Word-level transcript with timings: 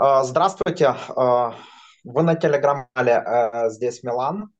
А, 0.00 0.22
Здравствуйте, 0.22 0.94
А, 1.16 1.56
вы 2.04 2.22
на 2.22 2.36
телеграм-канале 2.36 3.14
э, 3.14 3.70
«Здесь 3.70 4.04
Милан». 4.04 4.52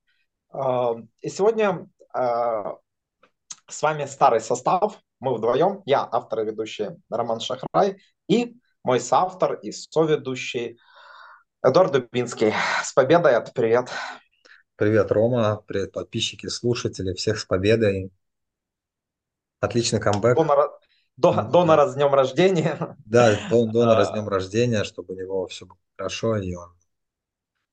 А, 0.51 0.97
И 1.21 1.29
сегодня 1.29 1.89
с 2.13 3.83
вами 3.83 4.07
старый 4.07 4.41
состав, 4.41 4.99
мы 5.21 5.35
вдвоем, 5.35 5.83
я 5.87 6.09
автор 6.11 6.41
и 6.41 6.45
ведущий 6.47 6.89
Роман 7.09 7.39
Шахрай 7.39 8.03
и 8.27 8.57
мой 8.83 8.99
соавтор 8.99 9.55
и 9.55 9.71
соведущий 9.71 10.81
Эдуард 11.63 11.93
Дубинский. 11.93 12.53
С 12.83 12.93
победой, 12.93 13.35
это 13.35 13.53
привет. 13.53 13.91
Привет, 14.75 15.13
Рома. 15.13 15.63
Привет, 15.69 15.93
подписчики, 15.93 16.49
слушатели. 16.49 17.15
Всех 17.15 17.39
с 17.39 17.45
победой. 17.45 18.11
Отличный 19.61 20.01
камбэк. 20.01 20.37
До- 21.19 21.33
Да, 21.33 21.43
Донора 21.43 21.87
с 21.87 21.95
днем 21.95 22.15
рождения. 22.15 22.97
да, 23.05 23.37
Дон, 23.37 23.71
Донора 23.73 24.05
с 24.05 24.11
днем 24.11 24.29
рождения, 24.29 24.85
чтобы 24.85 25.15
у 25.15 25.17
него 25.17 25.47
все 25.49 25.67
было 25.67 25.79
хорошо, 25.97 26.37
и 26.37 26.55
он 26.55 26.71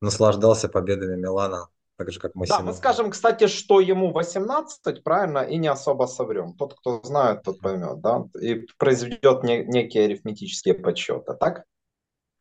наслаждался 0.01 0.69
победами 0.69 1.15
Милана, 1.19 1.67
так 1.97 2.11
же, 2.11 2.19
как 2.19 2.35
мы 2.35 2.45
Да, 2.47 2.61
мы 2.61 2.73
скажем, 2.73 3.11
кстати, 3.11 3.47
что 3.47 3.79
ему 3.79 4.11
18, 4.11 5.03
правильно, 5.03 5.39
и 5.39 5.57
не 5.57 5.67
особо 5.67 6.05
соврем. 6.05 6.53
Тот, 6.53 6.75
кто 6.75 7.01
знает, 7.03 7.43
тот 7.43 7.59
поймет, 7.59 8.01
да, 8.01 8.25
и 8.39 8.65
произведет 8.77 9.43
не- 9.43 9.63
некие 9.65 10.05
арифметические 10.05 10.75
подсчеты, 10.75 11.33
так? 11.33 11.63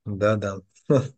Да, 0.06 0.36
да. 0.36 0.60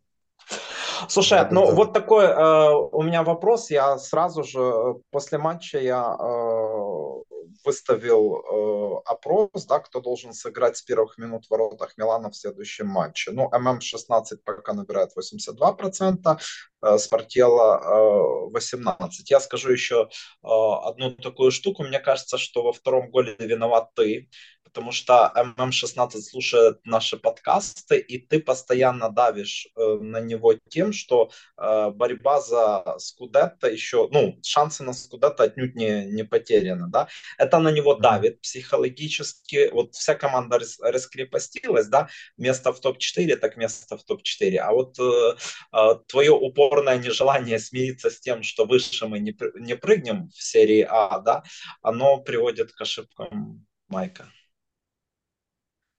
Слушай, 1.09 1.47
Да, 1.47 1.51
ну 1.51 1.65
да. 1.65 1.75
вот 1.75 1.93
такой 1.93 2.25
э, 2.25 2.69
у 2.91 3.01
меня 3.03 3.23
вопрос. 3.23 3.69
Я 3.71 3.97
сразу 3.97 4.43
же 4.43 4.59
э, 4.59 4.93
после 5.11 5.37
матча 5.37 5.79
я 5.79 6.15
э, 6.19 7.26
выставил 7.67 9.01
э, 9.03 9.11
опрос, 9.11 9.65
да, 9.65 9.79
кто 9.79 9.99
должен 9.99 10.33
сыграть 10.33 10.77
с 10.77 10.81
первых 10.81 11.17
минут 11.17 11.45
в 11.45 11.51
воротах 11.51 11.97
Милана 11.97 12.29
в 12.29 12.35
следующем 12.35 12.87
матче. 12.87 13.31
Ну, 13.31 13.49
ММ-16 13.51 14.37
пока 14.45 14.73
набирает 14.73 15.11
82%, 15.17 16.39
э, 16.81 16.97
Спартьелла 16.97 18.49
э, 18.53 18.57
18%. 18.57 19.09
Я 19.29 19.39
скажу 19.39 19.71
еще 19.71 20.09
э, 20.43 20.47
одну 20.47 21.11
такую 21.11 21.51
штуку. 21.51 21.83
Мне 21.83 21.99
кажется, 21.99 22.37
что 22.37 22.63
во 22.63 22.73
втором 22.73 23.09
голе 23.09 23.35
виноват 23.39 23.89
ты, 23.95 24.29
потому 24.67 24.91
что 24.91 25.31
ММ-16 25.35 26.21
слушает 26.21 26.85
наши 26.85 27.17
подкасты, 27.17 27.97
и 27.97 28.19
ты 28.19 28.39
постоянно 28.39 29.09
давишь 29.09 29.67
э, 29.75 29.97
на 30.01 30.19
него 30.19 30.53
тем, 30.69 30.93
что 30.93 31.31
э, 31.57 31.89
борьба 31.89 32.41
за 32.41 32.95
Скудетто 32.99 33.67
еще, 33.67 34.07
ну, 34.11 34.37
шансы 34.43 34.83
на 34.83 34.93
Скудетто 34.93 35.43
отнюдь 35.43 35.75
не, 35.75 36.05
не 36.05 36.23
потеряны, 36.23 36.87
да, 36.89 37.07
это 37.37 37.59
на 37.59 37.71
него 37.71 37.95
давит 37.95 38.41
психологически, 38.41 39.69
вот 39.71 39.95
вся 39.95 40.15
команда 40.15 40.59
рас- 40.59 40.79
раскрепостилась, 40.79 41.87
да, 41.87 42.09
место 42.37 42.71
в 42.71 42.79
топ-4, 42.79 43.35
так 43.37 43.57
место 43.57 43.97
в 43.97 44.03
топ-4, 44.03 44.57
а 44.57 44.73
вот 44.73 44.99
э, 44.99 45.35
э, 45.73 45.95
твое 46.07 46.33
упорное 46.67 46.97
нежелание 46.97 47.59
смириться 47.59 48.09
с 48.09 48.19
тем, 48.19 48.43
что 48.43 48.65
выше 48.65 49.07
мы 49.07 49.19
не, 49.19 49.35
не 49.55 49.75
прыгнем 49.75 50.29
в 50.29 50.43
серии 50.43 50.85
А, 50.89 51.19
да, 51.19 51.43
оно 51.81 52.19
приводит 52.19 52.71
к 52.73 52.81
ошибкам 52.81 53.65
Майка. 53.87 54.25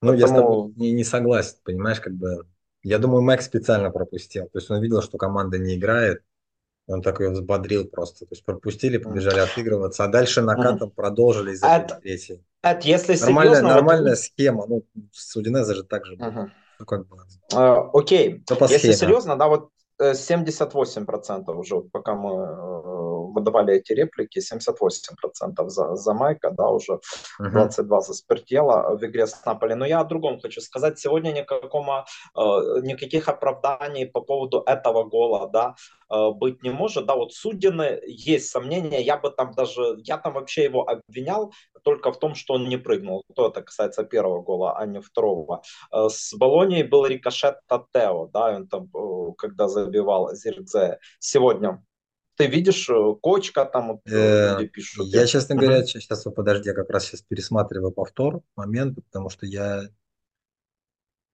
Ну, 0.00 0.12
я 0.12 0.26
с 0.26 0.30
тобой 0.30 0.44
Поэтому 0.44 0.72
не, 0.76 0.92
не 0.92 1.04
согласен, 1.04 1.56
понимаешь, 1.64 2.00
как 2.00 2.14
бы. 2.14 2.46
Я 2.84 2.98
думаю, 2.98 3.22
Мэг 3.22 3.42
специально 3.42 3.90
пропустил. 3.90 4.44
То 4.44 4.58
есть 4.58 4.70
он 4.70 4.80
видел, 4.80 5.02
что 5.02 5.18
команда 5.18 5.58
не 5.58 5.74
играет, 5.74 6.22
он 6.86 7.02
так 7.02 7.20
ее 7.20 7.30
взбодрил 7.30 7.86
просто. 7.88 8.24
То 8.24 8.32
есть 8.32 8.44
пропустили, 8.44 8.98
побежали 8.98 9.40
отыгрываться, 9.40 10.04
а 10.04 10.08
дальше 10.08 10.42
накатом 10.42 10.90
продолжили 10.90 11.52
и 11.52 11.54
забили 11.54 11.84
это, 11.84 12.00
третий. 12.00 12.44
это 12.62 12.86
если 12.86 13.16
Нормальная, 13.16 13.54
серьезно, 13.54 13.68
вот 13.68 13.74
нормальная 13.74 14.14
схема. 14.14 14.66
Ну, 14.66 14.86
с 15.12 15.34
Удинезе 15.36 15.74
же 15.74 15.82
так 15.82 16.06
же 16.06 16.16
было. 16.16 16.30
Мгм. 16.30 16.52
Ну, 16.78 16.86
как 16.86 17.08
бы, 17.08 17.16
Окей, 17.50 18.42
все 18.46 18.56
по 18.56 18.64
если 18.64 18.78
схеме. 18.78 18.94
серьезно, 18.94 19.36
да, 19.36 19.48
вот 19.48 19.70
78% 20.00 21.54
уже, 21.54 21.74
вот 21.74 21.90
пока 21.92 22.14
мы 22.14 22.30
э, 22.30 23.32
выдавали 23.32 23.74
эти 23.74 23.92
реплики, 23.92 24.38
78% 24.38 25.68
за, 25.68 25.96
за 25.96 26.14
Майка, 26.14 26.50
да, 26.50 26.68
уже 26.68 27.00
Мгм. 27.38 27.50
22 27.52 28.00
за 28.00 28.14
Спиртела 28.14 28.96
в 28.96 29.04
игре 29.04 29.26
с 29.26 29.44
Наполи. 29.46 29.74
Но 29.74 29.86
я 29.86 30.00
о 30.00 30.04
другом 30.04 30.40
хочу 30.40 30.60
сказать. 30.60 30.98
Сегодня 30.98 31.32
никакого, 31.32 32.06
э, 32.36 32.40
никаких 32.82 33.28
оправданий 33.28 34.06
по 34.06 34.20
поводу 34.20 34.62
этого 34.66 35.04
гола, 35.04 35.48
да, 35.52 35.68
э, 35.68 35.97
быть 36.08 36.62
не 36.62 36.70
может. 36.70 37.06
Да, 37.06 37.16
вот 37.16 37.32
Судины 37.32 38.00
есть 38.06 38.48
сомнения, 38.48 39.02
я 39.02 39.16
бы 39.16 39.30
там 39.30 39.52
даже, 39.52 39.98
я 40.04 40.18
там 40.18 40.34
вообще 40.34 40.64
его 40.64 40.88
обвинял 40.88 41.52
только 41.82 42.12
в 42.12 42.18
том, 42.18 42.34
что 42.34 42.54
он 42.54 42.68
не 42.68 42.76
прыгнул. 42.76 43.22
То 43.34 43.48
это 43.48 43.62
касается 43.62 44.04
первого 44.04 44.42
гола, 44.42 44.78
а 44.78 44.86
не 44.86 45.00
второго. 45.00 45.62
Э, 45.92 46.08
С 46.08 46.34
Болонией 46.34 46.82
был 46.82 47.06
рикошет 47.06 47.56
Татео, 47.66 48.26
да, 48.28 48.56
он 48.56 48.68
там, 48.68 48.90
э, 48.94 49.32
когда 49.36 49.68
забивал 49.68 50.34
Зиркзе. 50.34 50.98
Сегодня 51.18 51.82
ты 52.38 52.46
видишь, 52.46 52.88
э, 52.88 53.14
Кочка 53.20 53.64
там, 53.64 54.00
э, 54.04 54.10
Э, 54.10 54.58
люди 54.58 54.68
пишут. 54.68 55.08
Я, 55.08 55.26
честно 55.26 55.56
говоря, 55.56 55.84
сейчас, 55.84 56.22
подожди, 56.22 56.68
я 56.68 56.74
как 56.74 56.88
раз 56.90 57.06
сейчас 57.06 57.22
пересматриваю 57.22 57.92
повтор 57.92 58.42
момент, 58.56 58.98
потому 59.10 59.28
что 59.28 59.44
я 59.44 59.88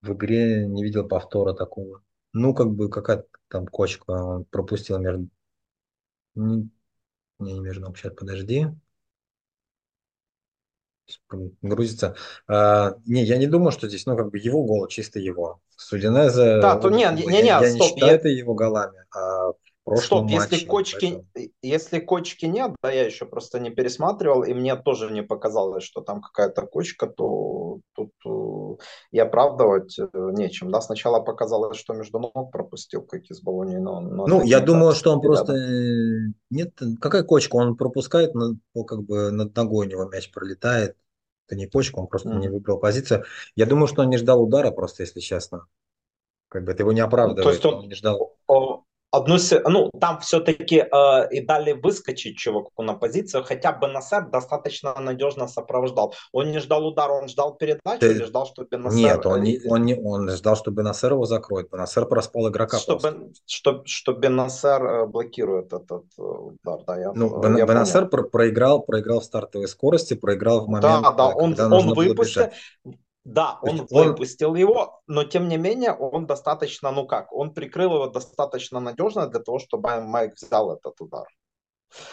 в 0.00 0.12
игре 0.14 0.66
не 0.66 0.82
видел 0.82 1.06
повтора 1.06 1.52
такого. 1.52 2.02
Ну, 2.34 2.52
как 2.52 2.70
бы 2.70 2.90
какая-то 2.90 3.26
там 3.48 3.66
кочка 3.66 4.10
он 4.10 4.44
пропустил 4.44 4.98
между... 4.98 5.28
Не, 6.34 6.68
не 7.38 7.60
между 7.60 7.82
ног, 7.82 7.96
сейчас, 7.96 8.12
подожди. 8.12 8.66
грузится. 11.62 12.16
А, 12.48 12.96
не, 13.06 13.22
я 13.24 13.36
не 13.36 13.46
думаю, 13.46 13.70
что 13.70 13.88
здесь, 13.88 14.06
ну, 14.06 14.16
как 14.16 14.30
бы 14.30 14.38
его 14.38 14.64
гол, 14.64 14.86
чисто 14.88 15.18
его. 15.18 15.60
Судинезе, 15.76 16.60
Да, 16.60 16.76
то 16.76 16.90
не, 16.90 17.08
бы, 17.10 17.30
не, 17.30 17.38
я, 17.38 17.42
не, 17.42 17.48
я 17.48 17.60
не 17.60 17.76
стоп, 17.76 17.88
считаю 17.88 18.12
я, 18.12 18.16
это 18.16 18.28
его 18.28 18.54
голами, 18.54 19.04
а 19.14 19.52
Стоп, 19.96 20.30
если 20.30 20.56
матче, 20.56 20.66
кочки, 20.66 21.24
поэтому... 21.34 21.52
если 21.60 21.98
кочки 22.00 22.46
нет, 22.46 22.74
да, 22.82 22.90
я 22.90 23.04
еще 23.04 23.26
просто 23.26 23.60
не 23.60 23.70
пересматривал, 23.70 24.42
и 24.42 24.54
мне 24.54 24.76
тоже 24.76 25.10
не 25.12 25.22
показалось, 25.22 25.84
что 25.84 26.00
там 26.00 26.22
какая-то 26.22 26.62
кочка, 26.62 27.06
то 27.06 27.80
тут 27.92 28.10
э, 28.24 28.82
и 29.12 29.18
оправдывать 29.18 29.98
э, 29.98 30.06
нечем. 30.12 30.70
Да, 30.70 30.80
сначала 30.80 31.20
показалось, 31.20 31.76
что 31.76 31.92
между 31.92 32.18
ног 32.18 32.50
пропустил, 32.50 33.02
как 33.02 33.24
из 33.30 33.42
Болонии, 33.42 33.76
но, 33.76 34.00
но 34.00 34.26
Ну, 34.26 34.42
я 34.44 34.60
не 34.60 34.66
думаю, 34.66 34.92
так, 34.92 34.96
что 34.96 35.12
он 35.12 35.20
просто... 35.20 35.52
рядом. 35.52 35.68
э, 35.68 36.32
Нет, 36.48 36.72
какая 36.98 37.22
кочка? 37.22 37.56
Он 37.56 37.76
пропускает, 37.76 38.34
ну, 38.34 38.56
ну, 38.74 38.84
как 38.84 39.02
бы 39.02 39.30
над 39.32 39.54
ногой 39.54 39.86
у 39.86 39.90
него 39.90 40.06
мяч 40.06 40.32
пролетает. 40.32 40.96
Это 41.46 41.56
не 41.56 41.66
почка, 41.66 41.98
он 41.98 42.06
просто 42.06 42.30
не 42.30 42.46
Мгм. 42.46 42.52
выбрал 42.54 42.78
позицию. 42.78 43.24
Я 43.54 43.66
думаю, 43.66 43.86
что 43.86 44.00
он 44.00 44.08
не 44.08 44.16
ждал 44.16 44.42
удара 44.42 44.70
просто, 44.70 45.02
если 45.02 45.20
честно. 45.20 45.66
Как 46.48 46.64
бы 46.64 46.72
это 46.72 46.84
его 46.84 46.92
не 46.92 47.00
То 47.00 47.06
оправдывает, 47.06 47.46
есть 47.48 47.64
но 47.64 47.70
он 47.70 47.78
он 47.80 47.88
не 47.88 47.94
ждал. 47.94 48.36
Одну, 49.16 49.36
ну, 49.68 49.90
там 50.00 50.20
все-таки 50.20 50.76
э, 50.78 51.28
и 51.30 51.40
дали 51.40 51.72
выскочить 51.72 52.36
чуваку 52.36 52.82
на 52.82 52.94
позицию, 52.94 53.44
хотя 53.44 53.72
бы 53.72 53.86
Бенасер 53.86 54.28
достаточно 54.30 54.94
надежно 55.00 55.46
сопровождал. 55.48 56.14
Он 56.32 56.50
не 56.50 56.58
ждал 56.58 56.86
удара, 56.86 57.12
он 57.12 57.28
ждал 57.28 57.54
передачу 57.54 58.04
или 58.06 58.18
Ты- 58.18 58.24
ждал, 58.26 58.46
что 58.46 58.64
Бенасер 58.64 58.98
Нет, 58.98 59.26
он 59.26 59.38
э, 59.38 59.40
не, 59.42 59.60
он 59.68 59.82
не, 59.84 59.94
он 59.94 60.30
ждал, 60.30 60.56
что 60.56 60.70
Бенасер 60.70 61.12
его 61.12 61.26
закроет. 61.26 61.70
Бенасер 61.70 62.06
проспал 62.06 62.48
игрока 62.48 62.78
что, 62.78 62.98
просто. 62.98 63.10
Бен, 63.18 63.34
что, 63.46 63.82
что 63.84 64.12
Бенасер 64.12 64.84
э, 64.84 65.06
блокирует 65.06 65.66
этот 65.72 66.04
э, 66.18 66.22
удар, 66.22 66.80
да, 66.86 66.98
я, 66.98 67.12
Ну, 67.14 67.38
э, 67.38 67.42
Бен- 67.42 67.56
я 67.58 67.66
Бенасер 67.66 68.06
понял. 68.06 68.10
про- 68.10 68.22
проиграл, 68.30 68.82
проиграл 68.82 69.20
в 69.20 69.24
стартовой 69.24 69.68
скорости, 69.68 70.14
проиграл 70.14 70.64
в 70.64 70.68
момент, 70.68 71.02
Да, 71.02 71.12
да, 71.12 71.30
э, 71.30 71.34
он, 71.34 71.50
когда 71.50 71.64
он 71.66 71.70
нужно 71.70 71.94
было 71.94 72.04
выпустил, 72.08 72.42
бежать. 72.42 72.54
Да, 73.24 73.58
он 73.62 73.86
выпустил 73.90 74.54
его, 74.54 75.00
но 75.06 75.24
тем 75.24 75.48
не 75.48 75.56
менее 75.56 75.92
он 75.92 76.26
достаточно, 76.26 76.90
ну 76.92 77.06
как, 77.06 77.32
он 77.32 77.54
прикрыл 77.54 77.94
его 77.94 78.06
достаточно 78.08 78.80
надежно 78.80 79.26
для 79.28 79.40
того, 79.40 79.58
чтобы 79.58 80.00
Майк 80.00 80.34
взял 80.36 80.72
этот 80.74 81.00
удар. 81.00 81.26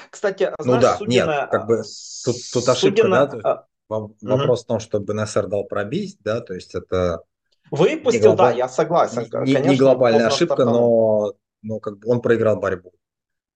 Кстати, 0.09 0.51
ну 0.59 0.63
знаешь, 0.65 0.83
да, 0.83 0.97
нет, 1.05 1.27
Судина, 1.27 1.49
как 1.49 1.67
бы 1.67 1.81
э, 1.81 1.83
тут, 2.23 2.35
тут 2.51 2.69
ошибка, 2.69 3.07
да, 3.07 3.27
Судина 3.27 3.67
во- 3.89 4.11
мгм. 4.21 4.37
вопрос 4.37 4.63
в 4.63 4.67
том, 4.67 4.79
что 4.79 4.99
Бенасер 4.99 5.47
дал 5.47 5.65
пробить, 5.65 6.17
да, 6.21 6.41
то 6.41 6.53
есть 6.53 6.75
это 6.75 7.23
не, 7.69 7.77
выпустил, 7.79 8.35
да, 8.35 8.51
глобаль- 8.51 8.57
я 8.57 8.67
согласен, 8.69 9.23
не, 9.23 9.29
не- 9.29 9.53
не 9.53 9.57
конечно, 9.59 9.75
он 9.75 9.77
глобальная 9.77 10.27
ошибка, 10.27 10.65
но, 10.65 11.33
но 11.61 11.79
как 11.79 11.99
бы 11.99 12.09
он 12.09 12.21
проиграл 12.21 12.57
борьбу. 12.59 12.93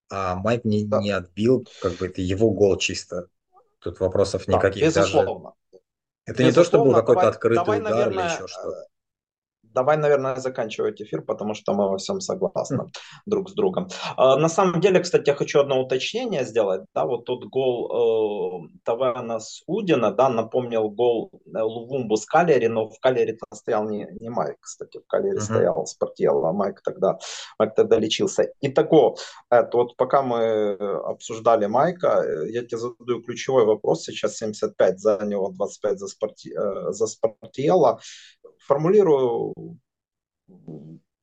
А 0.09 0.35
Майк 0.35 0.65
не, 0.65 0.83
Да, 0.83 0.99
не 1.01 1.11
отбил, 1.11 1.67
как 1.79 1.93
бы 1.97 2.07
это 2.07 2.21
его 2.21 2.51
гол 2.51 2.77
чисто. 2.77 3.27
Тут 3.79 3.99
вопросов 3.99 4.47
да, 4.47 4.57
никаких. 4.57 4.93
Даже 4.93 5.25
безусловно, 6.27 6.31
это 6.33 6.43
не 6.43 6.51
то, 6.51 6.63
что 6.63 6.77
был 6.77 6.85
безусловно. 6.85 7.01
какой-то 7.01 7.27
открытый 7.29 7.55
давай, 7.57 7.79
удар 7.81 7.91
или 7.91 8.15
наверное, 8.15 8.33
еще 8.33 8.47
что-то. 8.47 8.87
Давай, 9.75 9.97
наверное, 9.97 10.35
заканчивать 10.37 11.01
эфир, 11.01 11.21
потому 11.21 11.53
что 11.53 11.73
мы 11.73 11.89
во 11.89 11.97
всем 11.97 12.21
согласны 12.21 12.85
друг 13.25 13.49
с 13.49 13.53
другом. 13.53 13.89
А, 14.15 14.37
На 14.37 14.49
самом 14.49 14.79
деле, 14.79 14.99
кстати, 15.01 15.29
я 15.29 15.35
хочу 15.35 15.59
одно 15.59 15.81
уточнение 15.81 16.45
сделать. 16.45 16.81
Да, 16.95 17.05
вот 17.05 17.25
тот 17.25 17.43
гол 17.45 18.65
э, 18.65 18.69
Тавана 18.85 19.39
с 19.39 19.63
Удина, 19.67 20.11
да, 20.11 20.29
напомнил 20.29 20.89
гол 20.89 21.29
э, 21.33 21.61
Лувумбу 21.61 22.15
с 22.15 22.25
Калери, 22.25 22.67
но 22.67 22.89
в 22.89 22.99
Калери 23.01 23.37
стоял 23.53 23.89
не, 23.89 24.07
не 24.21 24.29
Майк, 24.29 24.57
кстати, 24.61 24.99
в 24.99 25.07
Калери 25.07 25.35
Мгм. 25.35 25.41
стоял 25.41 25.85
Спартьелло, 25.85 26.49
а 26.49 26.53
Майк 26.53 26.81
тогда, 26.81 27.17
Майк 27.59 27.75
тогда 27.75 27.99
лечился. 27.99 28.49
Итого, 28.61 29.17
это 29.49 29.77
вот 29.77 29.97
пока 29.97 30.21
мы 30.21 30.73
обсуждали 31.05 31.65
Майка, 31.65 32.23
э, 32.25 32.49
я 32.51 32.61
тебе 32.63 32.77
задаю 32.77 33.21
ключевой 33.23 33.65
вопрос. 33.65 34.03
Сейчас 34.03 34.37
75 34.37 34.99
за 34.99 35.19
него, 35.25 35.49
25 35.49 35.99
за, 35.99 36.07
Спарти, 36.07 36.53
э, 36.53 36.91
за 36.91 37.07
Спартьелло 37.07 37.99
формулирую 38.65 39.53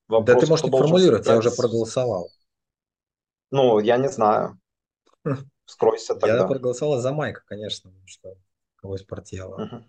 Вопрос, 0.09 0.27
да 0.27 0.41
ты 0.41 0.47
можешь 0.47 0.65
не 0.65 0.71
формулировать, 0.71 1.27
я 1.27 1.39
уже 1.39 1.51
проголосовал. 1.51 2.31
Ну, 3.51 3.79
я 3.79 3.97
не 3.97 4.09
знаю. 4.09 4.59
Вскройся 5.65 6.15
тогда. 6.15 6.39
Я 6.39 6.47
проголосовал 6.47 6.99
за 6.99 7.13
Майка, 7.13 7.43
конечно, 7.47 7.93
что 8.05 8.35
кого 8.77 8.97
из 8.97 9.05
Портьела. 9.05 9.87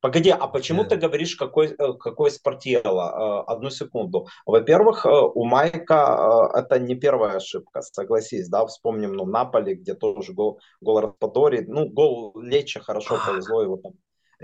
Погоди, 0.00 0.30
а 0.30 0.46
почему 0.46 0.84
ты 0.84 0.96
говоришь, 0.96 1.34
какой, 1.36 1.68
э, 1.68 1.92
какой 1.94 2.30
спортело? 2.30 3.42
Э, 3.48 3.52
одну 3.52 3.70
секунду. 3.70 4.28
Во-первых, 4.44 5.04
э, 5.04 5.08
у 5.10 5.44
Майка 5.44 6.50
это 6.54 6.78
не 6.78 6.94
первая 6.94 7.36
ошибка, 7.36 7.82
согласись, 7.82 8.48
да, 8.48 8.64
вспомним, 8.66 9.14
ну, 9.14 9.24
Наполи, 9.24 9.74
где 9.74 9.94
тоже 9.94 10.32
гол, 10.32 10.60
гол 10.80 11.00
Распадори, 11.00 11.64
ну, 11.66 11.88
гол 11.88 12.38
Леча 12.38 12.80
хорошо 12.80 13.18
повезло, 13.26 13.62
его 13.62 13.78
там 13.78 13.94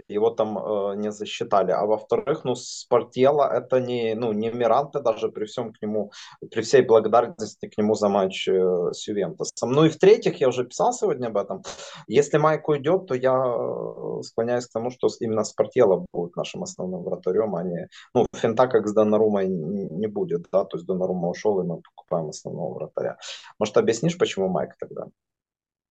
его 0.09 0.31
там 0.31 0.59
э, 0.59 0.97
не 0.97 1.13
засчитали. 1.13 1.73
А 1.73 1.85
во-вторых, 1.87 2.45
ну, 2.45 2.55
Спортела 2.55 3.51
это 3.53 3.81
не, 3.81 4.15
ну, 4.15 4.33
не 4.33 4.51
Миранте 4.51 5.01
даже 5.01 5.29
при 5.29 5.45
всем 5.45 5.73
к 5.73 5.83
нему, 5.83 6.13
при 6.51 6.63
всей 6.63 6.83
благодарности 6.83 7.69
к 7.69 7.79
нему 7.79 7.95
за 7.95 8.09
матч 8.09 8.49
э, 8.49 8.93
с 8.93 9.09
Ювентусом. 9.09 9.73
Ну 9.73 9.85
и 9.85 9.89
в-третьих, 9.89 10.41
я 10.41 10.49
уже 10.49 10.65
писал 10.65 10.93
сегодня 10.93 11.29
об 11.29 11.37
этом, 11.37 11.63
если 12.07 12.39
Майк 12.39 12.69
уйдет, 12.69 13.07
то 13.07 13.15
я 13.15 13.35
э, 13.35 14.23
склоняюсь 14.23 14.67
к 14.67 14.73
тому, 14.73 14.91
что 14.91 15.09
именно 15.21 15.45
Спортела 15.45 16.05
будет 16.13 16.37
нашим 16.37 16.63
основным 16.63 17.03
вратарем, 17.03 17.55
а 17.55 17.63
не, 17.63 17.89
ну, 18.15 18.27
финта 18.35 18.67
как 18.69 18.89
с 18.89 18.95
Донарумой 18.95 19.49
не, 19.49 20.07
будет, 20.07 20.47
да, 20.53 20.65
то 20.65 20.77
есть 20.77 20.87
Донарума 20.87 21.29
ушел, 21.29 21.61
и 21.61 21.65
мы 21.65 21.81
покупаем 21.81 22.29
основного 22.29 22.75
вратаря. 22.75 23.17
Может, 23.59 23.77
объяснишь, 23.77 24.19
почему 24.19 24.49
Майк 24.49 24.77
тогда? 24.79 25.07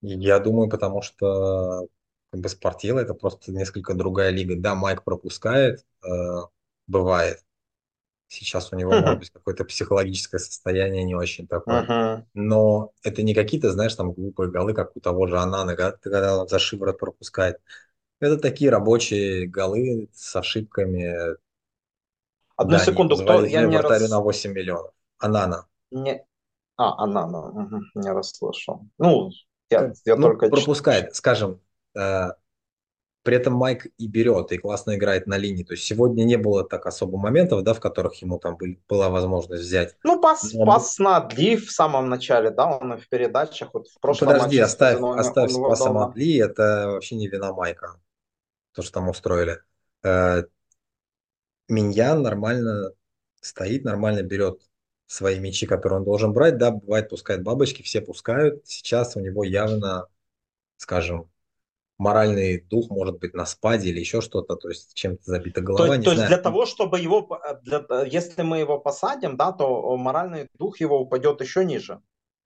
Я 0.02 0.40
думаю, 0.40 0.68
потому 0.68 1.00
что 1.00 1.86
как 2.32 2.40
бы 2.40 2.48
Спортила 2.48 2.98
это 2.98 3.12
просто 3.12 3.52
несколько 3.52 3.94
другая 3.94 4.30
лига. 4.30 4.56
Да, 4.56 4.74
Майк 4.74 5.04
пропускает, 5.04 5.84
э, 6.02 6.08
бывает. 6.86 7.44
Сейчас 8.26 8.72
у 8.72 8.76
него, 8.76 8.92
может 8.92 9.18
быть, 9.18 9.30
какое-то 9.30 9.66
психологическое 9.66 10.38
состояние 10.38 11.04
не 11.04 11.14
очень 11.14 11.46
такое. 11.46 11.84
Uh-huh. 11.84 12.24
Но 12.32 12.92
это 13.02 13.22
не 13.22 13.34
какие-то, 13.34 13.70
знаешь, 13.70 13.94
там 13.94 14.12
глупые 14.12 14.50
голы, 14.50 14.72
как 14.72 14.96
у 14.96 15.00
того 15.00 15.26
же 15.26 15.38
Анана, 15.38 15.76
когда, 15.76 16.40
он 16.40 16.48
за 16.48 16.58
шиворот 16.58 16.98
пропускает. 16.98 17.60
Это 18.18 18.38
такие 18.38 18.70
рабочие 18.70 19.46
голы 19.46 20.08
с 20.14 20.34
ошибками. 20.34 21.36
Одну 22.56 22.78
да, 22.78 22.78
секунду, 22.78 23.16
кто 23.16 23.44
я 23.44 23.66
не 23.66 23.76
раз... 23.76 24.08
на 24.08 24.20
8 24.20 24.52
миллионов. 24.52 24.92
Анана. 25.18 25.66
Не... 25.90 26.24
А, 26.78 27.04
Анана, 27.04 27.50
угу, 27.50 27.80
не 27.96 28.10
расслышал. 28.10 28.86
Ну, 28.96 29.30
я, 29.68 29.92
я 30.06 30.16
ну, 30.16 30.28
только... 30.28 30.48
пропускает, 30.48 31.14
скажем, 31.14 31.60
при 31.94 33.36
этом 33.36 33.54
Майк 33.54 33.86
и 33.98 34.08
берет, 34.08 34.50
и 34.52 34.58
классно 34.58 34.96
играет 34.96 35.26
на 35.26 35.38
линии. 35.38 35.62
То 35.62 35.74
есть 35.74 35.84
сегодня 35.84 36.24
не 36.24 36.36
было 36.36 36.64
так 36.64 36.86
особо 36.86 37.18
моментов, 37.18 37.62
да, 37.62 37.72
в 37.72 37.80
которых 37.80 38.14
ему 38.16 38.38
там 38.38 38.56
были, 38.56 38.80
была 38.88 39.10
возможность 39.10 39.62
взять. 39.62 39.96
Ну, 40.02 40.20
пас, 40.20 40.52
Но... 40.52 40.66
пас 40.66 40.98
на 40.98 41.20
Дли 41.20 41.56
в 41.56 41.70
самом 41.70 42.08
начале, 42.08 42.50
да, 42.50 42.66
он 42.66 42.98
в 42.98 43.08
передачах. 43.08 43.70
Вот 43.74 43.88
в 43.88 44.00
прошлом 44.00 44.28
Подожди, 44.28 44.56
матче 44.56 44.64
оставь, 44.64 45.00
он, 45.00 45.18
оставь 45.18 45.52
он 45.52 45.64
с 45.64 45.68
пасом 45.68 45.98
от 45.98 46.14
Дли, 46.14 46.38
это 46.38 46.88
вообще 46.88 47.14
не 47.14 47.28
вина 47.28 47.52
Майка, 47.52 48.00
то, 48.74 48.82
что 48.82 48.92
там 48.92 49.08
устроили. 49.08 49.60
Э, 50.02 50.42
Миньян 51.68 52.22
нормально 52.22 52.90
стоит, 53.40 53.84
нормально 53.84 54.22
берет 54.22 54.62
свои 55.06 55.38
мячи, 55.38 55.66
которые 55.66 56.00
он 56.00 56.04
должен 56.04 56.32
брать. 56.32 56.58
Да, 56.58 56.72
бывает, 56.72 57.08
пускает 57.08 57.42
бабочки, 57.42 57.82
все 57.82 58.00
пускают. 58.00 58.66
Сейчас 58.66 59.14
у 59.14 59.20
него 59.20 59.44
явно, 59.44 60.08
скажем, 60.76 61.30
моральный 62.02 62.60
дух 62.60 62.90
может 62.90 63.18
быть 63.20 63.32
на 63.32 63.46
спаде 63.46 63.90
или 63.90 64.00
еще 64.00 64.20
что-то, 64.20 64.56
то 64.56 64.68
есть 64.68 64.94
чем-то 64.94 65.22
забита 65.24 65.60
голова. 65.60 65.86
То, 65.86 65.96
не 65.96 66.04
то 66.04 66.12
есть 66.12 66.26
для 66.26 66.36
того, 66.36 66.66
чтобы 66.66 66.98
его, 66.98 67.40
для, 67.62 67.84
если 68.06 68.42
мы 68.42 68.58
его 68.58 68.78
посадим, 68.80 69.36
да, 69.36 69.52
то 69.52 69.96
моральный 69.96 70.48
дух 70.58 70.80
его 70.80 71.00
упадет 71.00 71.40
еще 71.40 71.64
ниже. 71.64 72.00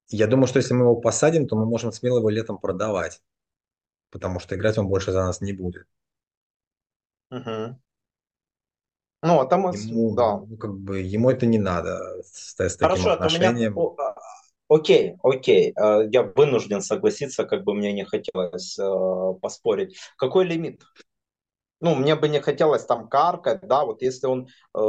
Я 0.09 0.27
думаю, 0.27 0.47
что 0.47 0.59
если 0.59 0.75
мы 0.75 0.85
его 0.85 0.95
посадим, 0.95 1.47
то 1.47 1.55
мы 1.55 1.65
можем 1.65 1.91
смело 1.91 2.19
его 2.19 2.29
летом 2.29 2.59
продавать, 2.59 3.21
потому 4.11 4.39
что 4.39 4.55
играть 4.55 4.77
он 4.77 4.87
больше 4.87 5.11
за 5.11 5.23
нас 5.23 5.41
не 5.41 5.53
будет. 5.53 5.87
Угу. 7.31 7.79
Ну, 9.23 9.43
это 9.43 9.57
мы, 9.57 9.75
ему, 9.75 10.15
да. 10.15 10.37
Ну, 10.37 10.57
как 10.57 10.77
бы, 10.77 10.99
ему 10.99 11.31
это 11.31 11.47
не 11.47 11.57
надо 11.57 12.21
с, 12.23 12.59
с 12.59 12.77
таким 12.77 12.89
Хорошо, 12.89 13.11
отношением. 13.13 13.71
Это 13.71 13.79
у 13.79 13.93
меня, 13.93 14.06
Окей, 14.69 15.15
окей, 15.23 15.73
э, 15.75 16.09
я 16.11 16.23
вынужден 16.23 16.81
согласиться, 16.81 17.45
как 17.45 17.63
бы 17.63 17.73
мне 17.73 17.93
не 17.93 18.03
хотелось 18.03 18.77
э, 18.77 19.33
поспорить. 19.41 19.97
Какой 20.17 20.45
лимит? 20.45 20.83
Ну, 21.79 21.93
мне 21.93 22.15
бы 22.15 22.27
не 22.27 22.41
хотелось 22.41 22.83
там 22.85 23.07
каркать, 23.07 23.61
да, 23.61 23.85
вот 23.85 24.01
если 24.01 24.25
он 24.25 24.47
э, 24.75 24.79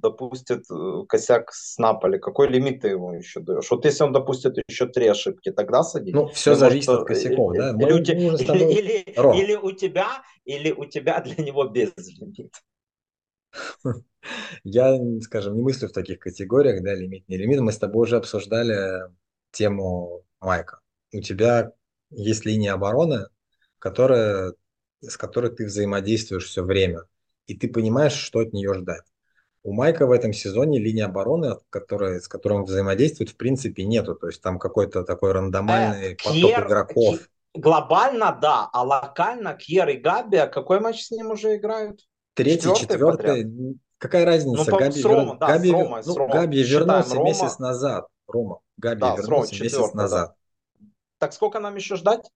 допустит 0.00 0.64
э, 0.70 1.04
косяк 1.06 1.52
с 1.52 1.76
Наполи, 1.78 2.18
какой 2.18 2.48
лимит 2.48 2.80
ты 2.80 2.88
ему 2.88 3.12
еще 3.12 3.40
даешь? 3.40 3.70
Вот 3.70 3.84
если 3.84 4.04
он 4.04 4.12
допустит 4.12 4.54
еще 4.68 4.86
три 4.86 5.06
ошибки, 5.06 5.52
тогда 5.52 5.82
садись. 5.82 6.14
Ну, 6.14 6.28
все 6.28 6.54
зависит 6.54 6.88
от 6.88 7.06
косяков, 7.06 7.54
да? 7.54 7.70
Или, 7.78 7.84
мы, 7.84 7.90
или, 7.90 8.64
или, 8.64 8.72
или, 8.72 9.42
или 9.42 9.54
у 9.54 9.70
тебя, 9.72 10.22
или 10.44 10.72
у 10.72 10.86
тебя 10.86 11.20
для 11.20 11.44
него 11.44 11.64
без 11.64 11.92
лимита. 11.96 12.58
Я, 14.64 14.98
скажем, 15.22 15.56
не 15.56 15.62
мыслю 15.62 15.88
в 15.88 15.92
таких 15.92 16.18
категориях, 16.18 16.82
да, 16.82 16.94
лимит, 16.94 17.28
не 17.28 17.36
лимит. 17.36 17.60
Мы 17.60 17.72
с 17.72 17.78
тобой 17.78 18.04
уже 18.04 18.16
обсуждали 18.16 19.10
тему 19.50 20.24
Майка. 20.40 20.80
У 21.12 21.20
тебя 21.20 21.72
есть 22.10 22.44
линия 22.44 22.72
обороны, 22.72 23.26
которая, 23.78 24.54
с 25.00 25.16
которой 25.16 25.50
ты 25.50 25.66
взаимодействуешь 25.66 26.46
все 26.46 26.62
время, 26.62 27.02
и 27.46 27.56
ты 27.56 27.68
понимаешь, 27.68 28.14
что 28.14 28.40
от 28.40 28.52
нее 28.52 28.74
ждать. 28.74 29.04
У 29.62 29.72
Майка 29.72 30.06
в 30.06 30.10
этом 30.10 30.34
сезоне 30.34 30.78
линии 30.78 31.02
обороны, 31.02 31.56
которая, 31.70 32.20
с 32.20 32.28
которой 32.28 32.54
он 32.54 32.64
взаимодействует, 32.64 33.30
в 33.30 33.36
принципе, 33.36 33.84
нету. 33.84 34.14
То 34.14 34.26
есть 34.26 34.42
там 34.42 34.58
какой-то 34.58 35.04
такой 35.04 35.32
рандомальный 35.32 36.12
э, 36.12 36.16
поток 36.16 36.34
Кьер, 36.34 36.66
игроков. 36.66 37.18
Глобально, 37.54 38.38
да, 38.40 38.68
а 38.72 38.82
локально 38.82 39.54
Кьер 39.54 39.88
и 39.88 39.96
Габи, 39.96 40.36
а 40.36 40.48
какой 40.48 40.80
матч 40.80 41.04
с 41.04 41.10
ним 41.10 41.30
уже 41.30 41.56
играют? 41.56 42.00
Третий, 42.34 42.74
четвертый. 42.74 43.78
Какая 43.98 44.26
разница? 44.26 44.70
Ну, 44.70 44.76
Габи, 44.76 45.02
Рома, 45.02 45.24
вер... 45.24 45.38
да, 45.38 45.46
Габи, 45.46 45.70
Рома, 45.72 46.02
ну, 46.04 46.14
Рома. 46.14 46.34
Габи 46.34 46.62
вернулся 46.62 47.14
Рома. 47.14 47.28
месяц 47.28 47.58
назад. 47.58 48.06
Рома. 48.26 48.58
Габи 48.76 49.00
да, 49.00 49.16
вернулся 49.16 49.52
Рома, 49.54 49.62
месяц 49.64 49.94
назад. 49.94 50.34
Да. 50.78 50.86
Так 51.18 51.32
сколько 51.32 51.60
нам 51.60 51.74
еще 51.76 51.96
ждать? 51.96 52.28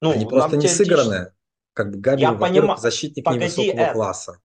Ну, 0.00 0.12
Они 0.12 0.26
просто 0.26 0.56
не 0.56 0.66
сыграны. 0.66 1.32
Как 1.74 1.90
бы 1.92 1.98
Габи, 1.98 2.26
поним... 2.38 2.76
защитник 2.76 3.24
погоди, 3.24 3.44
невысокого 3.44 3.80
Эд. 3.80 3.92
класса. 3.92 4.40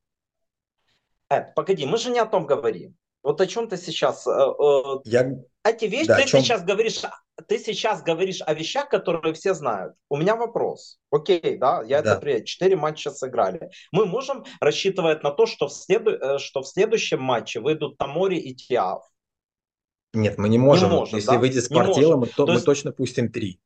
Эд, 1.29 1.55
погоди, 1.55 1.85
мы 1.85 1.97
же 1.97 2.11
не 2.11 2.19
о 2.19 2.25
том 2.25 2.45
говорим. 2.45 2.95
Вот 3.23 3.39
о 3.41 3.47
чем 3.47 3.67
ты 3.67 3.77
сейчас... 3.77 4.27
Э, 4.27 4.31
э, 4.31 4.83
Я... 5.05 5.31
Эти 5.63 5.85
вещи, 5.85 6.07
да, 6.07 6.17
ты 6.17 6.27
чем... 6.27 6.41
сейчас 6.41 6.63
говоришь 6.63 7.01
ты 7.47 7.59
сейчас 7.59 8.03
говоришь 8.03 8.41
о 8.45 8.53
вещах, 8.53 8.89
которые 8.89 9.33
все 9.33 9.53
знают. 9.53 9.95
У 10.09 10.17
меня 10.17 10.35
вопрос. 10.35 10.99
Окей, 11.11 11.57
да, 11.57 11.83
я 11.85 12.01
да. 12.01 12.11
это 12.11 12.21
приятно. 12.21 12.45
Четыре 12.45 12.75
матча 12.75 13.11
сыграли. 13.11 13.71
Мы 13.91 14.05
можем 14.05 14.45
рассчитывать 14.59 15.23
на 15.23 15.31
то, 15.31 15.45
что 15.45 15.67
в, 15.67 15.73
следу... 15.73 16.11
Э, 16.11 16.37
что 16.37 16.61
в 16.61 16.67
следующем 16.67 17.21
матче 17.21 17.59
выйдут 17.59 17.97
Тамори 17.97 18.37
и 18.37 18.55
Тиав? 18.55 19.03
Нет, 20.13 20.37
мы 20.37 20.47
не 20.47 20.59
можем. 20.59 20.89
Не 20.89 20.95
можем 20.95 21.15
Если 21.15 21.31
да? 21.31 21.39
выйдет 21.39 21.63
Спартила, 21.63 22.17
мы, 22.17 22.27
то, 22.27 22.45
то 22.45 22.51
есть... 22.51 22.61
мы 22.61 22.65
точно 22.65 22.91
пустим 22.91 23.31
три. 23.31 23.59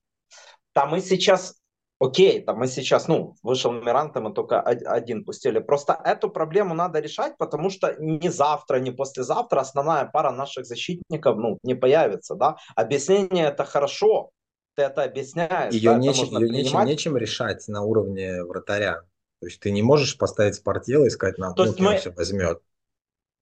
Там 0.74 0.92
мы 0.92 1.02
сейчас 1.02 1.60
Окей, 2.00 2.42
там 2.42 2.60
мы 2.60 2.68
сейчас, 2.68 3.08
ну, 3.08 3.36
вышел 3.42 3.72
Миранта, 3.72 4.22
мы 4.22 4.32
только 4.32 4.62
один 4.62 5.25
пустили. 5.25 5.60
Просто 5.60 6.00
эту 6.06 6.30
проблему 6.30 6.75
надо 6.75 7.00
решать, 7.00 7.38
потому 7.38 7.72
что 7.72 7.96
ни 7.98 8.27
завтра, 8.27 8.80
ни 8.80 8.92
послезавтра 8.92 9.62
основная 9.62 10.06
пара 10.06 10.32
наших 10.32 10.66
защитников, 10.66 11.38
ну, 11.38 11.58
не 11.63 11.74
появится, 11.74 12.36
да. 12.36 12.58
Объяснение 12.75 13.46
это 13.46 13.66
хорошо, 13.66 14.30
ты 14.75 14.84
это 14.84 15.04
объясняешь. 15.04 15.74
Ее, 15.74 15.92
да, 15.92 15.98
нечем, 15.98 16.38
ее 16.38 16.50
нечем, 16.50 16.86
нечем 16.86 17.18
решать 17.18 17.68
на 17.68 17.82
уровне 17.82 18.44
вратаря. 18.44 19.01
То 19.39 19.48
есть 19.48 19.60
ты 19.60 19.72
не 19.72 19.82
можешь 19.82 20.18
поставить 20.18 20.56
спортела 20.56 21.06
и 21.06 21.10
сказать, 21.10 21.39
нам, 21.39 21.54
ну, 21.58 21.74
мы... 21.80 21.98
все 21.98 22.12
возьмет. 22.12 22.62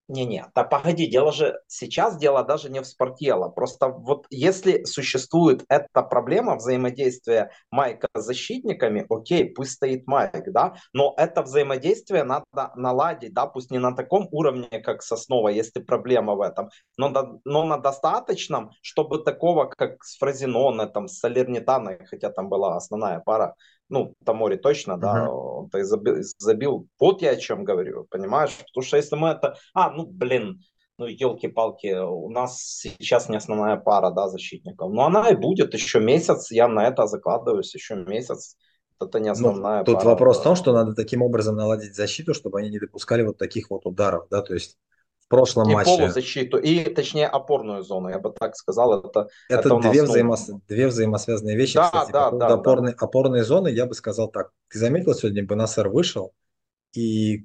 Не-не, 0.08 0.46
да 0.54 0.62
погоди, 0.62 1.08
дело 1.08 1.32
же 1.32 1.58
сейчас 1.66 2.16
дело 2.16 2.44
даже 2.44 2.70
не 2.70 2.80
в 2.80 2.86
спортело. 2.86 3.48
Просто 3.48 3.88
вот 3.88 4.26
если 4.30 4.84
существует 4.84 5.64
эта 5.68 6.02
проблема 6.02 6.54
взаимодействия 6.54 7.50
Майка 7.72 8.08
с 8.14 8.22
защитниками, 8.22 9.04
окей, 9.10 9.52
пусть 9.52 9.72
стоит 9.72 10.06
Майк, 10.06 10.52
да, 10.52 10.76
но 10.92 11.12
это 11.16 11.42
взаимодействие 11.42 12.22
надо 12.22 12.44
наладить, 12.76 13.34
да, 13.34 13.46
пусть 13.46 13.72
не 13.72 13.78
на 13.78 13.96
таком 13.96 14.28
уровне, 14.30 14.68
как 14.80 15.02
с 15.02 15.10
основой, 15.10 15.56
если 15.56 15.80
проблема 15.80 16.36
в 16.36 16.40
этом, 16.40 16.70
но, 16.96 17.40
но 17.44 17.64
на 17.64 17.76
достаточном, 17.76 18.70
чтобы 18.82 19.24
такого, 19.24 19.64
как 19.64 20.04
с 20.04 20.18
Фразиноне, 20.18 20.86
там, 20.86 21.08
с 21.08 21.18
Салернитаной, 21.18 22.06
хотя 22.06 22.30
там 22.30 22.48
была 22.48 22.76
основная 22.76 23.18
пара, 23.18 23.56
ну, 23.88 24.14
Тамори 24.24 24.56
точно, 24.56 24.98
да, 24.98 25.26
uh-huh. 25.26 25.30
он-то 25.30 25.84
забил, 25.84 26.16
забил. 26.38 26.88
Вот 26.98 27.22
я 27.22 27.30
о 27.30 27.36
чем 27.36 27.64
говорю, 27.64 28.06
понимаешь? 28.10 28.56
Потому 28.56 28.84
что 28.84 28.96
если 28.96 29.16
мы 29.16 29.28
это... 29.28 29.56
А, 29.74 29.90
ну, 29.90 30.06
блин, 30.06 30.60
ну, 30.98 31.06
елки-палки, 31.06 31.94
у 31.98 32.30
нас 32.30 32.80
сейчас 32.80 33.28
не 33.28 33.36
основная 33.36 33.76
пара, 33.76 34.10
да, 34.10 34.28
защитников. 34.28 34.92
Но 34.92 35.06
она 35.06 35.28
и 35.28 35.36
будет 35.36 35.74
еще 35.74 36.00
месяц, 36.00 36.50
я 36.50 36.68
на 36.68 36.86
это 36.86 37.06
закладываюсь, 37.06 37.74
еще 37.74 37.96
месяц. 37.96 38.56
Это 38.98 39.20
не 39.20 39.26
ну, 39.26 39.32
основная. 39.32 39.78
Ну, 39.80 39.84
тут 39.84 39.96
пара, 39.96 40.08
вопрос 40.08 40.40
в 40.40 40.42
том, 40.42 40.56
что 40.56 40.72
надо 40.72 40.94
таким 40.94 41.22
образом 41.22 41.54
наладить 41.54 41.94
защиту, 41.94 42.34
чтобы 42.34 42.58
они 42.60 42.70
не 42.70 42.78
допускали 42.78 43.22
вот 43.22 43.36
таких 43.36 43.70
вот 43.70 43.84
ударов, 43.84 44.26
да, 44.30 44.42
то 44.42 44.54
есть 44.54 44.78
в 45.26 45.28
прошлом 45.28 45.70
и 45.70 45.74
матче. 45.74 45.96
полузащиту, 45.96 46.58
и 46.58 46.84
точнее 46.84 47.26
опорную 47.26 47.82
зону, 47.82 48.08
я 48.08 48.18
бы 48.18 48.32
так 48.32 48.56
сказал. 48.56 49.00
Это, 49.00 49.28
это, 49.48 49.68
это 49.68 49.90
две, 49.90 50.04
взаимо... 50.04 50.36
две 50.68 50.86
взаимосвязанные 50.86 51.56
вещи. 51.56 51.74
Да, 51.74 51.86
кстати, 51.86 52.12
да, 52.12 52.30
по 52.30 52.38
да, 52.38 52.46
опорной, 52.48 52.92
да. 52.92 52.98
опорной 53.04 53.42
зоны 53.42 53.68
я 53.68 53.86
бы 53.86 53.94
сказал 53.94 54.28
так. 54.28 54.52
Ты 54.68 54.78
заметил, 54.78 55.14
сегодня 55.14 55.42
Бенасер 55.42 55.88
вышел, 55.88 56.32
и 56.94 57.44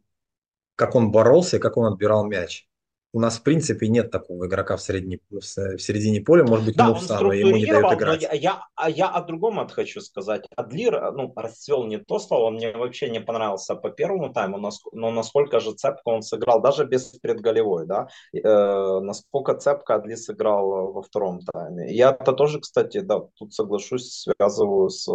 как 0.76 0.96
он 0.96 1.12
боролся, 1.12 1.58
и 1.58 1.60
как 1.60 1.78
он 1.78 1.92
отбирал 1.92 2.26
мяч 2.26 2.68
у 3.14 3.20
нас 3.20 3.40
в 3.40 3.44
принципе 3.44 3.90
нет 3.90 4.10
такого 4.10 4.48
игрока 4.48 4.78
в, 4.78 4.82
средней, 4.82 5.20
в 5.30 5.42
середине 5.42 6.22
поля, 6.22 6.46
может 6.46 6.66
быть, 6.66 6.78
да, 6.78 6.90
Муса, 6.90 7.20
но 7.20 7.34
ему 7.34 7.58
не 7.58 7.66
дают 7.66 7.94
играть. 7.94 8.22
Я, 8.22 8.32
я, 8.32 8.66
а 8.76 8.90
я 8.90 9.10
о 9.10 9.22
другом 9.22 9.68
хочу 9.68 10.00
сказать. 10.02 10.48
Адлир, 10.56 11.12
ну, 11.12 11.34
расцвел 11.36 11.86
не 11.86 11.98
то 11.98 12.20
слово, 12.20 12.46
он 12.46 12.56
мне 12.56 12.72
вообще 12.72 13.10
не 13.10 13.20
понравился 13.20 13.76
по 13.76 13.90
первому 13.90 14.34
тайму, 14.34 14.72
но 14.94 15.12
насколько 15.12 15.60
же 15.60 15.74
цепко 15.74 16.10
он 16.10 16.22
сыграл, 16.22 16.62
даже 16.62 16.86
без 16.86 17.08
предголевой, 17.22 17.86
да, 17.86 18.08
э, 18.34 19.00
насколько 19.02 19.56
цепко 19.56 19.96
Адлир 19.96 20.18
сыграл 20.18 20.94
во 20.94 21.02
втором 21.02 21.42
тайме. 21.42 21.94
Я 21.94 22.12
это 22.12 22.32
тоже, 22.32 22.62
кстати, 22.62 23.00
да, 23.00 23.20
тут 23.38 23.54
соглашусь, 23.54 24.26
связываю 24.38 24.90
с, 24.90 25.10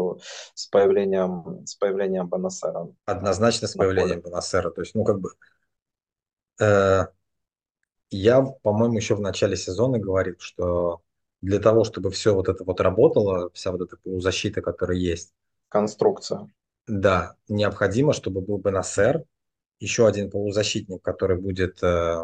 с 0.54 0.66
появлением, 0.66 1.64
с 1.64 1.74
появлением 1.76 2.28
Бенасера. 2.28 2.88
Однозначно 3.06 3.68
с 3.68 3.72
появлением 3.72 4.20
Бенасера, 4.20 4.70
то 4.70 4.82
есть, 4.82 4.94
ну, 4.94 5.04
как 5.04 5.20
бы, 5.20 5.30
э, 6.60 7.06
я, 8.10 8.42
по-моему, 8.42 8.96
еще 8.96 9.14
в 9.14 9.20
начале 9.20 9.56
сезона 9.56 9.98
говорил, 9.98 10.36
что 10.38 11.02
для 11.42 11.58
того, 11.58 11.84
чтобы 11.84 12.10
все 12.10 12.34
вот 12.34 12.48
это 12.48 12.64
вот 12.64 12.80
работало, 12.80 13.50
вся 13.52 13.72
вот 13.72 13.82
эта 13.82 13.96
полузащита, 13.96 14.62
которая 14.62 14.96
есть. 14.96 15.34
Конструкция. 15.68 16.50
Да, 16.86 17.36
необходимо, 17.48 18.12
чтобы 18.12 18.40
был 18.40 18.58
Бенасер, 18.58 19.24
еще 19.80 20.06
один 20.06 20.30
полузащитник, 20.30 21.02
который 21.02 21.38
будет 21.38 21.82
э, 21.82 22.22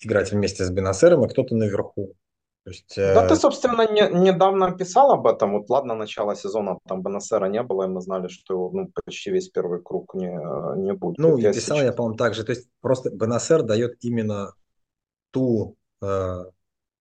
играть 0.00 0.30
вместе 0.30 0.64
с 0.64 0.70
Бенасером, 0.70 1.24
и 1.24 1.28
кто-то 1.28 1.54
наверху. 1.56 2.14
То 2.66 2.70
есть, 2.70 2.98
э... 2.98 3.14
Да, 3.14 3.28
ты, 3.28 3.36
собственно, 3.36 3.86
не, 3.88 4.02
недавно 4.24 4.72
писал 4.72 5.12
об 5.12 5.28
этом. 5.28 5.52
Вот 5.52 5.70
ладно, 5.70 5.94
начало 5.94 6.34
сезона 6.34 6.80
там 6.88 7.00
Бенасера 7.00 7.46
не 7.46 7.62
было, 7.62 7.84
и 7.84 7.88
мы 7.88 8.00
знали, 8.00 8.26
что 8.26 8.54
его 8.54 8.70
ну, 8.72 8.90
почти 9.04 9.30
весь 9.30 9.48
первый 9.50 9.80
круг 9.80 10.14
не, 10.14 10.26
не 10.82 10.92
будет. 10.92 11.18
Ну, 11.18 11.38
и 11.38 11.42
писал 11.42 11.76
сейчас... 11.76 11.84
я, 11.84 11.92
по-моему, 11.92 12.16
так 12.16 12.34
же. 12.34 12.42
То 12.42 12.50
есть 12.50 12.68
просто 12.80 13.10
Бенасер 13.10 13.62
дает 13.62 14.02
именно 14.04 14.52
ту, 15.30 15.76
э, 16.02 16.44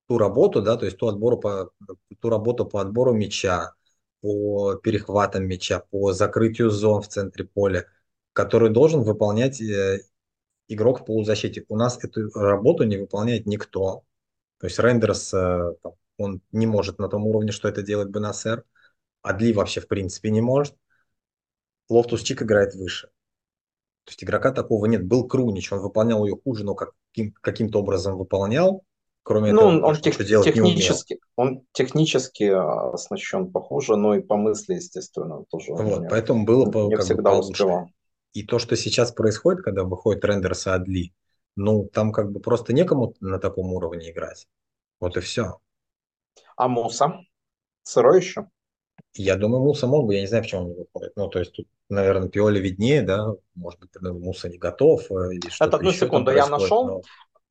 ту 0.07 0.17
работу, 0.19 0.62
да, 0.62 0.77
то 0.77 0.86
есть 0.86 0.98
ту, 0.98 1.07
отбору 1.07 1.39
по, 1.39 1.72
ту 2.19 2.29
работу 2.29 2.67
по 2.67 2.79
отбору 2.79 3.13
мяча, 3.13 3.74
по 4.22 4.75
перехватам 4.75 5.48
мяча, 5.48 5.79
по 5.79 6.13
закрытию 6.13 6.69
зон 6.69 7.01
в 7.01 7.07
центре 7.07 7.43
поля, 7.43 7.88
которую 8.34 8.69
должен 8.69 9.01
выполнять 9.01 9.60
э, 9.62 10.01
игрок 10.67 11.01
в 11.01 11.05
полузащите. 11.05 11.65
У 11.69 11.75
нас 11.75 11.98
эту 12.03 12.29
работу 12.36 12.84
не 12.84 12.98
выполняет 12.98 13.48
никто. 13.48 14.03
То 14.59 14.67
есть 14.67 14.79
Рейндерс, 14.79 15.33
э, 15.33 15.74
он 16.17 16.41
не 16.51 16.65
может 16.65 17.00
на 17.00 17.09
том 17.09 17.25
уровне, 17.27 17.51
что 17.51 17.67
это 17.67 17.81
делает 17.81 18.09
Бенасер. 18.09 18.63
Адли 19.21 19.53
вообще 19.53 19.81
в 19.81 19.88
принципе 19.88 20.29
не 20.29 20.41
может. 20.41 20.75
Лофтус-Чик 21.89 22.41
играет 22.41 22.74
выше. 22.75 23.07
То 24.05 24.12
есть 24.12 24.24
игрока 24.24 24.51
такого 24.51 24.85
нет. 24.85 25.05
Был 25.05 25.27
Крунич, 25.27 25.71
он 25.71 25.79
выполнял 25.79 26.25
ее 26.25 26.38
хуже, 26.43 26.63
но 26.63 26.75
каким, 26.75 27.33
каким-то 27.41 27.79
образом 27.79 28.17
выполнял. 28.17 28.83
Кроме 29.24 29.53
ну, 29.53 29.77
этого, 29.77 29.88
он, 29.88 29.95
тех, 29.95 30.15
технически, 30.15 31.19
он 31.35 31.63
технически 31.71 32.43
а, 32.43 32.91
оснащен 32.91 33.51
похуже, 33.51 33.95
но 33.95 34.13
и 34.13 34.21
по 34.21 34.38
мысли, 34.38 34.75
естественно, 34.75 35.43
тоже. 35.50 35.74
Вот, 35.74 36.03
поэтому 36.12 36.45
было 36.45 36.65
не 36.88 36.95
как 36.95 37.05
всегда 37.05 37.31
бы, 37.31 37.39
успевал. 37.39 37.89
И 38.33 38.43
то, 38.43 38.59
что 38.59 38.75
сейчас 38.75 39.12
происходит, 39.12 39.63
когда 39.63 39.83
выходит 39.83 40.24
Рендерс 40.24 40.67
и 40.67 40.69
Адли, 40.69 41.13
ну, 41.55 41.89
там 41.91 42.12
как 42.12 42.31
бы 42.31 42.39
просто 42.39 42.74
некому 42.74 43.13
на 43.19 43.39
таком 43.39 43.74
уровне 43.74 44.12
играть. 44.12 44.47
Вот 45.00 45.17
и 45.17 45.21
все. 45.21 45.59
А 46.55 46.67
Муса? 46.67 47.19
Сырой 47.83 48.19
еще? 48.19 48.47
Я 49.13 49.35
думаю, 49.35 49.63
Муса 49.63 49.88
мог 49.88 50.05
бы, 50.05 50.15
я 50.15 50.21
не 50.21 50.27
знаю, 50.27 50.43
почему 50.43 50.62
он 50.62 50.67
не 50.69 50.75
выходит. 50.75 51.13
Ну, 51.15 51.27
то 51.29 51.39
есть 51.39 51.53
тут, 51.53 51.67
наверное, 51.89 52.29
Пиоли 52.29 52.59
виднее, 52.59 53.01
да, 53.01 53.33
может 53.55 53.79
быть, 53.79 53.89
Муса 54.01 54.50
не 54.50 54.57
готов 54.57 55.09
э, 55.12 55.33
или 55.33 55.50
Это 55.59 55.77
одну 55.77 55.91
секунду, 55.91 56.31
я 56.31 56.47
нашел, 56.47 56.88
но... 56.88 57.01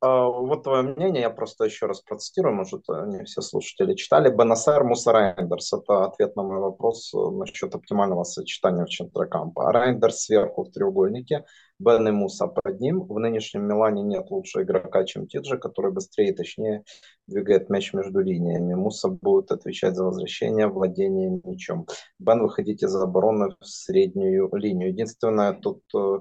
А, 0.04 0.26
вот 0.26 0.64
твое 0.64 0.82
мнение, 0.82 1.22
я 1.22 1.30
просто 1.30 1.64
еще 1.64 1.86
раз 1.86 2.02
процитирую, 2.02 2.54
может, 2.54 2.86
не 2.88 3.24
все 3.24 3.40
слушатели 3.40 3.94
читали. 3.94 4.28
Бенасер 4.28 4.84
Муса 4.84 5.12
Рейндерс. 5.12 5.72
Это 5.72 6.04
ответ 6.04 6.36
на 6.36 6.42
мой 6.42 6.58
вопрос 6.58 7.14
э, 7.14 7.18
насчет 7.18 7.74
оптимального 7.74 8.24
сочетания 8.24 8.84
в 8.84 8.90
центре 8.90 9.26
кампа. 9.26 9.72
Рейндерс 9.72 10.24
сверху 10.24 10.64
в 10.64 10.72
треугольнике, 10.72 11.46
Бен 11.78 12.08
и 12.08 12.10
Муса 12.10 12.46
под 12.46 12.80
ним. 12.80 13.04
В 13.04 13.18
нынешнем 13.18 13.66
Милане 13.66 14.02
нет 14.02 14.30
лучшего 14.30 14.62
игрока, 14.62 15.04
чем 15.04 15.26
Тиджи, 15.26 15.58
который 15.58 15.92
быстрее 15.92 16.30
и 16.30 16.34
точнее 16.34 16.84
двигает 17.26 17.70
мяч 17.70 17.92
между 17.94 18.20
линиями. 18.20 18.74
Муса 18.74 19.08
будет 19.08 19.50
отвечать 19.50 19.94
за 19.94 20.04
возвращение, 20.04 20.66
владение 20.66 21.40
мячом. 21.44 21.86
Бен 22.18 22.42
выходить 22.42 22.82
из 22.82 22.94
обороны 22.94 23.54
в 23.60 23.66
среднюю 23.66 24.50
линию. 24.54 24.90
Единственное 24.90 25.52
тут 25.54 25.82
э, 25.94 26.20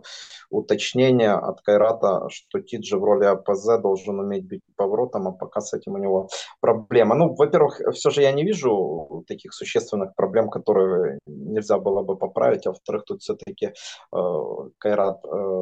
уточнение 0.50 1.34
от 1.34 1.62
Кайрата, 1.62 2.28
что 2.30 2.62
Тиджи 2.62 2.98
в 2.98 3.04
роли 3.04 3.26
АПЗ 3.26 3.82
должен 3.82 4.20
уметь 4.20 4.48
быть 4.48 4.62
поворотом, 4.76 5.28
а 5.28 5.32
пока 5.32 5.60
с 5.60 5.74
этим 5.74 5.94
у 5.94 5.98
него 5.98 6.30
проблема. 6.62 7.16
Ну, 7.16 7.36
во-первых, 7.36 7.82
все 7.94 8.10
же 8.10 8.22
я 8.22 8.32
не 8.32 8.44
вижу 8.44 9.24
таких 9.28 9.54
существенных 9.54 10.16
проблем, 10.16 10.50
которые 10.50 11.20
нельзя 11.28 11.78
было 11.80 12.02
бы 12.02 12.18
поправить, 12.18 12.66
а 12.66 12.72
во-вторых, 12.72 13.04
тут 13.06 13.22
все-таки 13.22 13.68
э, 13.68 14.18
Кайрат 14.78 15.24
Э, 15.44 15.53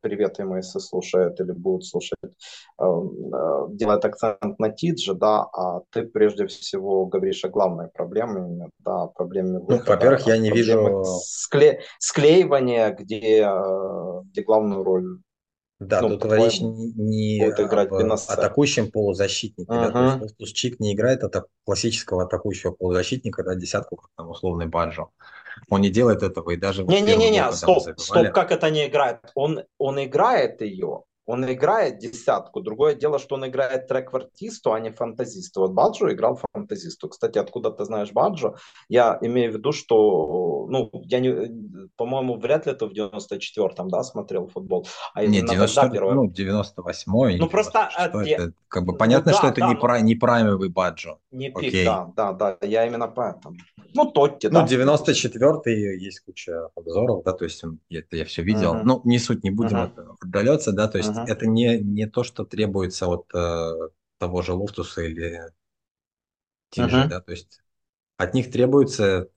привет 0.00 0.38
ему, 0.38 0.56
если 0.56 0.78
слушает 0.78 1.40
или 1.40 1.52
будет 1.52 1.84
слушать, 1.84 2.18
э, 2.22 2.84
э, 2.84 3.66
делает 3.70 4.04
акцент 4.04 4.58
на 4.58 4.70
Тидже, 4.70 5.14
да, 5.14 5.42
а 5.52 5.80
ты 5.90 6.02
прежде 6.02 6.46
всего 6.46 7.06
говоришь 7.06 7.44
о 7.44 7.48
главной 7.48 7.88
проблеме, 7.88 8.68
да, 8.78 9.06
проблеме 9.06 9.58
выхода. 9.58 9.84
Ну, 9.86 9.92
во-первых, 9.92 10.26
я 10.26 10.38
не 10.38 10.50
вижу... 10.50 11.04
Скле... 11.04 11.80
Склеивания, 11.98 12.90
где, 12.94 13.48
где 14.24 14.42
главную 14.42 14.84
роль 14.84 15.20
да, 15.80 16.02
ну, 16.02 16.18
тут 16.18 16.30
речь 16.30 16.60
не 16.60 17.42
об 17.42 18.12
атакующем 18.28 18.90
полузащитнике. 18.90 19.72
Uh-huh. 19.72 19.92
Да, 19.92 20.18
то 20.18 20.34
есть 20.38 20.54
Чик 20.54 20.78
не 20.78 20.92
играет 20.92 21.24
атак... 21.24 21.46
классического 21.64 22.24
атакующего 22.24 22.72
полузащитника, 22.72 23.42
да, 23.42 23.54
десятку, 23.54 23.96
как 23.96 24.10
там 24.14 24.28
условный 24.28 24.66
Баджо. 24.66 25.08
Он 25.68 25.80
не 25.80 25.90
делает 25.90 26.22
этого 26.22 26.50
и 26.50 26.56
даже... 26.56 26.84
Не-не-не, 26.84 27.52
стоп, 27.52 27.82
стоп, 27.98 28.32
как 28.32 28.52
это 28.52 28.70
не 28.70 28.86
играет? 28.86 29.20
Он, 29.34 29.64
он 29.78 30.02
играет 30.02 30.60
ее, 30.60 31.04
он 31.30 31.44
играет 31.44 31.98
десятку. 31.98 32.60
Другое 32.60 32.94
дело, 32.94 33.18
что 33.20 33.36
он 33.36 33.46
играет 33.46 33.86
трек-квартисту, 33.86 34.72
а 34.72 34.80
не 34.80 34.90
фантазисту. 34.90 35.60
Вот 35.60 35.72
Баджо 35.72 36.12
играл 36.12 36.40
фантазисту. 36.52 37.08
Кстати, 37.08 37.38
откуда 37.38 37.70
ты 37.70 37.84
знаешь 37.84 38.10
Баджо? 38.12 38.56
Я 38.88 39.16
имею 39.22 39.52
в 39.52 39.54
виду, 39.54 39.70
что, 39.70 40.66
ну, 40.68 40.90
я 41.04 41.20
не, 41.20 41.88
по-моему, 41.96 42.36
вряд 42.36 42.66
ли 42.66 42.72
это 42.72 42.88
в 42.88 42.92
94-м, 42.92 43.88
да, 43.88 44.02
смотрел 44.02 44.48
футбол. 44.48 44.88
А 45.14 45.24
Нет, 45.24 45.46
90, 45.46 45.90
первое... 45.90 46.14
ну, 46.14 46.28
98-й. 46.28 47.38
Ну, 47.38 47.48
просто... 47.48 47.88
Это, 47.96 48.52
как 48.66 48.84
бы 48.84 48.96
понятно, 48.96 49.30
ну, 49.30 49.36
да, 49.36 49.38
что 49.38 49.48
это 49.48 49.60
да, 49.60 49.68
не, 49.68 49.74
но... 49.74 49.80
пра... 49.80 50.00
не 50.00 50.14
праймовый 50.16 50.68
Баджо. 50.68 51.18
Не 51.30 51.50
пик, 51.50 51.68
Окей. 51.68 51.84
да, 51.84 52.10
да, 52.16 52.32
да, 52.32 52.56
я 52.62 52.86
именно 52.86 53.06
поэтому. 53.06 53.56
Ну, 53.94 54.10
Тотти, 54.10 54.48
ну, 54.48 54.60
да. 54.60 54.66
94-й 54.66 56.04
есть 56.04 56.20
куча 56.20 56.70
обзоров, 56.74 57.22
да, 57.24 57.32
то 57.32 57.44
есть 57.44 57.62
это 57.90 58.16
я 58.16 58.24
все 58.24 58.42
видел. 58.42 58.74
Uh-huh. 58.74 58.82
Ну, 58.84 59.00
не 59.04 59.18
суть, 59.18 59.44
не 59.44 59.50
будем 59.50 59.76
uh-huh. 59.76 60.16
отдаляться, 60.20 60.72
да, 60.72 60.88
то 60.88 60.98
есть 60.98 61.10
uh-huh. 61.24 61.32
это 61.32 61.46
не, 61.46 61.78
не 61.78 62.06
то, 62.06 62.22
что 62.22 62.44
требуется 62.44 63.06
от 63.06 63.32
э, 63.34 63.72
того 64.18 64.42
же 64.42 64.52
Лофтуса 64.52 65.02
или 65.02 65.40
Тинжи, 66.70 66.96
uh-huh. 66.96 67.08
да, 67.08 67.20
то 67.20 67.32
есть 67.32 67.62
от 68.16 68.34
них 68.34 68.50
требуется 68.50 69.28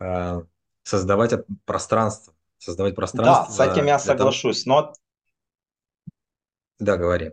э, 0.00 0.42
создавать 0.82 1.32
пространство, 1.64 2.34
создавать 2.58 2.94
пространство. 2.94 3.46
Да, 3.46 3.50
с 3.50 3.72
этим 3.72 3.86
я 3.86 3.98
соглашусь, 3.98 4.64
того... 4.64 4.80
но... 4.80 4.92
Да, 6.78 6.96
говори. 6.96 7.32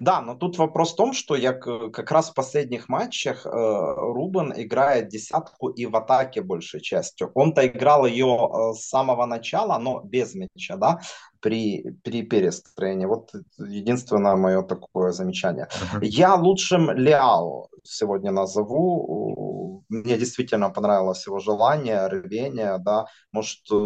Да, 0.00 0.20
но 0.20 0.34
тут 0.34 0.58
вопрос 0.58 0.92
в 0.92 0.96
том, 0.96 1.12
что 1.12 1.34
я 1.34 1.52
как 1.52 2.10
раз 2.10 2.30
в 2.30 2.34
последних 2.34 2.88
матчах 2.88 3.46
э, 3.46 3.48
Рубен 3.50 4.52
играет 4.56 5.08
десятку 5.08 5.68
и 5.68 5.86
в 5.86 5.96
атаке 5.96 6.42
большей 6.42 6.80
частью. 6.80 7.30
Он-то 7.34 7.66
играл 7.66 8.06
ее 8.06 8.26
э, 8.26 8.74
с 8.74 8.88
самого 8.88 9.26
начала, 9.26 9.78
но 9.78 10.00
без 10.02 10.34
мяча, 10.34 10.76
да, 10.76 11.00
при, 11.40 11.96
при 12.04 12.22
перестроении. 12.22 13.06
Вот 13.06 13.32
единственное 13.58 14.36
мое 14.36 14.62
такое 14.62 15.12
замечание. 15.12 15.68
Uh-huh. 15.70 15.98
Я 16.02 16.34
лучшим 16.34 16.90
Леал 16.90 17.68
сегодня 17.84 18.30
назову. 18.30 19.84
Мне 19.88 20.16
действительно 20.16 20.70
понравилось 20.70 21.26
его 21.26 21.38
желание, 21.38 22.06
рвение, 22.06 22.78
да, 22.78 23.06
может, 23.32 23.60
э, 23.72 23.76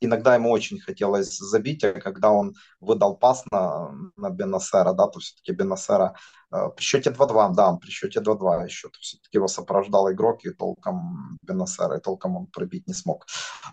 иногда 0.00 0.34
ему 0.34 0.50
очень 0.50 0.80
хотелось 0.80 1.38
забить, 1.38 1.84
а 1.84 1.92
когда 1.92 2.30
он 2.30 2.54
выдал 2.80 3.16
пас 3.16 3.44
на, 3.50 3.90
на 4.16 4.30
Бенасера, 4.30 4.92
да, 4.92 5.06
то 5.06 5.20
все-таки 5.20 5.52
Бенасера 5.52 6.14
Э, 6.50 6.70
при 6.74 6.82
счете 6.82 7.10
2-2, 7.10 7.54
да, 7.54 7.76
при 7.76 7.90
счете 7.90 8.20
2-2 8.20 8.64
еще. 8.64 8.88
Все-таки 9.00 9.36
его 9.38 9.48
сопровождал 9.48 10.10
игрок, 10.10 10.44
и 10.44 10.50
толком 10.50 11.38
Бенасера, 11.42 11.98
и 11.98 12.00
толком 12.00 12.36
он 12.36 12.46
пробить 12.46 12.86
не 12.86 12.94
смог. 12.94 13.26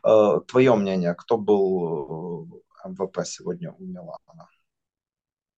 Э, 0.04 0.40
твое 0.48 0.76
мнение, 0.76 1.14
кто 1.16 1.38
был 1.38 2.64
МВП 2.86 3.26
сегодня 3.26 3.72
у 3.72 3.84
Милана? 3.84 4.50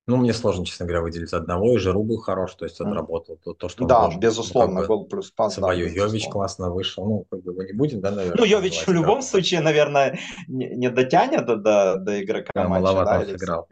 Ну, 0.07 0.15
мне 0.15 0.33
сложно, 0.33 0.65
честно 0.65 0.85
говоря, 0.85 1.01
выделить 1.01 1.33
одного. 1.33 1.75
И 1.75 1.77
Жиру 1.79 2.01
был 2.01 2.17
хорош, 2.17 2.55
то 2.55 2.63
есть 2.63 2.79
отработал 2.79 3.37
то, 3.43 3.53
то 3.53 3.67
что 3.67 3.85
Да, 3.85 4.03
должен, 4.03 4.19
безусловно, 4.21 4.75
ну, 4.75 4.79
как 4.79 4.87
бы, 4.87 4.95
гол 4.95 5.05
плюс 5.05 5.31
пас. 5.31 5.55
Свою 5.55 5.87
да, 5.87 5.91
Йович 5.91 6.29
классно 6.29 6.71
вышел. 6.71 7.05
Ну, 7.05 7.25
как 7.29 7.43
бы 7.43 7.53
мы 7.53 7.65
не 7.65 7.73
будем, 7.73 7.99
да, 7.99 8.11
наверное. 8.11 8.37
Ну, 8.39 8.45
Йович 8.45 8.87
в 8.87 8.91
любом 8.91 9.21
случае, 9.21 9.59
наверное, 9.59 10.17
не, 10.47 10.69
не 10.69 10.89
дотянет 10.89 11.45
до, 11.45 11.57
до, 11.57 11.97
до 11.97 12.23
игрока 12.23 12.51
да, 12.55 12.69
матча. 12.69 12.83
Маловато 12.83 13.25
да, 13.25 13.31
сыграл. 13.31 13.67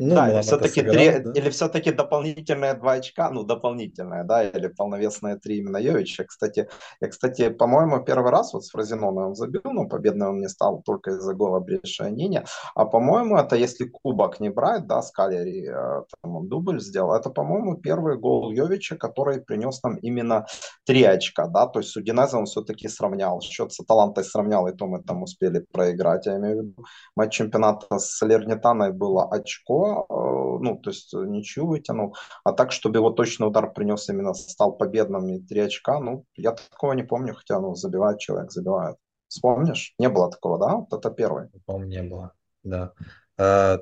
Ну, 0.00 0.14
да, 0.14 0.30
или 0.30 0.40
все-таки, 0.42 0.82
три, 0.82 1.18
да? 1.18 1.32
или 1.32 1.50
все-таки 1.50 1.90
дополнительные 1.90 2.74
два 2.74 2.92
очка, 2.92 3.30
ну, 3.30 3.42
дополнительные, 3.42 4.22
да, 4.24 4.44
или 4.44 4.68
полновесные 4.68 5.36
три 5.36 5.58
именно 5.58 5.76
Йовича. 5.76 6.24
Кстати, 6.24 6.68
я, 7.00 7.08
кстати, 7.08 7.48
по-моему, 7.48 8.04
первый 8.04 8.30
раз 8.30 8.52
вот 8.54 8.64
с 8.64 8.70
Фразиноной 8.70 9.24
он 9.24 9.34
забил, 9.34 9.62
но 9.64 9.88
победный 9.88 10.28
он 10.28 10.38
не 10.38 10.48
стал 10.48 10.82
только 10.82 11.10
из-за 11.10 11.34
гола 11.34 11.58
Бреша 11.58 12.10
Нине. 12.10 12.44
А, 12.74 12.84
по-моему, 12.84 13.36
это 13.36 13.56
если 13.56 13.84
кубок 13.84 14.38
не 14.40 14.50
брать, 14.50 14.86
да, 14.86 15.02
с 15.02 15.10
Калери, 15.10 15.68
э, 15.68 16.02
там 16.22 16.36
он 16.36 16.48
дубль 16.48 16.80
сделал, 16.80 17.14
это, 17.14 17.30
по-моему, 17.30 17.76
первый 17.76 18.18
гол 18.18 18.52
Йовича, 18.52 18.96
который 18.96 19.40
принес 19.40 19.82
нам 19.82 19.96
именно 19.96 20.46
три 20.84 21.02
очка, 21.02 21.48
да, 21.48 21.66
то 21.66 21.80
есть 21.80 21.90
с 21.90 21.96
Удинеза 21.96 22.38
он 22.38 22.46
все-таки 22.46 22.88
сравнял, 22.88 23.40
счет 23.40 23.72
с 23.72 23.80
Аталантой 23.80 24.22
сравнял, 24.24 24.68
и 24.68 24.72
то 24.76 24.86
мы 24.86 25.02
там 25.02 25.22
успели 25.22 25.64
проиграть, 25.72 26.26
я 26.26 26.36
имею 26.36 26.54
в 26.54 26.62
виду. 26.62 26.84
Матч 27.16 27.34
чемпионата 27.34 27.98
с 27.98 28.24
Лернитаной 28.24 28.92
было 28.92 29.28
очко, 29.28 29.87
Э, 29.88 30.58
ну, 30.60 30.78
то 30.78 30.90
есть 30.90 31.12
ничью 31.12 31.66
вытянул. 31.66 32.16
А 32.44 32.52
так, 32.52 32.72
чтобы 32.72 32.98
его 32.98 33.10
точный 33.10 33.46
удар 33.46 33.72
принес 33.72 34.08
именно, 34.08 34.34
стал 34.34 34.76
победным 34.76 35.28
и 35.28 35.40
три 35.40 35.60
очка, 35.60 36.00
ну, 36.00 36.24
я 36.36 36.52
такого 36.52 36.92
не 36.92 37.02
помню, 37.02 37.34
хотя, 37.34 37.60
ну, 37.60 37.74
забивает 37.74 38.18
человек, 38.18 38.50
забивает. 38.52 38.96
Вспомнишь? 39.28 39.94
Не 39.98 40.08
было 40.08 40.30
такого, 40.30 40.58
да? 40.58 40.76
Вот 40.76 40.92
это 40.92 41.10
первый. 41.10 41.48
Помню, 41.66 41.86
не 41.86 42.02
было, 42.02 42.32
да. 42.62 42.92
А, 43.36 43.78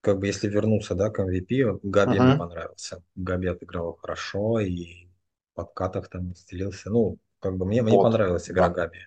как 0.00 0.18
бы 0.18 0.26
если 0.26 0.48
вернуться, 0.48 0.94
да, 0.94 1.10
к 1.10 1.20
MVP, 1.20 1.80
Габи 1.82 2.18
uh-huh. 2.18 2.22
мне 2.22 2.36
понравился. 2.38 3.02
Габи 3.14 3.48
отыграл 3.48 3.94
хорошо 3.94 4.60
и 4.60 5.06
в 5.52 5.56
подкатах 5.56 6.08
там 6.08 6.28
не 6.28 6.34
стелился. 6.34 6.90
Ну, 6.90 7.18
как 7.40 7.56
бы 7.56 7.66
мне, 7.66 7.82
вот. 7.82 7.88
мне 7.88 7.98
понравилась 7.98 8.50
игра 8.50 8.68
да. 8.68 8.74
Габи. 8.74 8.98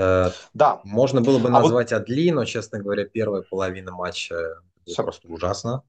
Э, 0.00 0.30
да. 0.54 0.80
Можно 0.84 1.20
было 1.20 1.38
бы 1.38 1.48
а 1.48 1.52
назвать 1.52 1.92
вот... 1.92 2.00
Адли, 2.00 2.30
но, 2.30 2.44
честно 2.44 2.78
говоря, 2.78 3.04
первая 3.04 3.42
половина 3.42 3.92
матча 3.92 4.56
Все. 4.86 5.02
просто 5.02 5.28
ужасно. 5.28 5.82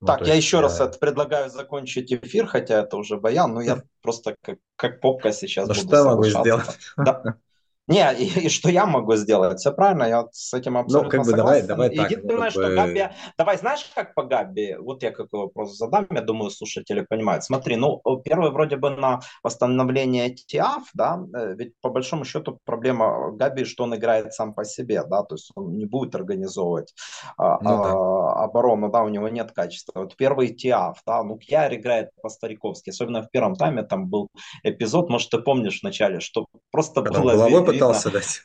Ну, 0.00 0.06
так, 0.06 0.26
я 0.26 0.34
еще 0.34 0.58
я... 0.58 0.62
раз 0.62 0.80
это 0.80 0.98
предлагаю 0.98 1.50
закончить 1.50 2.12
эфир, 2.12 2.46
хотя 2.46 2.80
это 2.80 2.96
уже 2.96 3.18
баян, 3.18 3.52
но 3.52 3.60
я 3.60 3.82
просто 4.02 4.36
как, 4.42 4.58
как 4.76 5.00
попка 5.00 5.32
сейчас 5.32 5.68
ну, 5.68 5.74
буду 5.74 5.86
что 5.86 5.96
я 5.96 6.04
могу 6.04 6.24
сделать? 6.24 6.78
Да. 6.96 7.36
Не, 7.90 8.14
и, 8.18 8.46
и 8.46 8.48
что 8.48 8.70
я 8.70 8.86
могу 8.86 9.16
сделать? 9.16 9.58
Все 9.58 9.72
правильно, 9.72 10.04
я 10.04 10.26
с 10.32 10.54
этим 10.54 10.74
ну, 10.74 10.80
абсолютно 10.80 11.04
ну, 11.06 11.10
как 11.10 11.20
бы 11.20 11.36
согласен. 11.36 11.66
Давай, 11.66 11.90
давай 11.90 12.10
Единственное, 12.10 12.40
так, 12.40 12.50
что 12.50 12.68
бы... 12.68 12.74
Габи... 12.74 13.08
Давай, 13.36 13.58
знаешь, 13.58 13.90
как 13.94 14.14
по 14.14 14.22
Габи? 14.22 14.76
Вот 14.78 15.02
я 15.02 15.10
какой 15.10 15.40
вопрос 15.40 15.76
задам, 15.76 16.06
я 16.10 16.22
думаю, 16.22 16.50
слушатели 16.50 17.00
понимают. 17.00 17.44
Смотри, 17.44 17.76
ну, 17.76 18.00
первый 18.24 18.52
вроде 18.52 18.76
бы 18.76 18.90
на 18.90 19.20
восстановление 19.42 20.30
ТИАФ, 20.30 20.82
да, 20.94 21.20
э, 21.34 21.54
ведь 21.56 21.74
по 21.80 21.90
большому 21.90 22.24
счету 22.24 22.58
проблема 22.64 23.32
Габи, 23.32 23.64
что 23.64 23.84
он 23.84 23.94
играет 23.96 24.32
сам 24.34 24.54
по 24.54 24.64
себе, 24.64 25.02
да, 25.04 25.22
то 25.22 25.34
есть 25.34 25.50
он 25.56 25.76
не 25.76 25.86
будет 25.86 26.14
организовывать 26.14 26.94
а, 27.36 27.58
ну, 27.60 27.70
а, 27.70 27.82
да. 27.82 28.44
оборону, 28.44 28.90
да, 28.90 29.02
у 29.02 29.08
него 29.08 29.28
нет 29.28 29.50
качества. 29.52 30.00
Вот 30.00 30.16
первый 30.16 30.48
ТИАФ, 30.48 31.02
да, 31.04 31.24
ну, 31.24 31.36
Кьяр 31.38 31.74
играет 31.74 32.10
по-стариковски, 32.22 32.90
особенно 32.90 33.22
в 33.22 33.30
первом 33.30 33.56
тайме 33.56 33.82
там 33.82 34.06
был 34.06 34.28
эпизод, 34.62 35.10
может, 35.10 35.30
ты 35.30 35.38
помнишь 35.38 35.80
в 35.80 35.82
начале, 35.82 36.20
что 36.20 36.46
просто 36.70 37.02
Когда 37.02 37.20
было 37.20 37.48
пытался 37.80 38.10
дать. 38.10 38.42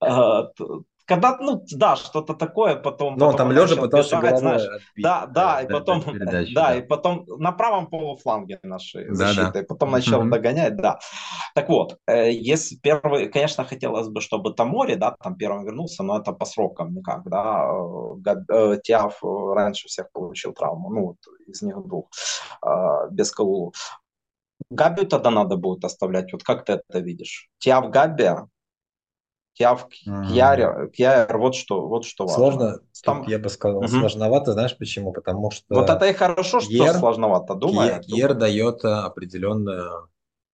А, 0.00 0.48
когда, 1.04 1.36
ну, 1.38 1.62
да, 1.72 1.96
что-то 1.96 2.34
такое, 2.34 2.76
потом... 2.76 3.16
Ну, 3.16 3.26
он 3.26 3.36
там 3.36 3.50
лежа 3.50 3.76
пытался 3.76 4.18
бежать, 4.18 4.38
знаешь, 4.38 4.62
отбить, 4.62 5.02
да, 5.04 5.26
да, 5.26 5.60
и 5.62 5.68
потом, 5.68 6.02
передачи, 6.04 6.54
да, 6.54 6.68
да, 6.68 6.76
и 6.76 6.82
потом 6.82 7.24
на 7.26 7.52
правом 7.52 7.88
полуфланге 7.88 8.60
нашей 8.62 9.08
да, 9.08 9.14
защиты, 9.14 9.52
да. 9.52 9.60
и 9.60 9.64
потом 9.64 9.90
начал 9.90 10.22
mm-hmm. 10.22 10.30
догонять, 10.30 10.76
да. 10.76 11.00
Так 11.54 11.68
вот, 11.68 11.98
э, 12.06 12.30
если 12.32 12.76
первый, 12.76 13.28
конечно, 13.28 13.64
хотелось 13.64 14.08
бы, 14.08 14.20
чтобы 14.20 14.54
Тамори, 14.54 14.94
да, 14.94 15.16
там 15.22 15.36
первым 15.36 15.64
вернулся, 15.64 16.02
но 16.02 16.18
это 16.18 16.32
по 16.32 16.44
срокам 16.44 16.94
никак, 16.94 17.24
да, 17.24 17.68
э, 18.48 18.78
Тиаф 18.82 19.18
раньше 19.22 19.88
всех 19.88 20.10
получил 20.12 20.52
травму, 20.52 20.90
ну, 20.90 21.16
из 21.46 21.62
них 21.62 21.76
двух, 21.84 22.08
э, 22.64 23.08
без 23.10 23.32
Калулу. 23.32 23.72
Габи 24.70 25.06
тогда 25.06 25.30
надо 25.30 25.56
будет 25.56 25.84
оставлять, 25.84 26.32
вот 26.32 26.42
как 26.42 26.64
ты 26.64 26.74
это 26.74 26.98
видишь? 27.00 27.50
Тиаф 27.58 27.90
Габи, 27.90 28.30
Тиаф 29.54 29.88
Кьяр, 29.88 30.88
Кьяр, 30.90 31.38
вот 31.38 31.54
что, 31.54 31.86
вот 31.86 32.04
что 32.04 32.26
важно. 32.26 32.36
Сложно, 32.36 32.78
Там... 33.04 33.26
я 33.28 33.38
бы 33.38 33.48
сказал, 33.48 33.78
угу. 33.78 33.88
сложновато, 33.88 34.52
знаешь 34.52 34.76
почему? 34.76 35.12
Потому 35.12 35.50
что... 35.50 35.74
Вот 35.74 35.90
это 35.90 36.06
и 36.06 36.12
хорошо, 36.12 36.60
что 36.60 36.70
Кьер, 36.70 36.94
сложновато, 36.94 37.54
думаю. 37.54 38.00
Кьер 38.02 38.34
дает 38.34 38.84
определенную 38.84 40.08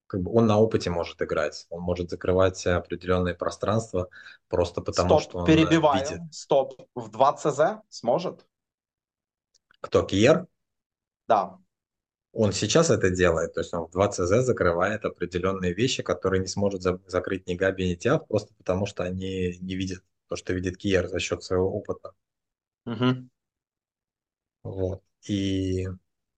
как 0.08 0.22
бы 0.22 0.32
он 0.34 0.46
на 0.46 0.58
опыте 0.58 0.88
может 0.88 1.20
играть, 1.20 1.66
он 1.68 1.82
может 1.82 2.08
закрывать 2.08 2.66
определенные 2.66 3.34
пространства 3.34 4.08
просто 4.48 4.80
потому, 4.80 5.20
Стоп, 5.20 5.22
что 5.22 5.38
он 5.40 5.44
перебиваю. 5.44 6.02
видит. 6.02 6.20
Стоп, 6.32 6.80
в 6.94 7.10
2 7.10 7.32
ЦЗ 7.34 7.60
сможет? 7.90 8.46
Кто, 9.82 10.02
Кьер? 10.02 10.46
Да 11.28 11.58
он 12.32 12.52
сейчас 12.52 12.90
это 12.90 13.10
делает, 13.10 13.54
то 13.54 13.60
есть 13.60 13.72
он 13.74 13.86
в 13.86 13.90
2 13.90 14.08
ЦЗ 14.08 14.44
закрывает 14.44 15.04
определенные 15.04 15.72
вещи, 15.72 16.02
которые 16.02 16.40
не 16.40 16.46
сможет 16.46 16.82
за 16.82 17.00
закрыть 17.06 17.46
ни 17.46 17.54
Габи, 17.54 17.88
ни 17.88 17.94
Тиаф, 17.94 18.26
просто 18.26 18.52
потому 18.54 18.86
что 18.86 19.02
они 19.02 19.58
не 19.60 19.74
видят 19.74 20.02
то, 20.28 20.36
что 20.36 20.52
видит 20.52 20.76
Киер 20.76 21.08
за 21.08 21.20
счет 21.20 21.42
своего 21.42 21.72
опыта. 21.72 22.12
Угу. 22.86 23.28
Вот. 24.64 25.02
И 25.26 25.88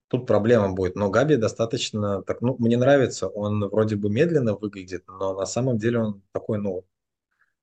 тут 0.08 0.26
проблема 0.26 0.72
будет. 0.72 0.96
Но 0.96 1.10
Габи 1.10 1.36
достаточно, 1.36 2.22
так, 2.22 2.40
ну, 2.40 2.56
мне 2.58 2.76
нравится, 2.76 3.28
он 3.28 3.68
вроде 3.68 3.96
бы 3.96 4.10
медленно 4.10 4.54
выглядит, 4.54 5.04
но 5.08 5.34
на 5.34 5.46
самом 5.46 5.78
деле 5.78 5.98
он 5.98 6.22
такой, 6.32 6.58
ну, 6.58 6.84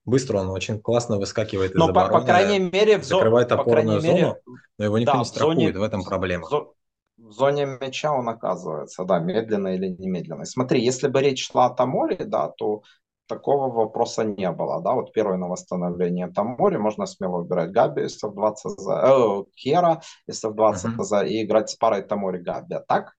быстро, 0.05 0.39
он 0.39 0.49
очень 0.49 0.79
классно 0.79 1.17
выскакивает 1.17 1.71
из 1.71 1.77
но, 1.77 1.89
обороны, 1.89 2.13
по, 2.13 2.19
по 2.19 2.25
крайней 2.25 2.59
мере, 2.59 3.01
закрывает 3.01 3.51
опорную 3.51 4.01
зону, 4.01 4.13
мере, 4.13 4.41
но 4.77 4.85
его 4.85 4.97
никто 4.97 5.13
да, 5.13 5.19
не 5.19 5.25
страхует, 5.25 5.57
в, 5.57 5.61
зоне, 5.61 5.79
в 5.79 5.83
этом 5.83 6.03
проблема. 6.03 6.47
В, 6.47 6.73
в 7.17 7.31
зоне 7.31 7.65
мяча 7.81 8.13
он 8.13 8.29
оказывается, 8.29 9.03
да, 9.03 9.19
медленно 9.19 9.69
или 9.69 9.87
немедленно. 9.87 10.45
Смотри, 10.45 10.83
если 10.83 11.07
бы 11.07 11.21
речь 11.21 11.47
шла 11.47 11.65
о 11.67 11.69
Таморе, 11.71 12.25
да, 12.25 12.49
то 12.49 12.83
такого 13.27 13.69
вопроса 13.69 14.23
не 14.23 14.49
было, 14.51 14.81
да, 14.81 14.93
вот 14.93 15.11
первое 15.13 15.37
на 15.37 15.47
восстановление 15.47 16.27
Тамори, 16.31 16.77
можно 16.77 17.05
смело 17.05 17.39
выбирать 17.39 17.71
Габи, 17.71 18.03
если 18.03 18.27
в 18.27 18.33
20 18.33 18.79
за, 18.79 18.93
э, 18.93 19.43
Кера, 19.55 20.01
если 20.27 20.47
в 20.47 20.55
20 20.55 20.85
uh-huh. 20.85 21.03
за, 21.03 21.21
и 21.21 21.43
играть 21.43 21.69
с 21.69 21.75
парой 21.75 22.03
Тамори 22.03 22.39
Габи, 22.39 22.75
а 22.75 22.79
так? 22.79 23.13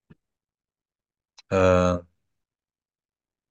Uh, 1.53 2.05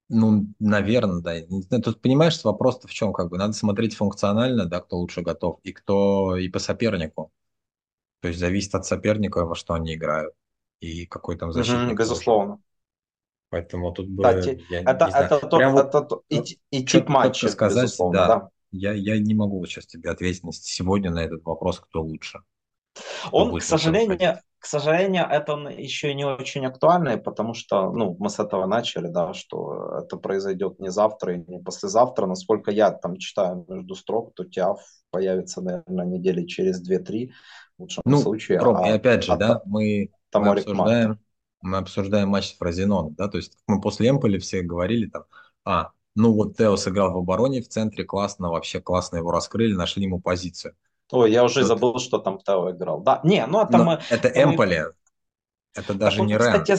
ну, 0.10 0.48
наверное, 0.60 1.22
да. 1.22 1.80
Тут 1.80 2.02
понимаешь, 2.02 2.44
вопрос-то 2.44 2.88
в 2.88 2.92
чем, 2.92 3.12
как 3.12 3.30
бы, 3.30 3.38
надо 3.38 3.54
смотреть 3.54 3.96
функционально, 3.96 4.66
да, 4.66 4.80
кто 4.80 4.98
лучше 4.98 5.22
готов, 5.22 5.60
и 5.64 5.74
кто, 5.74 6.38
и 6.38 6.48
по 6.50 6.60
сопернику. 6.60 7.32
То 8.22 8.30
есть 8.30 8.40
зависит 8.40 8.74
от 8.76 8.86
соперника, 8.86 9.46
во 9.46 9.56
что 9.56 9.74
они 9.74 9.96
играют, 9.96 10.34
и 10.80 11.06
какой 11.06 11.38
там 11.38 11.52
защитник. 11.52 11.90
Угу, 11.90 11.98
безусловно. 11.98 12.60
Поэтому 13.50 13.92
тут 13.94 14.10
бы, 14.10 14.24
Кстати, 14.24 14.62
я 14.70 14.82
это, 14.82 15.06
не 15.06 15.12
знаю, 15.12 15.26
это, 15.26 15.40
тот, 15.48 15.60
прям 15.60 15.78
это, 15.78 16.00
вот, 16.02 16.26
и, 16.30 16.60
и 16.70 16.86
тип 16.86 17.08
матча, 17.08 17.48
сказать, 17.48 17.96
да, 18.12 18.28
да. 18.28 18.50
Я, 18.72 18.92
я 18.92 19.18
не 19.18 19.34
могу 19.34 19.66
сейчас 19.66 19.86
тебе 19.86 20.10
ответить 20.10 20.44
сегодня 20.56 21.12
на 21.12 21.24
этот 21.24 21.44
вопрос, 21.46 21.80
кто 21.80 22.02
лучше. 22.02 22.42
Он, 23.32 23.58
к 23.58 23.64
сожалению, 23.64 24.40
к 24.60 24.66
сожалению, 24.66 25.26
это 25.30 25.54
еще 25.70 26.14
не 26.14 26.26
очень 26.26 26.66
актуально, 26.66 27.18
потому 27.18 27.54
что, 27.54 27.92
ну, 27.92 28.16
мы 28.20 28.30
с 28.30 28.40
этого 28.40 28.66
начали, 28.66 29.08
да, 29.08 29.34
что 29.34 30.00
это 30.00 30.18
произойдет 30.18 30.80
не 30.80 30.90
завтра 30.90 31.36
и 31.36 31.44
не 31.48 31.60
послезавтра. 31.60 32.26
Насколько 32.26 32.72
я 32.72 32.92
там 32.92 33.18
читаю 33.18 33.66
между 33.68 33.96
строк, 33.96 34.34
то 34.34 34.46
ТИАФ 34.46 34.80
появится, 35.12 35.62
наверное, 35.62 36.06
недели 36.06 36.46
через 36.46 36.82
2-3 36.82 37.30
в 37.78 37.82
лучшем 37.82 38.04
ну, 38.06 38.18
случае. 38.18 38.60
Ром, 38.60 38.78
а, 38.78 38.90
и 38.90 38.92
опять 38.92 39.24
же, 39.24 39.34
а, 39.34 39.38
да, 39.38 39.62
мы, 39.66 40.10
мы 40.34 40.50
обсуждаем, 40.50 41.20
мы 41.62 41.78
обсуждаем 41.78 42.30
матч 42.30 42.50
с 42.50 42.58
Фразиноном, 42.58 43.14
да, 43.14 43.28
то 43.28 43.38
есть 43.38 43.58
мы 43.68 43.80
после 43.80 44.10
Эмполи 44.10 44.40
все 44.40 44.62
говорили 44.64 45.08
там, 45.08 45.24
а, 45.66 45.92
ну 46.16 46.34
вот 46.34 46.58
Тео 46.58 46.78
сыграл 46.78 47.14
в 47.14 47.18
обороне 47.18 47.62
в 47.62 47.68
центре, 47.68 48.04
классно, 48.04 48.50
вообще 48.50 48.82
классно 48.82 49.18
его 49.18 49.32
раскрыли, 49.32 49.74
нашли 49.74 50.04
ему 50.04 50.20
позицию. 50.20 50.76
Ой, 51.12 51.32
я 51.32 51.44
уже 51.44 51.62
Тут... 51.62 51.68
забыл, 51.68 52.00
что 52.00 52.18
там 52.18 52.40
Тео 52.40 52.72
играл. 52.72 53.02
Да, 53.02 53.22
не, 53.24 53.46
ну 53.46 53.62
это 53.62 53.78
Но 53.78 53.84
мы... 53.84 54.00
Это 54.10 54.28
Эмполи, 54.28 54.86
это 55.74 55.94
даже 55.94 56.22
он, 56.22 56.28
не 56.28 56.38
Рен. 56.38 56.64
Кстати, 56.64 56.78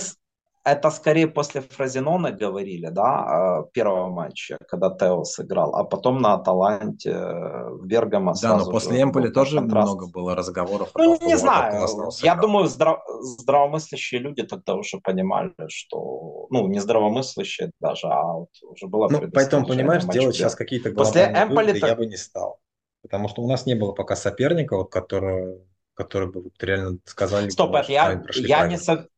это 0.65 0.91
скорее 0.91 1.29
после 1.29 1.61
Фразенона 1.63 2.31
говорили, 2.31 2.89
да, 2.89 3.63
э, 3.63 3.71
первого 3.73 4.11
матча, 4.11 4.59
когда 4.69 4.91
Тео 4.91 5.25
сыграл, 5.25 5.75
а 5.75 5.85
потом 5.85 6.21
на 6.21 6.35
Аталанте 6.35 7.15
в 7.15 7.87
Бергамо 7.87 8.35
Да, 8.43 8.57
но 8.57 8.71
после 8.71 9.03
Эмполи 9.03 9.31
тоже 9.31 9.59
контраст. 9.59 9.87
много 9.89 10.11
было 10.13 10.35
разговоров. 10.35 10.91
Ну, 10.95 11.19
не 11.23 11.39
знаю, 11.39 11.89
я 12.23 12.35
думаю, 12.35 12.67
здраво- 12.67 13.03
здравомыслящие 13.23 14.21
люди 14.21 14.43
тогда 14.43 14.75
уже 14.75 14.99
понимали, 14.99 15.55
что, 15.69 16.47
ну, 16.51 16.69
не 16.69 16.81
здравомыслящие 16.81 17.71
даже, 17.81 18.09
а 18.09 18.33
вот 18.35 18.51
уже 18.63 18.87
было 18.89 19.09
Ну, 19.09 19.31
поэтому, 19.33 19.67
понимаешь, 19.67 20.05
делать 20.05 20.37
сейчас 20.37 20.55
какие-то 20.55 20.91
После 20.91 21.23
Эмполи 21.23 21.73
выводы 21.73 21.87
я 21.87 21.97
бы 21.97 22.07
не 22.07 22.17
стал. 22.17 22.59
Потому 23.03 23.29
что 23.29 23.43
у 23.43 23.49
нас 23.49 23.67
не 23.67 23.75
было 23.75 23.93
пока 23.93 24.17
соперника, 24.17 24.77
вот, 24.77 24.91
который, 24.91 25.61
который 25.95 26.31
бы 26.31 26.43
вот 26.43 26.63
реально 26.63 26.99
сказали... 27.05 27.49
Стоп, 27.49 27.75
это 27.75 27.93
я, 27.93 28.23
я, 28.35 28.67
не 28.67 28.77
со, 28.77 29.09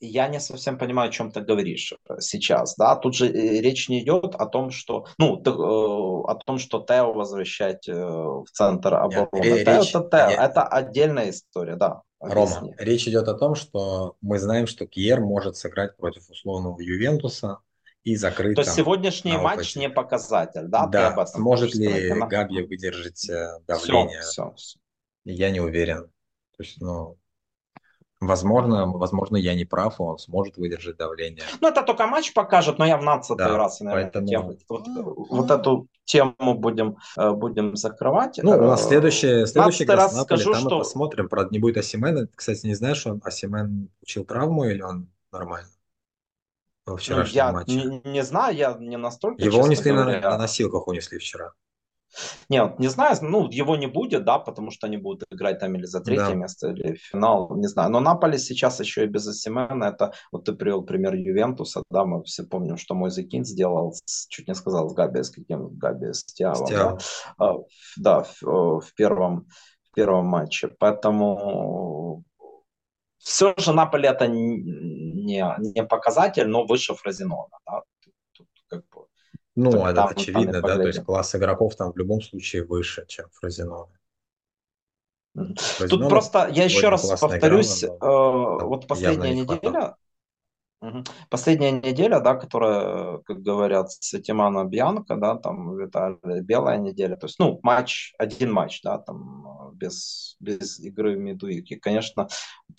я 0.00 0.28
не 0.28 0.40
совсем 0.40 0.78
понимаю, 0.78 1.08
о 1.08 1.12
чем 1.12 1.30
ты 1.30 1.40
говоришь 1.40 1.92
э, 2.08 2.20
сейчас, 2.20 2.76
да, 2.76 2.96
тут 2.96 3.14
же 3.14 3.26
э, 3.28 3.60
речь 3.60 3.88
не 3.88 4.00
идет 4.00 4.34
о 4.34 4.46
том, 4.46 4.70
что, 4.70 5.06
ну, 5.18 5.40
э, 5.40 5.50
о 5.50 6.34
том, 6.34 6.58
что 6.58 6.80
Тео 6.80 7.12
возвращать 7.12 7.88
в 7.88 8.44
центр 8.52 8.94
обороны. 8.94 9.28
Нет, 9.32 9.64
Тео, 9.64 9.78
речь, 9.78 9.94
это, 9.94 10.08
Тео, 10.10 10.30
я... 10.30 10.44
это 10.44 10.62
отдельная 10.64 11.30
история, 11.30 11.76
да. 11.76 12.02
Рома, 12.20 12.74
речь 12.78 13.06
идет 13.06 13.28
о 13.28 13.34
том, 13.34 13.54
что 13.54 14.16
мы 14.20 14.38
знаем, 14.38 14.66
что 14.66 14.86
Кьер 14.86 15.20
может 15.20 15.56
сыграть 15.56 15.96
против 15.96 16.28
условного 16.28 16.80
Ювентуса 16.80 17.58
и 18.04 18.16
закрыть. 18.16 18.56
То 18.56 18.62
есть 18.62 18.74
сегодняшний 18.74 19.36
матч 19.36 19.76
не 19.76 19.88
показатель, 19.88 20.66
да? 20.66 20.86
Да. 20.86 21.26
Сможет 21.26 21.74
ли 21.74 22.10
Габи 22.10 22.62
выдержать 22.62 23.30
давление? 23.66 24.20
Все, 24.20 24.52
все, 24.52 24.54
все. 24.56 24.78
Я 25.24 25.50
не 25.50 25.60
уверен. 25.60 26.04
То 26.56 26.62
есть, 26.62 26.80
ну, 26.80 27.18
Возможно, 28.20 28.86
возможно, 28.86 29.36
я 29.36 29.54
не 29.54 29.64
прав, 29.64 30.00
он 30.00 30.18
сможет 30.18 30.56
выдержать 30.56 30.96
давление. 30.96 31.44
Ну, 31.60 31.68
это 31.68 31.82
только 31.82 32.08
матч 32.08 32.32
покажет, 32.32 32.76
но 32.78 32.84
я 32.84 32.96
в 32.96 33.00
15 33.00 33.36
да, 33.36 33.56
раз, 33.56 33.78
наверное, 33.78 34.10
поэтому... 34.10 34.26
тему, 34.26 34.56
вот, 34.68 34.86
вот 35.30 35.50
эту 35.52 35.86
тему 36.04 36.54
будем, 36.54 36.96
э, 37.16 37.30
будем 37.30 37.76
закрывать. 37.76 38.40
Ну, 38.42 38.50
у 38.50 38.62
нас 38.62 38.84
э, 38.86 38.88
следующий, 38.88 39.46
следующий 39.46 39.84
раз 39.84 40.16
Наполи, 40.16 40.40
скажу, 40.40 40.52
там 40.52 40.60
что... 40.62 40.70
мы 40.70 40.78
посмотрим. 40.80 41.28
Правда, 41.28 41.50
не 41.52 41.60
будет 41.60 41.76
Асимена. 41.76 42.26
Кстати, 42.34 42.66
не 42.66 42.74
знаешь, 42.74 43.06
он 43.06 43.20
Асимен 43.24 43.88
получил 44.00 44.24
травму 44.24 44.64
или 44.64 44.82
он 44.82 45.08
нормально? 45.30 45.68
Во 46.88 46.96
вчерашнем 46.96 47.32
ну, 47.32 47.36
я 47.36 47.52
матче. 47.52 47.72
Не, 47.72 48.10
не 48.12 48.22
знаю, 48.22 48.56
я 48.56 48.76
не 48.78 48.96
настолько. 48.96 49.42
Его 49.42 49.60
унесли 49.62 49.92
говоря... 49.92 50.20
на, 50.20 50.30
на 50.30 50.38
носилках, 50.38 50.88
унесли 50.88 51.18
вчера. 51.18 51.52
Нет, 52.48 52.78
не 52.78 52.88
знаю, 52.88 53.16
ну, 53.20 53.48
его 53.50 53.76
не 53.76 53.86
будет, 53.86 54.24
да, 54.24 54.38
потому 54.38 54.70
что 54.70 54.86
они 54.86 54.96
будут 54.96 55.24
играть 55.30 55.58
там 55.58 55.74
или 55.74 55.84
за 55.84 56.00
третье 56.00 56.28
да. 56.28 56.34
место, 56.34 56.70
или 56.70 56.94
финал, 56.94 57.54
не 57.54 57.68
знаю. 57.68 57.90
Но 57.90 58.00
Наполе 58.00 58.38
сейчас 58.38 58.80
еще 58.80 59.04
и 59.04 59.08
без 59.08 59.26
Осимена, 59.28 59.84
это, 59.84 60.12
вот 60.32 60.44
ты 60.44 60.52
привел 60.54 60.82
пример 60.82 61.14
Ювентуса, 61.14 61.82
да, 61.90 62.04
мы 62.04 62.24
все 62.24 62.44
помним, 62.44 62.76
что 62.76 62.94
мой 62.94 63.10
Закин 63.10 63.44
сделал, 63.44 63.94
чуть 64.30 64.48
не 64.48 64.54
сказал, 64.54 64.88
с 64.88 64.94
Габи, 64.94 65.22
с 65.22 65.30
каким 65.30 65.68
Габи, 65.76 66.12
с 66.12 66.24
Тиаво, 66.24 66.68
да, 66.68 66.98
а, 67.38 67.54
да 67.96 68.22
в, 68.22 68.80
в, 68.80 68.94
первом, 68.96 69.46
в 69.90 69.94
первом 69.94 70.26
матче. 70.26 70.68
Поэтому 70.78 72.24
все 73.18 73.54
же 73.58 73.72
Наполе 73.72 74.08
это 74.08 74.26
не, 75.28 75.72
не 75.74 75.84
показатель, 75.84 76.46
но 76.46 76.64
выше 76.64 76.94
Фразенона, 76.94 77.58
да, 77.66 77.82
тут, 78.00 78.14
тут 78.32 78.48
как 78.68 78.88
бы 78.88 79.06
ну, 79.54 79.70
это 79.86 79.94
там, 79.94 80.08
очевидно, 80.08 80.52
там 80.52 80.62
да, 80.62 80.76
то 80.76 80.86
есть 80.86 81.04
класс 81.04 81.34
игроков 81.34 81.74
там 81.76 81.92
в 81.92 81.96
любом 81.96 82.20
случае 82.20 82.64
выше, 82.64 83.04
чем 83.08 83.26
Фразенона. 83.32 83.92
Тут 85.88 86.08
просто, 86.08 86.48
я 86.50 86.64
еще 86.64 86.88
раз 86.88 87.06
повторюсь, 87.20 87.84
играла, 87.84 88.60
э, 88.60 88.64
вот 88.64 88.86
последняя 88.86 89.34
неделя, 89.34 89.96
Последняя 91.28 91.72
неделя, 91.72 92.20
да, 92.20 92.34
которая, 92.34 93.18
как 93.18 93.42
говорят, 93.42 93.90
Сатимана 93.90 94.64
Бьянка, 94.64 95.16
да, 95.16 95.36
там 95.36 95.76
Виталий, 95.76 96.40
белая 96.40 96.78
неделя, 96.78 97.16
то 97.16 97.26
есть, 97.26 97.38
ну, 97.40 97.58
матч, 97.62 98.14
один 98.16 98.52
матч, 98.52 98.80
да, 98.82 98.98
там, 98.98 99.72
без, 99.74 100.36
без 100.38 100.78
игры 100.78 101.16
в 101.16 101.18
Медуик. 101.18 101.70
И, 101.70 101.76
конечно, 101.76 102.28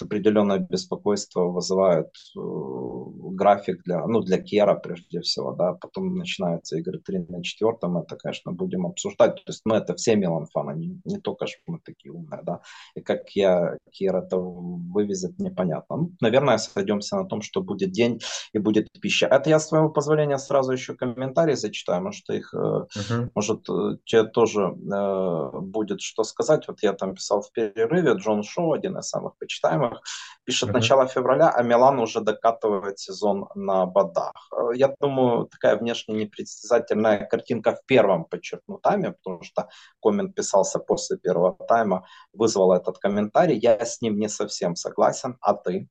определенное 0.01 0.59
беспокойство 0.59 1.43
вызывает 1.43 2.07
э, 2.38 2.39
график 2.39 3.83
для, 3.83 4.05
ну, 4.07 4.21
для 4.21 4.41
Кера, 4.41 4.75
прежде 4.75 5.19
всего, 5.19 5.51
да, 5.51 5.73
потом 5.73 6.15
начинаются 6.15 6.77
игры 6.77 6.99
3 6.99 7.25
на 7.27 7.43
4, 7.43 7.73
это, 8.01 8.15
конечно, 8.15 8.53
будем 8.53 8.85
обсуждать, 8.85 9.35
то 9.35 9.51
есть 9.51 9.62
мы 9.65 9.75
это 9.75 9.95
все 9.95 10.15
Милан-фаны, 10.15 10.77
не, 10.77 11.01
не 11.03 11.19
только 11.19 11.47
что 11.47 11.59
мы 11.67 11.79
такие 11.79 12.13
умные, 12.13 12.41
да, 12.43 12.62
и 12.95 13.01
как 13.01 13.29
я 13.31 13.77
Кер 13.91 14.15
это 14.15 14.38
вывезет, 14.38 15.38
непонятно. 15.39 15.97
Ну, 15.97 16.12
наверное, 16.21 16.57
сойдемся 16.57 17.17
на 17.17 17.25
том, 17.25 17.41
что 17.41 17.62
будет 17.62 17.88
день 17.89 18.19
и 18.54 18.60
будет 18.60 18.88
пища. 19.02 19.28
Это 19.28 19.49
я, 19.49 19.60
с 19.60 19.67
твоего 19.67 19.89
позволения, 19.89 20.38
сразу 20.38 20.71
еще 20.71 20.95
комментарии 20.95 21.56
зачитаю, 21.56 22.02
может, 22.02 22.30
их, 22.30 22.54
uh-huh. 22.54 23.30
может, 23.36 23.69
э, 23.69 23.97
тебе 24.06 24.23
тоже 24.23 24.62
э, 24.62 25.60
будет 25.60 26.02
что 26.02 26.23
сказать. 26.23 26.67
Вот 26.67 26.78
я 26.82 26.93
там 26.93 27.15
писал 27.15 27.41
в 27.41 27.52
перерыве, 27.52 28.13
Джон 28.13 28.43
Шоу, 28.43 28.73
один 28.73 28.97
из 28.97 29.08
самых 29.08 29.38
почитаемых, 29.38 30.02
пишет 30.43 30.69
uh-huh. 30.69 30.73
начало 30.73 31.08
февраля, 31.08 31.49
а 31.49 31.63
Милан 31.63 31.99
уже 31.99 32.21
докатывает 32.21 32.99
сезон 32.99 33.47
на 33.56 33.86
бодах. 33.86 34.34
Э, 34.56 34.75
я 34.75 34.93
думаю, 34.99 35.45
такая 35.45 35.78
внешне 35.78 36.15
непредстязательная 36.15 37.25
картинка 37.25 37.75
в 37.75 37.86
первом 37.86 38.25
подчеркну 38.25 38.78
тайме, 38.78 39.12
потому 39.12 39.43
что 39.43 39.69
коммент 40.02 40.36
писался 40.36 40.80
после 40.80 41.17
первого 41.17 41.56
тайма, 41.67 42.06
вызвал 42.34 42.73
этот 42.73 42.97
комментарий. 42.97 43.58
Я 43.58 43.86
с 43.86 44.02
ним 44.02 44.17
не 44.17 44.30
совсем 44.30 44.75
согласен, 44.75 45.38
а 45.41 45.54
ты? 45.54 45.88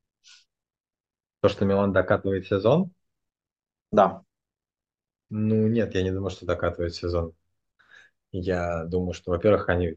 То, 1.40 1.48
что 1.48 1.64
Милан 1.64 1.92
докатывает 1.92 2.46
сезон? 2.46 2.92
Да. 3.92 4.24
Ну, 5.30 5.68
нет, 5.68 5.94
я 5.94 6.02
не 6.02 6.10
думаю, 6.12 6.30
что 6.30 6.44
докатывает 6.46 6.94
сезон. 6.94 7.34
Я 8.32 8.84
думаю, 8.86 9.12
что, 9.14 9.30
во-первых, 9.32 9.68
они, 9.68 9.96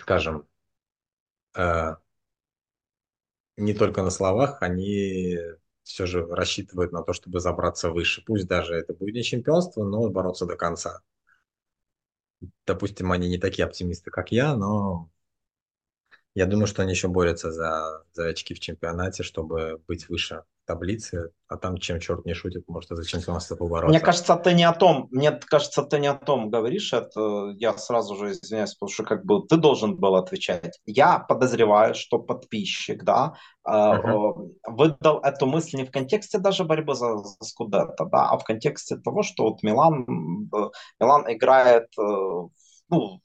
скажем, 0.00 0.46
э, 1.54 1.94
не 3.56 3.72
только 3.74 4.02
на 4.02 4.10
словах, 4.10 4.58
они 4.62 5.38
все 5.84 6.06
же 6.06 6.26
рассчитывают 6.26 6.92
на 6.92 7.02
то, 7.02 7.12
чтобы 7.12 7.40
забраться 7.40 7.90
выше. 7.90 8.22
Пусть 8.24 8.46
даже 8.46 8.74
это 8.74 8.92
будет 8.94 9.14
не 9.14 9.22
чемпионство, 9.22 9.84
но 9.84 10.08
бороться 10.10 10.46
до 10.46 10.56
конца. 10.56 11.00
Допустим, 12.66 13.12
они 13.12 13.28
не 13.28 13.38
такие 13.38 13.64
оптимисты, 13.66 14.10
как 14.10 14.32
я, 14.32 14.56
но 14.56 15.08
я 16.34 16.46
думаю, 16.46 16.66
что 16.66 16.82
они 16.82 16.92
еще 16.92 17.08
борются 17.08 17.52
за, 17.52 18.04
за 18.12 18.28
очки 18.28 18.54
в 18.54 18.60
чемпионате, 18.60 19.22
чтобы 19.22 19.82
быть 19.86 20.08
выше 20.08 20.44
таблицы, 20.64 21.30
а 21.48 21.56
там 21.56 21.76
чем 21.76 21.98
черт 21.98 22.24
не 22.24 22.34
шутит, 22.34 22.68
может 22.68 22.90
и 22.90 22.94
за 22.94 23.04
чемпионство 23.04 23.56
побороться. 23.56 23.88
Мне 23.88 24.00
кажется, 24.00 24.36
ты 24.36 24.54
не 24.54 24.64
о 24.64 24.72
том, 24.72 25.08
мне 25.10 25.32
кажется, 25.32 25.82
ты 25.82 25.98
не 25.98 26.06
о 26.06 26.14
том 26.14 26.50
говоришь, 26.50 26.92
это 26.92 27.52
я 27.56 27.76
сразу 27.76 28.16
же 28.16 28.30
извиняюсь, 28.30 28.74
потому 28.74 28.90
что 28.90 29.02
как 29.02 29.24
бы 29.24 29.46
ты 29.46 29.56
должен 29.56 29.96
был 29.96 30.14
отвечать. 30.14 30.80
Я 30.86 31.18
подозреваю, 31.18 31.94
что 31.94 32.18
подписчик, 32.18 33.02
да, 33.02 33.34
uh-huh. 33.66 34.52
выдал 34.68 35.18
эту 35.18 35.46
мысль 35.46 35.78
не 35.78 35.84
в 35.84 35.90
контексте 35.90 36.38
даже 36.38 36.64
борьбы 36.64 36.94
за, 36.94 37.16
за 37.16 37.44
Скудетто, 37.44 38.04
да, 38.06 38.30
а 38.30 38.38
в 38.38 38.44
контексте 38.44 38.96
того, 38.96 39.22
что 39.22 39.44
вот 39.44 39.62
Милан, 39.62 40.06
Милан 41.00 41.32
играет 41.32 41.88
э, 41.98 42.48
ну, 42.88 43.20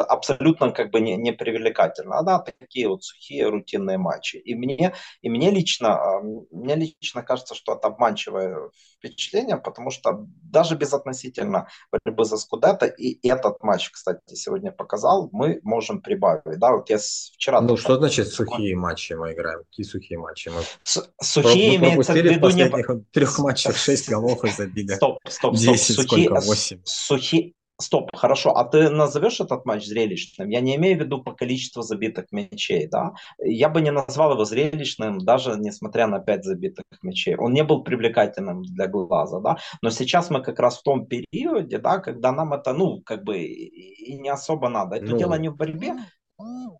абсолютно 0.00 0.70
как 0.70 0.90
бы 0.90 1.00
не, 1.00 1.16
не 1.16 1.32
привлекательно. 1.32 2.22
Да, 2.22 2.38
такие 2.38 2.88
вот 2.88 3.04
сухие 3.04 3.48
рутинные 3.48 3.98
матчи. 3.98 4.36
И 4.36 4.54
мне, 4.54 4.94
и 5.22 5.28
мне 5.28 5.50
лично, 5.50 5.94
а, 5.94 6.20
мне 6.50 6.74
лично 6.74 7.22
кажется, 7.22 7.54
что 7.54 7.74
это 7.74 7.88
обманчивое 7.88 8.70
впечатление, 8.98 9.56
потому 9.56 9.90
что 9.90 10.26
даже 10.42 10.76
безотносительно 10.76 11.68
борьбы 11.90 12.24
за 12.24 12.36
Скудетто, 12.36 12.86
и 12.86 13.26
этот 13.26 13.62
матч, 13.62 13.90
кстати, 13.90 14.34
сегодня 14.34 14.72
показал, 14.72 15.28
мы 15.32 15.60
можем 15.62 16.00
прибавить. 16.00 16.58
Да, 16.58 16.72
вот 16.72 16.90
я 16.90 16.98
вчера... 16.98 17.60
Ну, 17.60 17.76
что 17.76 17.96
значит 17.96 18.28
сухие 18.28 18.76
матчи 18.76 19.12
мы 19.12 19.32
играем? 19.32 19.60
Какие 19.64 19.86
сухие 19.86 20.18
матчи? 20.18 20.48
Мы 20.48 20.62
С 20.82 21.10
сухие 21.20 21.78
мы 21.78 21.86
имеется 21.86 22.12
в 22.12 22.16
виду... 22.16 22.50
не... 22.50 23.04
трех 23.12 23.38
матчах 23.38 23.76
6 23.84 24.08
голов 24.08 24.44
и 24.44 24.50
забили. 24.50 24.94
Стоп, 24.94 25.18
стоп, 25.28 25.56
стоп. 25.56 25.74
10, 25.74 25.96
сухие, 25.96 26.26
сколько? 26.26 26.46
8. 26.46 26.80
Сухие, 26.84 27.52
Стоп, 27.80 28.14
хорошо, 28.14 28.56
а 28.56 28.64
ты 28.64 28.88
назовешь 28.88 29.40
этот 29.40 29.64
матч 29.64 29.86
зрелищным? 29.86 30.48
Я 30.48 30.60
не 30.60 30.76
имею 30.76 30.96
в 30.96 31.00
виду 31.00 31.22
по 31.22 31.32
количеству 31.32 31.82
забитых 31.82 32.26
мячей, 32.30 32.86
да? 32.86 33.14
Я 33.38 33.68
бы 33.68 33.80
не 33.80 33.90
назвал 33.90 34.32
его 34.32 34.44
зрелищным, 34.44 35.18
даже 35.18 35.56
несмотря 35.58 36.06
на 36.06 36.20
5 36.20 36.44
забитых 36.44 36.84
мячей. 37.02 37.34
Он 37.36 37.52
не 37.52 37.64
был 37.64 37.82
привлекательным 37.82 38.62
для 38.62 38.86
глаза, 38.86 39.40
да? 39.40 39.56
Но 39.82 39.90
сейчас 39.90 40.30
мы 40.30 40.40
как 40.40 40.60
раз 40.60 40.78
в 40.78 40.82
том 40.84 41.06
периоде, 41.06 41.78
да, 41.78 41.98
когда 41.98 42.30
нам 42.30 42.52
это, 42.52 42.72
ну, 42.72 43.02
как 43.02 43.24
бы 43.24 43.38
и 43.38 44.18
не 44.18 44.28
особо 44.28 44.68
надо. 44.68 44.96
Это 44.96 45.06
ну, 45.06 45.18
дело 45.18 45.34
не 45.34 45.48
в 45.48 45.56
борьбе. 45.56 45.94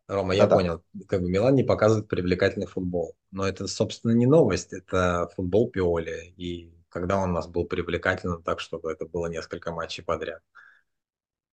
Рома, 0.07 0.35
я 0.35 0.46
да, 0.46 0.57
понял. 0.57 0.83
Как 1.09 1.22
бы 1.22 1.28
Милан 1.28 1.54
не 1.54 1.64
показывает 1.64 2.09
привлекательный 2.09 2.66
футбол. 2.66 3.14
Но 3.33 3.46
это, 3.46 3.66
собственно, 3.66 4.12
не 4.12 4.26
новость, 4.26 4.72
это 4.72 5.28
футбол 5.35 5.70
Пиоли. 5.70 6.35
И 6.37 6.72
когда 6.88 7.18
он 7.18 7.30
у 7.30 7.33
нас 7.33 7.48
был 7.48 7.64
привлекательным 7.64 8.42
так, 8.42 8.61
чтобы 8.61 8.92
это 8.92 9.07
было 9.07 9.26
несколько 9.26 9.72
матчей 9.72 10.04
подряд. 10.04 10.40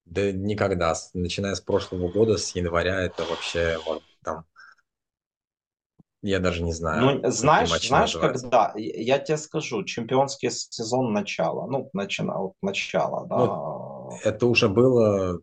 Да 0.06 0.32
никогда. 0.32 0.94
Начиная 1.14 1.56
с 1.56 1.62
прошлого 1.62 2.12
года, 2.12 2.38
с 2.38 2.56
января, 2.56 3.02
это 3.02 3.24
вообще 3.24 3.78
вот 3.86 4.04
там 4.24 4.46
Я 6.22 6.40
даже 6.40 6.64
не 6.64 6.74
знаю. 6.74 7.22
Ну, 7.22 7.32
знаешь, 7.32 7.70
знаешь, 7.88 8.16
когда, 8.16 8.74
я 8.76 9.20
тебе 9.20 9.38
скажу, 9.38 9.84
чемпионский 9.84 10.52
сезон 10.52 11.14
начала, 11.14 11.68
ну, 11.68 11.90
начина, 11.94 12.38
вот 12.38 12.54
начало, 12.62 13.26
да. 13.28 13.38
Ну, 13.38 14.12
это 14.24 14.46
уже 14.48 14.70
было 14.70 15.40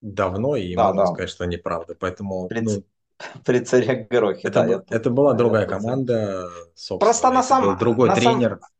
давно, 0.00 0.56
и 0.56 0.74
да, 0.74 0.88
можно 0.88 1.02
да. 1.02 1.06
сказать, 1.06 1.30
что 1.30 1.44
неправда, 1.46 1.96
поэтому... 1.98 2.46
При, 2.46 2.60
ну, 2.60 2.84
при 3.44 3.60
царе 3.60 4.06
Горохе, 4.08 4.48
это, 4.48 4.62
да. 4.62 4.66
Я 4.66 4.84
это 4.90 5.10
была 5.10 5.32
другая 5.34 5.66
команда, 5.66 6.48
собственно. 6.74 6.98
Просто 6.98 7.30
на 7.30 7.42
самом... 7.42 7.78
другой 7.78 8.10
на 8.10 8.14
тренер. 8.14 8.60
Сам... 8.60 8.70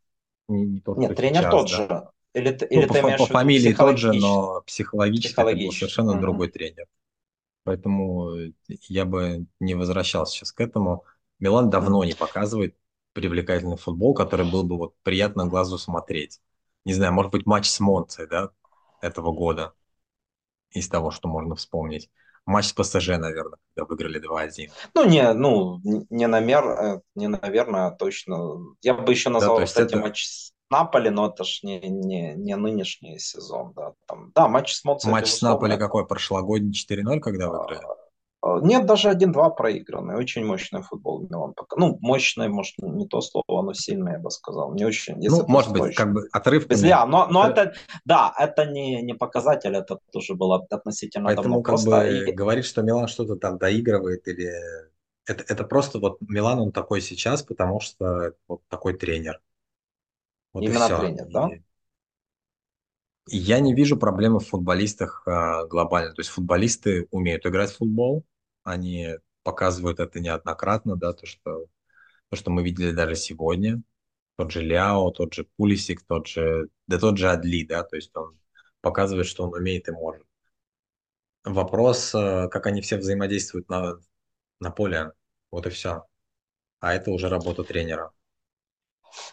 Не 0.46 0.80
тот, 0.80 0.98
Нет, 0.98 1.16
тренер 1.16 1.40
сейчас, 1.40 1.50
тот 1.50 1.70
да. 1.70 1.76
же. 1.76 2.08
Или, 2.34 2.50
ну, 2.60 2.66
или 2.66 2.86
по, 2.86 2.94
ты 2.94 3.02
по, 3.02 3.16
по 3.16 3.26
фамилии 3.26 3.72
тот 3.72 3.96
же, 3.96 4.12
но 4.12 4.62
психологически, 4.66 5.28
психологически. 5.28 5.66
это 5.66 5.66
был 5.66 5.78
совершенно 5.78 6.12
угу. 6.12 6.20
другой 6.20 6.48
тренер. 6.48 6.86
Поэтому 7.62 8.32
я 8.66 9.04
бы 9.04 9.46
не 9.60 9.74
возвращался 9.74 10.34
сейчас 10.34 10.52
к 10.52 10.60
этому. 10.60 11.04
Милан 11.38 11.70
давно 11.70 12.04
не 12.04 12.12
показывает 12.12 12.76
привлекательный 13.12 13.76
футбол, 13.76 14.14
который 14.14 14.50
был 14.50 14.64
бы 14.64 14.76
вот 14.76 14.94
приятно 15.02 15.46
глазу 15.46 15.78
смотреть. 15.78 16.40
Не 16.84 16.92
знаю, 16.92 17.12
может 17.12 17.32
быть, 17.32 17.46
матч 17.46 17.70
с 17.70 17.80
Монцей, 17.80 18.26
да, 18.26 18.50
этого 19.00 19.32
года, 19.32 19.72
из 20.70 20.88
того, 20.88 21.10
что 21.10 21.28
можно 21.28 21.54
вспомнить. 21.54 22.10
Матч 22.44 22.66
с 22.66 22.72
ПСЖ, 22.74 23.08
наверное, 23.16 23.58
когда 23.74 23.86
выиграли 23.88 24.20
2-1. 24.20 24.70
Ну, 24.94 25.08
не, 25.08 25.32
ну, 25.32 25.80
не, 26.10 26.26
намер, 26.26 26.64
э, 26.66 27.00
не 27.14 27.28
наверное, 27.28 27.86
а 27.86 27.90
точно. 27.90 28.58
Я 28.82 28.92
бы 28.92 29.10
еще 29.10 29.30
назвал, 29.30 29.60
да, 29.60 29.64
кстати, 29.64 29.94
это... 29.94 29.98
матч 29.98 30.26
с 30.26 30.53
Наполи, 30.74 31.10
но 31.10 31.28
это 31.28 31.44
ж 31.44 31.60
не, 31.62 31.78
не, 31.80 32.34
не 32.34 32.56
нынешний 32.56 33.18
сезон, 33.18 33.72
да. 33.76 33.92
Там, 34.06 34.32
да, 34.34 34.48
матч 34.48 34.74
с 34.74 34.84
Монцей. 34.84 35.12
Матч 35.12 35.30
с 35.30 35.42
Наполи 35.42 35.76
какой? 35.76 36.06
Прошлогодний 36.06 36.72
4-0, 36.72 37.20
когда 37.20 37.48
выиграли? 37.48 37.80
А, 38.42 38.58
нет, 38.60 38.84
даже 38.84 39.10
1-2 39.10 39.54
проигранный. 39.56 40.16
Очень 40.16 40.44
мощный 40.44 40.82
футбол 40.82 41.26
Милан. 41.30 41.54
Ну, 41.76 41.98
мощный, 42.00 42.48
может, 42.48 42.74
не 42.78 43.06
то 43.06 43.20
слово, 43.20 43.62
но 43.62 43.72
сильный, 43.72 44.12
я 44.12 44.18
бы 44.18 44.30
сказал. 44.30 44.74
Не 44.74 44.84
очень. 44.84 45.16
Ну, 45.16 45.46
может 45.46 45.72
быть, 45.72 45.82
очень. 45.82 45.96
как 45.96 46.12
бы 46.12 46.28
отрыв. 46.32 46.66
Без 46.66 46.82
ля, 46.82 47.06
но, 47.06 47.28
но 47.28 47.48
это, 47.48 47.74
да, 48.04 48.34
это 48.38 48.66
не, 48.66 49.02
не 49.02 49.14
показатель, 49.14 49.74
это 49.76 49.98
тоже 50.12 50.34
было 50.34 50.66
относительно 50.70 51.26
Поэтому 51.26 51.44
давно. 51.44 51.62
как 51.62 51.72
просто 51.72 51.90
бы 51.90 52.30
и... 52.30 52.32
говорить, 52.32 52.64
что 52.64 52.82
Милан 52.82 53.06
что-то 53.06 53.36
там 53.36 53.58
доигрывает 53.58 54.26
или... 54.28 54.50
Это, 55.26 55.44
это 55.48 55.64
просто 55.64 55.98
вот 56.00 56.18
Милан, 56.20 56.58
он 56.58 56.72
такой 56.72 57.00
сейчас, 57.00 57.42
потому 57.42 57.80
что 57.80 58.32
вот 58.48 58.60
такой 58.68 58.94
тренер. 58.94 59.40
Вот 60.54 60.62
Именно 60.62 60.98
тренер, 60.98 61.26
да? 61.30 61.50
Я 63.26 63.58
не 63.58 63.74
вижу 63.74 63.98
проблемы 63.98 64.38
в 64.38 64.46
футболистах 64.46 65.26
а, 65.26 65.64
глобально. 65.66 66.14
То 66.14 66.20
есть 66.20 66.30
футболисты 66.30 67.08
умеют 67.10 67.44
играть 67.44 67.70
в 67.70 67.78
футбол, 67.78 68.24
они 68.62 69.16
показывают 69.42 69.98
это 69.98 70.20
неоднократно, 70.20 70.96
да, 70.96 71.12
то, 71.12 71.26
что, 71.26 71.66
то, 72.30 72.36
что 72.36 72.50
мы 72.50 72.62
видели 72.62 72.92
даже 72.92 73.16
сегодня. 73.16 73.82
Тот 74.36 74.52
же 74.52 74.62
Ляо, 74.62 75.10
тот 75.10 75.34
же 75.34 75.46
Пулисик, 75.56 76.02
тот 76.02 76.26
же, 76.26 76.68
да 76.86 76.98
тот 76.98 77.18
же 77.18 77.30
Адли, 77.30 77.64
да, 77.64 77.82
то 77.82 77.96
есть 77.96 78.14
он 78.16 78.38
показывает, 78.80 79.26
что 79.26 79.44
он 79.44 79.54
умеет 79.54 79.88
и 79.88 79.92
может. 79.92 80.26
Вопрос, 81.44 82.14
э, 82.14 82.48
как 82.48 82.66
они 82.66 82.80
все 82.80 82.96
взаимодействуют 82.96 83.68
на, 83.68 83.98
на 84.60 84.70
поле, 84.70 85.12
вот 85.50 85.66
и 85.66 85.70
все. 85.70 86.04
А 86.80 86.94
это 86.94 87.10
уже 87.10 87.28
работа 87.28 87.64
тренера. 87.64 88.12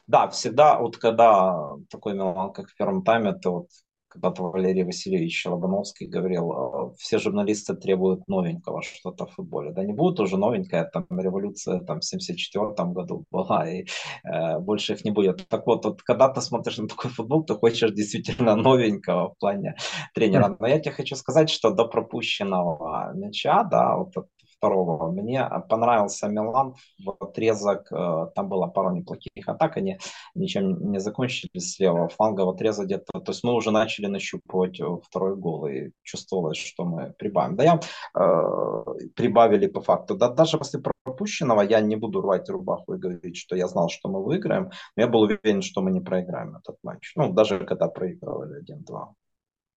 Да, 0.08 0.30
всегда, 0.30 0.80
вот 0.80 0.98
когда 0.98 1.76
такой 1.90 2.14
Милан, 2.14 2.54
как 2.54 2.70
в 2.70 2.76
первом 2.76 3.04
тайме, 3.04 3.34
то 3.34 3.52
вот 3.52 3.68
когда-то 4.12 4.44
Валерий 4.44 4.84
Васильевич 4.84 5.46
Лобановский 5.46 6.08
говорил, 6.08 6.52
«А, 6.52 6.94
все 6.98 7.18
журналисты 7.18 7.76
требуют 7.76 8.28
новенького 8.28 8.82
что-то 8.82 9.26
в 9.26 9.34
футболе. 9.34 9.72
Да 9.72 9.84
не 9.84 9.94
будет 9.94 10.20
уже 10.20 10.38
новенькая, 10.38 10.84
там 10.86 11.06
революция 11.10 11.80
там, 11.80 12.00
в 12.02 12.06
74 12.06 12.90
году 12.90 13.24
была, 13.32 13.70
и 13.70 13.86
э, 14.26 14.60
больше 14.60 14.94
их 14.94 15.06
не 15.06 15.12
будет. 15.12 15.48
Так 15.48 15.66
вот, 15.66 15.86
вот, 15.86 16.02
когда 16.04 16.28
ты 16.28 16.42
смотришь 16.42 16.78
на 16.78 16.88
такой 16.88 17.12
футбол, 17.12 17.46
ты 17.46 17.56
хочешь 17.56 17.92
действительно 17.92 18.56
новенького 18.58 19.30
в 19.30 19.38
плане 19.40 19.76
тренера. 20.14 20.58
Но 20.60 20.68
я 20.68 20.80
тебе 20.80 20.92
хочу 20.92 21.16
сказать, 21.16 21.50
что 21.50 21.72
до 21.72 21.86
пропущенного 21.86 23.14
мяча, 23.14 23.64
да, 23.64 23.96
вот 23.96 24.14
второго. 24.62 25.12
Мне 25.12 25.50
понравился 25.70 26.28
Милан 26.28 26.76
в 27.04 27.16
отрезок, 27.20 27.92
э, 27.92 28.28
там 28.36 28.48
было 28.48 28.68
пару 28.68 28.92
неплохих 28.96 29.48
атак, 29.48 29.78
они 29.78 29.98
ничем 30.36 30.92
не 30.92 31.00
закончились 31.00 31.74
слева 31.76 32.08
фланга 32.08 32.46
в 32.46 32.50
отрезок 32.50 32.86
где-то, 32.86 33.20
то 33.20 33.32
есть 33.32 33.44
мы 33.44 33.54
уже 33.54 33.72
начали 33.72 34.08
нащупывать 34.08 34.80
э, 34.80 34.86
второй 35.04 35.36
гол 35.36 35.66
и 35.66 35.92
чувствовалось, 36.04 36.58
что 36.58 36.86
мы 36.86 37.14
прибавим. 37.18 37.56
Да, 37.56 37.64
я 37.64 37.80
э, 38.16 38.84
прибавили 39.16 39.68
по 39.68 39.82
факту. 39.82 40.16
Да, 40.16 40.30
даже 40.30 40.58
после 40.58 40.80
пропущенного 40.80 41.62
я 41.62 41.82
не 41.82 41.96
буду 41.96 42.22
рвать 42.22 42.50
рубаху 42.50 42.94
и 42.94 43.00
говорить, 43.00 43.38
что 43.38 43.56
я 43.56 43.68
знал, 43.68 43.90
что 43.90 44.10
мы 44.10 44.24
выиграем, 44.24 44.70
но 44.96 45.04
я 45.04 45.08
был 45.08 45.22
уверен, 45.22 45.62
что 45.62 45.82
мы 45.82 45.92
не 45.92 46.02
проиграем 46.02 46.56
этот 46.56 46.78
матч. 46.84 47.14
Ну, 47.16 47.34
даже 47.34 47.66
когда 47.66 47.88
проигрывали 47.88 48.62
1-2. 48.62 49.08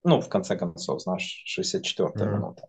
Ну, 0.05 0.21
в 0.21 0.29
конце 0.29 0.57
концов, 0.57 1.01
знаешь, 1.01 1.45
64-я 1.59 2.05
mm-hmm. 2.05 2.35
минута. 2.35 2.63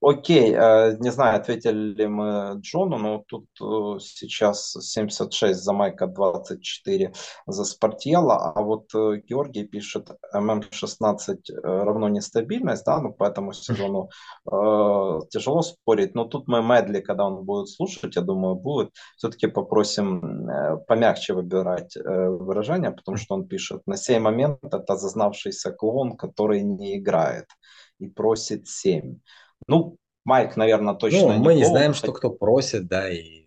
Окей, 0.00 0.52
э, 0.54 0.96
не 1.00 1.10
знаю, 1.10 1.40
ответили 1.40 1.94
ли 1.94 2.06
мы 2.06 2.60
Джону, 2.60 2.98
но 2.98 3.24
тут 3.26 3.46
э, 3.60 3.98
сейчас 4.00 4.72
76 4.72 5.58
за 5.58 5.72
Майка, 5.72 6.06
24 6.06 7.12
за 7.46 7.64
Спартьела, 7.64 8.52
а 8.54 8.62
вот 8.62 8.94
э, 8.94 9.22
Георгий 9.26 9.64
пишет, 9.64 10.10
ММ-16 10.34 11.60
равно 11.62 12.08
нестабильность, 12.08 12.84
да, 12.84 13.00
ну 13.00 13.12
по 13.12 13.24
этому 13.24 13.52
сезону 13.54 14.10
э, 14.46 15.20
тяжело 15.30 15.62
спорить, 15.62 16.14
но 16.14 16.24
тут 16.24 16.46
мы 16.46 16.62
Медли, 16.62 17.00
когда 17.00 17.24
он 17.24 17.44
будет 17.44 17.68
слушать, 17.68 18.16
я 18.16 18.22
думаю, 18.22 18.54
будет, 18.54 18.90
все-таки 19.16 19.46
попросим 19.46 20.48
помягче 20.86 21.32
выбирать 21.32 21.96
выражение, 21.96 22.90
потому 22.90 23.16
что 23.16 23.34
он 23.34 23.46
пишет, 23.46 23.82
на 23.86 23.96
сей 23.96 24.18
момент 24.18 24.58
это 24.62 24.96
зазнавшийся 24.96 25.70
клоун, 25.72 26.16
который 26.16 26.62
не 26.62 26.98
играет 26.98 27.46
и 27.98 28.08
просит 28.08 28.68
7. 28.68 29.18
Ну, 29.66 29.96
Майк, 30.24 30.56
наверное, 30.56 30.94
точно 30.94 31.34
ну, 31.34 31.38
мы 31.38 31.54
не, 31.54 31.60
не 31.60 31.66
знаем, 31.66 31.94
что 31.94 32.12
кто 32.12 32.30
просит, 32.30 32.88
да, 32.88 33.08
и 33.10 33.46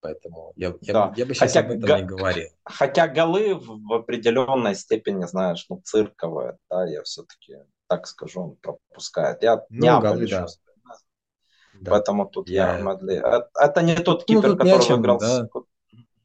поэтому 0.00 0.52
я, 0.56 0.74
я, 0.80 0.92
да. 0.92 1.12
я 1.16 1.26
бы 1.26 1.34
сейчас 1.34 1.52
хотя, 1.52 1.60
об 1.60 1.70
этом 1.70 1.80
га- 1.80 2.00
не 2.00 2.06
говорил. 2.06 2.48
Хотя 2.64 3.08
голы 3.08 3.54
в, 3.54 3.92
определенной 3.92 4.74
степени, 4.74 5.24
знаешь, 5.24 5.64
ну, 5.68 5.80
цирковые, 5.84 6.58
да, 6.70 6.86
я 6.86 7.02
все-таки 7.02 7.56
так 7.88 8.06
скажу, 8.06 8.42
он 8.42 8.56
пропускает. 8.56 9.42
Я 9.42 9.64
ну, 9.70 9.96
не 9.96 10.00
голы, 10.00 10.28
да. 10.28 10.46
Да. 11.80 11.92
Поэтому 11.92 12.26
тут 12.26 12.48
я, 12.48 12.76
я 12.76 12.82
Медли. 12.82 13.22
Это, 13.60 13.82
не 13.82 13.94
тот 13.96 14.24
ну, 14.28 14.36
кипер, 14.36 14.50
ну, 14.50 14.56
который 14.56 14.84
чем, 14.84 14.96
выиграл. 14.96 15.18
Да. 15.18 15.48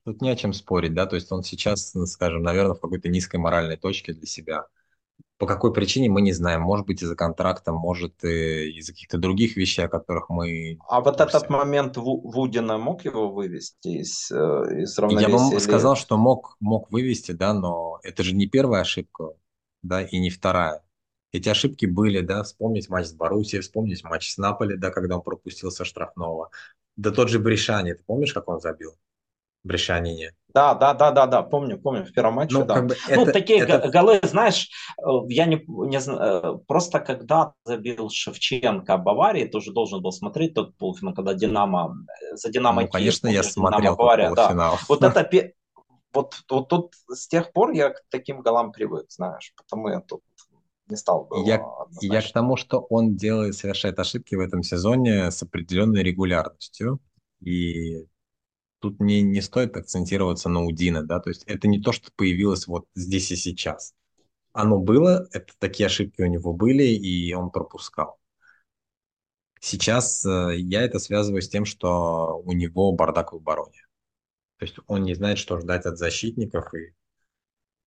Тут 0.05 0.21
не 0.21 0.29
о 0.29 0.35
чем 0.35 0.51
спорить, 0.51 0.93
да, 0.93 1.05
то 1.05 1.15
есть 1.15 1.31
он 1.31 1.43
сейчас, 1.43 1.93
скажем, 2.07 2.43
наверное, 2.43 2.73
в 2.75 2.81
какой-то 2.81 3.07
низкой 3.07 3.37
моральной 3.37 3.77
точке 3.77 4.13
для 4.13 4.25
себя. 4.25 4.67
По 5.43 5.47
какой 5.47 5.73
причине 5.73 6.09
мы 6.09 6.21
не 6.21 6.31
знаем. 6.31 6.61
Может 6.61 6.85
быть, 6.85 7.03
из-за 7.03 7.17
контракта, 7.17 7.73
может, 7.73 8.23
из-за 8.23 8.93
каких-то 8.93 9.17
других 9.17 9.57
вещей, 9.57 9.83
о 9.83 9.89
которых 9.89 10.29
мы... 10.29 10.79
А 10.87 11.01
вот 11.01 11.19
этот 11.19 11.49
момент 11.49 11.97
Вудина 11.97 12.77
мог 12.77 13.03
его 13.03 13.29
вывести 13.29 13.89
из, 13.89 14.31
э, 14.31 14.35
из 14.83 14.97
равновесия? 14.97 15.29
Я 15.29 15.37
бы 15.37 15.51
или... 15.51 15.59
сказал, 15.59 15.97
что 15.97 16.15
мог, 16.15 16.55
мог 16.61 16.89
вывести, 16.93 17.33
да, 17.33 17.53
но 17.53 17.99
это 18.03 18.23
же 18.23 18.33
не 18.33 18.47
первая 18.47 18.83
ошибка, 18.83 19.31
да, 19.81 20.01
и 20.01 20.17
не 20.17 20.29
вторая. 20.29 20.81
Эти 21.33 21.49
ошибки 21.49 21.85
были, 21.85 22.21
да, 22.21 22.43
вспомнить 22.43 22.87
матч 22.87 23.07
с 23.07 23.13
Боруссией, 23.13 23.61
вспомнить 23.61 24.01
матч 24.05 24.31
с 24.31 24.37
Наполи, 24.37 24.77
да, 24.77 24.91
когда 24.91 25.17
он 25.17 25.23
пропустил 25.23 25.71
со 25.71 25.83
штрафного. 25.83 26.51
Да 26.95 27.11
тот 27.11 27.27
же 27.27 27.39
Бришани, 27.39 27.91
ты 27.91 28.03
помнишь, 28.05 28.33
как 28.33 28.47
он 28.47 28.61
забил? 28.61 28.93
Брешанине. 29.63 30.31
Да, 30.53 30.75
да, 30.75 30.93
да, 30.93 31.11
да, 31.11 31.25
да, 31.25 31.41
помню, 31.41 31.79
помню, 31.79 32.05
в 32.05 32.11
первом 32.11 32.35
матче, 32.35 32.59
ну, 32.59 32.65
да. 32.65 32.75
Как 32.75 32.85
бы 32.87 32.95
ну, 33.09 33.23
это, 33.23 33.31
такие 33.31 33.59
это... 33.59 33.89
голы, 33.89 34.19
знаешь, 34.23 34.69
э, 34.99 35.03
я 35.29 35.45
не, 35.45 35.63
не 35.67 35.99
знаю, 35.99 36.21
э, 36.21 36.57
просто 36.67 36.99
когда 36.99 37.53
забил 37.65 38.09
Шевченко 38.11 38.97
Баварии, 38.97 39.45
тоже 39.45 39.71
должен 39.71 40.01
был 40.01 40.11
смотреть 40.11 40.53
тот 40.53 40.77
полуфинал, 40.77 41.15
когда 41.15 41.33
Динамо, 41.33 41.95
э, 42.21 42.35
за 42.35 42.51
Динамо 42.51 42.81
ну, 42.81 42.87
Киев, 42.87 42.91
конечно, 42.91 43.27
я 43.29 43.41
смотрел 43.41 43.95
Бавария, 43.95 44.31
да. 44.35 44.77
Вот 44.87 45.01
это, 45.01 45.27
вот, 46.13 46.35
вот 46.47 46.67
тут 46.67 46.93
с 47.07 47.27
тех 47.27 47.51
пор 47.51 47.71
я 47.71 47.89
к 47.89 48.03
таким 48.09 48.41
голам 48.41 48.71
привык, 48.71 49.05
знаешь, 49.09 49.53
потому 49.57 49.89
я 49.89 50.01
тут 50.01 50.21
не 50.87 50.97
стал 50.97 51.25
бы 51.25 51.43
я, 51.47 51.65
я 52.01 52.21
к 52.21 52.31
тому, 52.31 52.57
что 52.57 52.79
он 52.89 53.15
делает, 53.15 53.55
совершает 53.55 53.97
ошибки 53.97 54.35
в 54.35 54.39
этом 54.39 54.61
сезоне 54.61 55.31
с 55.31 55.41
определенной 55.41 56.03
регулярностью, 56.03 56.99
и 57.41 58.05
тут 58.83 58.99
не, 58.99 59.21
не 59.21 59.39
стоит 59.39 59.77
акцентироваться 59.77 60.49
на 60.49 60.65
Удина, 60.65 61.03
да, 61.03 61.21
то 61.21 61.29
есть 61.29 61.43
это 61.45 61.69
не 61.69 61.79
то, 61.81 61.93
что 61.93 62.11
появилось 62.17 62.67
вот 62.67 62.85
здесь 62.95 63.31
и 63.31 63.37
сейчас. 63.37 63.93
Оно 64.51 64.77
было, 64.77 65.25
это 65.31 65.53
такие 65.57 65.87
ошибки 65.87 66.21
у 66.21 66.25
него 66.25 66.51
были, 66.51 66.83
и 66.83 67.33
он 67.33 67.49
пропускал. 67.49 68.19
Сейчас 69.61 70.25
э, 70.25 70.57
я 70.57 70.81
это 70.81 70.99
связываю 70.99 71.41
с 71.41 71.47
тем, 71.47 71.63
что 71.63 72.41
у 72.43 72.51
него 72.51 72.91
бардак 72.91 73.31
в 73.31 73.37
обороне. 73.37 73.87
То 74.57 74.65
есть 74.65 74.75
он 74.87 75.03
не 75.03 75.13
знает, 75.13 75.37
что 75.37 75.57
ждать 75.61 75.85
от 75.85 75.97
защитников. 75.97 76.73
И, 76.73 76.93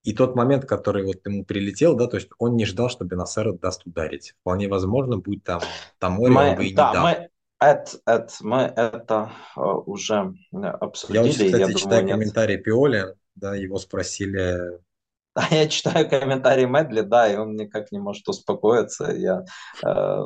и 0.02 0.14
тот 0.14 0.34
момент, 0.34 0.64
который 0.64 1.04
вот 1.04 1.26
ему 1.26 1.44
прилетел, 1.44 1.94
да, 1.94 2.06
то 2.06 2.16
есть 2.16 2.30
он 2.38 2.56
не 2.56 2.64
ждал, 2.64 2.88
что 2.88 3.04
Бенасер 3.04 3.52
даст 3.52 3.84
ударить. 3.84 4.34
Вполне 4.40 4.66
возможно, 4.66 5.18
будет 5.18 5.44
там 5.44 5.60
Тамори, 5.98 6.32
он 6.32 6.56
бы 6.56 6.66
и 6.66 6.72
да, 6.72 6.88
не 6.88 6.94
дал. 6.94 7.02
Мы 7.04 7.28
Эд, 7.58 8.00
Эд, 8.06 8.36
мы 8.40 8.62
это 8.62 9.32
э, 9.56 9.60
уже 9.60 10.34
обсудили. 10.52 11.16
Я 11.16 11.22
вот, 11.22 11.32
кстати, 11.32 11.50
я 11.50 11.74
читаю 11.74 12.02
думаю, 12.02 12.08
комментарий 12.10 12.58
Пиоли, 12.58 13.14
да, 13.34 13.54
его 13.54 13.78
спросили... 13.78 14.80
Да, 15.34 15.46
я 15.50 15.68
читаю 15.68 16.08
комментарий 16.08 16.64
Медли, 16.64 17.02
да, 17.02 17.30
и 17.30 17.36
он 17.36 17.56
никак 17.56 17.92
не 17.92 17.98
может 17.98 18.26
успокоиться. 18.26 19.12
Я 19.12 19.44
э, 19.84 20.22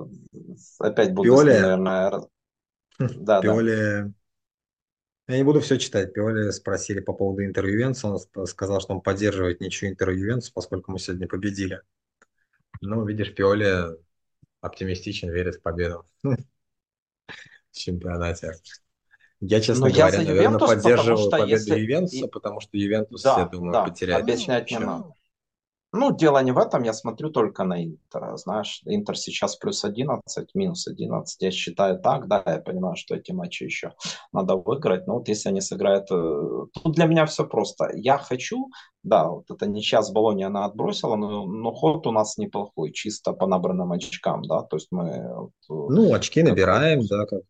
опять 0.78 1.12
буду 1.12 1.28
Пиоли... 1.28 1.52
ним, 1.52 1.84
наверное... 1.84 2.28
Да, 2.98 3.40
Пиоли... 3.40 4.02
Да. 4.04 4.12
Я 5.28 5.36
не 5.36 5.44
буду 5.44 5.60
все 5.60 5.78
читать. 5.78 6.12
Пиоли 6.12 6.50
спросили 6.50 7.00
по 7.00 7.12
поводу 7.12 7.44
интервью 7.44 7.78
Венца. 7.78 8.08
Он 8.08 8.46
сказал, 8.46 8.80
что 8.80 8.94
он 8.94 9.00
поддерживает 9.00 9.60
ничего 9.60 9.90
интервью 9.90 10.26
Венца, 10.26 10.50
поскольку 10.52 10.90
мы 10.90 10.98
сегодня 10.98 11.28
победили. 11.28 11.82
Ну, 12.80 13.04
видишь, 13.04 13.34
Пиоли 13.34 13.96
оптимистичен, 14.60 15.30
верит 15.30 15.56
в 15.56 15.62
победу 15.62 16.04
чемпионате. 17.72 18.52
Я, 19.40 19.60
честно 19.60 19.86
Но 19.86 19.92
говоря, 19.94 20.18
я 20.18 20.18
наверное, 20.18 20.44
Ювентус, 20.44 20.68
поддерживаю 20.68 21.30
победу 21.30 21.50
если... 21.50 21.80
Ювентуса, 21.80 22.26
потому 22.28 22.60
что 22.60 22.76
Ювентус, 22.76 23.22
да, 23.22 23.38
я 23.38 23.46
думаю, 23.46 23.72
да, 23.72 23.84
потеряет. 23.84 24.22
Объяснять 24.22 24.70
не 24.70 24.78
надо. 24.78 25.14
Ну, 25.92 26.16
дело 26.16 26.40
не 26.42 26.52
в 26.52 26.58
этом, 26.58 26.84
я 26.84 26.92
смотрю 26.92 27.30
только 27.30 27.64
на 27.64 27.82
Интер. 27.84 28.36
Знаешь, 28.36 28.82
Интер 28.84 29.16
сейчас 29.16 29.56
плюс 29.56 29.84
11, 29.84 30.54
минус 30.54 30.86
11. 30.86 31.42
Я 31.42 31.50
считаю 31.50 31.98
так, 31.98 32.28
да, 32.28 32.42
я 32.46 32.58
понимаю, 32.58 32.94
что 32.94 33.16
эти 33.16 33.32
матчи 33.32 33.64
еще 33.64 33.94
надо 34.32 34.54
выиграть. 34.54 35.08
Но 35.08 35.14
вот 35.14 35.28
если 35.28 35.48
они 35.48 35.60
сыграют... 35.60 36.06
Э, 36.12 36.66
тут 36.74 36.94
для 36.94 37.06
меня 37.06 37.26
все 37.26 37.44
просто. 37.44 37.90
Я 37.92 38.18
хочу 38.18 38.70
да, 39.02 39.28
вот 39.28 39.50
это 39.50 39.66
ничья 39.66 40.02
с 40.02 40.10
Болони 40.10 40.42
она 40.42 40.64
отбросила, 40.66 41.16
но, 41.16 41.46
но 41.46 41.72
ход 41.72 42.06
у 42.06 42.12
нас 42.12 42.36
неплохой, 42.36 42.92
чисто 42.92 43.32
по 43.32 43.46
набранным 43.46 43.92
очкам, 43.92 44.42
да, 44.42 44.62
то 44.62 44.76
есть 44.76 44.88
мы... 44.90 45.50
Вот, 45.68 45.90
ну, 45.90 46.14
очки 46.14 46.42
как, 46.42 46.50
набираем, 46.50 47.06
да, 47.06 47.24
как 47.24 47.40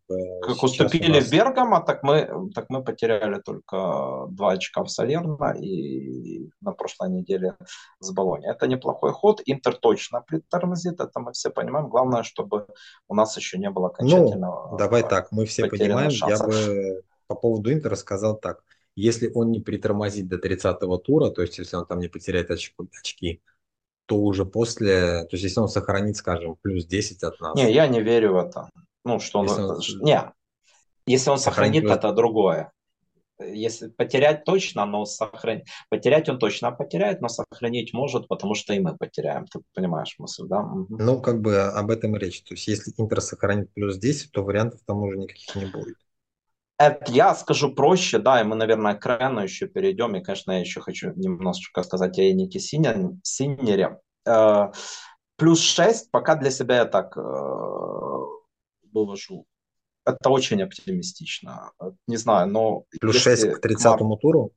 Как 0.43 0.63
уступили 0.63 1.19
нас... 1.19 1.29
Бергамо, 1.29 1.81
так 1.81 2.03
мы, 2.05 2.51
так 2.55 2.67
мы 2.69 2.85
потеряли 2.85 3.41
только 3.41 4.27
два 4.31 4.53
очка 4.53 4.85
в 4.85 4.91
Салерно 4.91 5.53
и 5.59 6.49
на 6.61 6.73
прошлой 6.73 7.11
неделе 7.11 7.57
с 7.99 8.13
Болони. 8.13 8.47
Это 8.47 8.69
неплохой 8.69 9.13
ход, 9.13 9.43
Интер 9.45 9.75
точно 9.75 10.21
притормозит, 10.21 11.01
это 11.01 11.19
мы 11.19 11.33
все 11.33 11.51
понимаем, 11.51 11.89
главное, 11.89 12.23
чтобы 12.23 12.67
у 13.09 13.15
нас 13.15 13.37
еще 13.37 13.59
не 13.59 13.71
было 13.71 13.89
окончательного... 13.89 14.71
Ну, 14.71 14.77
давай 14.77 15.03
так, 15.03 15.33
мы 15.33 15.47
все 15.47 15.67
понимаем, 15.67 16.11
шанса. 16.11 16.45
я 16.45 16.49
бы 16.49 17.03
по 17.27 17.35
поводу 17.35 17.73
Интера 17.73 17.97
сказал 17.97 18.37
так, 18.37 18.63
если 19.01 19.31
он 19.35 19.51
не 19.51 19.61
притормозит 19.61 20.29
до 20.29 20.37
30-го 20.37 20.99
тура, 20.99 21.31
то 21.31 21.43
есть 21.43 21.59
если 21.59 21.77
он 21.77 21.87
там 21.87 21.99
не 21.99 22.09
потеряет 22.09 22.51
очки, 22.51 22.75
очки, 23.01 23.43
то 24.07 24.17
уже 24.17 24.45
после, 24.45 25.23
то 25.25 25.31
есть 25.33 25.45
если 25.45 25.61
он 25.61 25.69
сохранит, 25.69 26.17
скажем, 26.17 26.57
плюс 26.63 26.85
10 26.85 27.23
от 27.23 27.41
нас. 27.41 27.55
Не, 27.55 27.73
я 27.73 27.87
не 27.87 28.01
верю 28.03 28.35
в 28.35 28.37
это. 28.39 28.69
Ну, 29.05 29.21
что 29.21 29.41
он... 29.41 29.47
Если 29.47 29.63
он... 29.63 30.05
Не, 30.05 30.33
если 31.07 31.31
он 31.31 31.39
сохранит, 31.39 31.83
сохранит 31.83 31.99
это 31.99 32.13
другое. 32.13 32.73
Если 33.39 33.89
потерять 33.89 34.45
точно, 34.45 34.85
но 34.85 35.07
сохранить. 35.07 35.65
Потерять 35.89 36.29
он 36.29 36.39
точно 36.39 36.73
потеряет, 36.73 37.23
но 37.23 37.29
сохранить 37.29 37.95
может, 37.95 38.29
потому 38.29 38.55
что 38.55 38.75
и 38.75 38.81
мы 38.81 38.97
потеряем. 38.97 39.47
Ты 39.47 39.61
понимаешь 39.75 40.15
мысль, 40.19 40.45
да? 40.47 40.63
Ну, 40.63 41.23
как 41.23 41.41
бы 41.41 41.59
об 41.59 41.91
этом 41.91 42.17
речь. 42.17 42.43
То 42.43 42.55
есть, 42.55 42.69
если 42.69 42.93
Интер 42.99 43.23
сохранит 43.23 43.73
плюс 43.73 43.97
10, 43.97 44.33
то 44.33 44.43
вариантов 44.43 44.81
там 44.87 45.03
уже 45.03 45.17
никаких 45.17 45.57
не 45.57 45.67
будет. 45.67 45.97
Это 46.81 47.13
я 47.13 47.35
скажу 47.35 47.75
проще, 47.75 48.19
да, 48.19 48.41
и 48.41 48.45
мы, 48.45 48.57
наверное, 48.57 48.95
к 48.95 49.05
Рену 49.05 49.43
еще 49.43 49.67
перейдем. 49.67 50.17
И, 50.17 50.23
конечно, 50.23 50.53
я 50.53 50.61
еще 50.61 50.81
хочу 50.81 51.13
немножечко 51.15 51.83
сказать 51.83 52.19
о 52.19 52.23
Нике 52.23 52.59
Синере. 52.59 53.99
Э, 54.27 54.73
плюс 55.37 55.61
6 55.61 56.11
пока 56.11 56.37
для 56.37 56.51
себя 56.51 56.77
я 56.77 56.85
так 56.87 57.19
э, 57.19 57.21
вывожу. 58.95 59.45
Это 60.07 60.31
очень 60.31 60.63
оптимистично. 60.63 61.73
Не 62.07 62.17
знаю, 62.17 62.49
но... 62.49 62.85
Плюс 62.99 63.17
6 63.17 63.53
к 63.53 63.61
30 63.61 64.01
му 64.01 64.17
туру? 64.17 64.53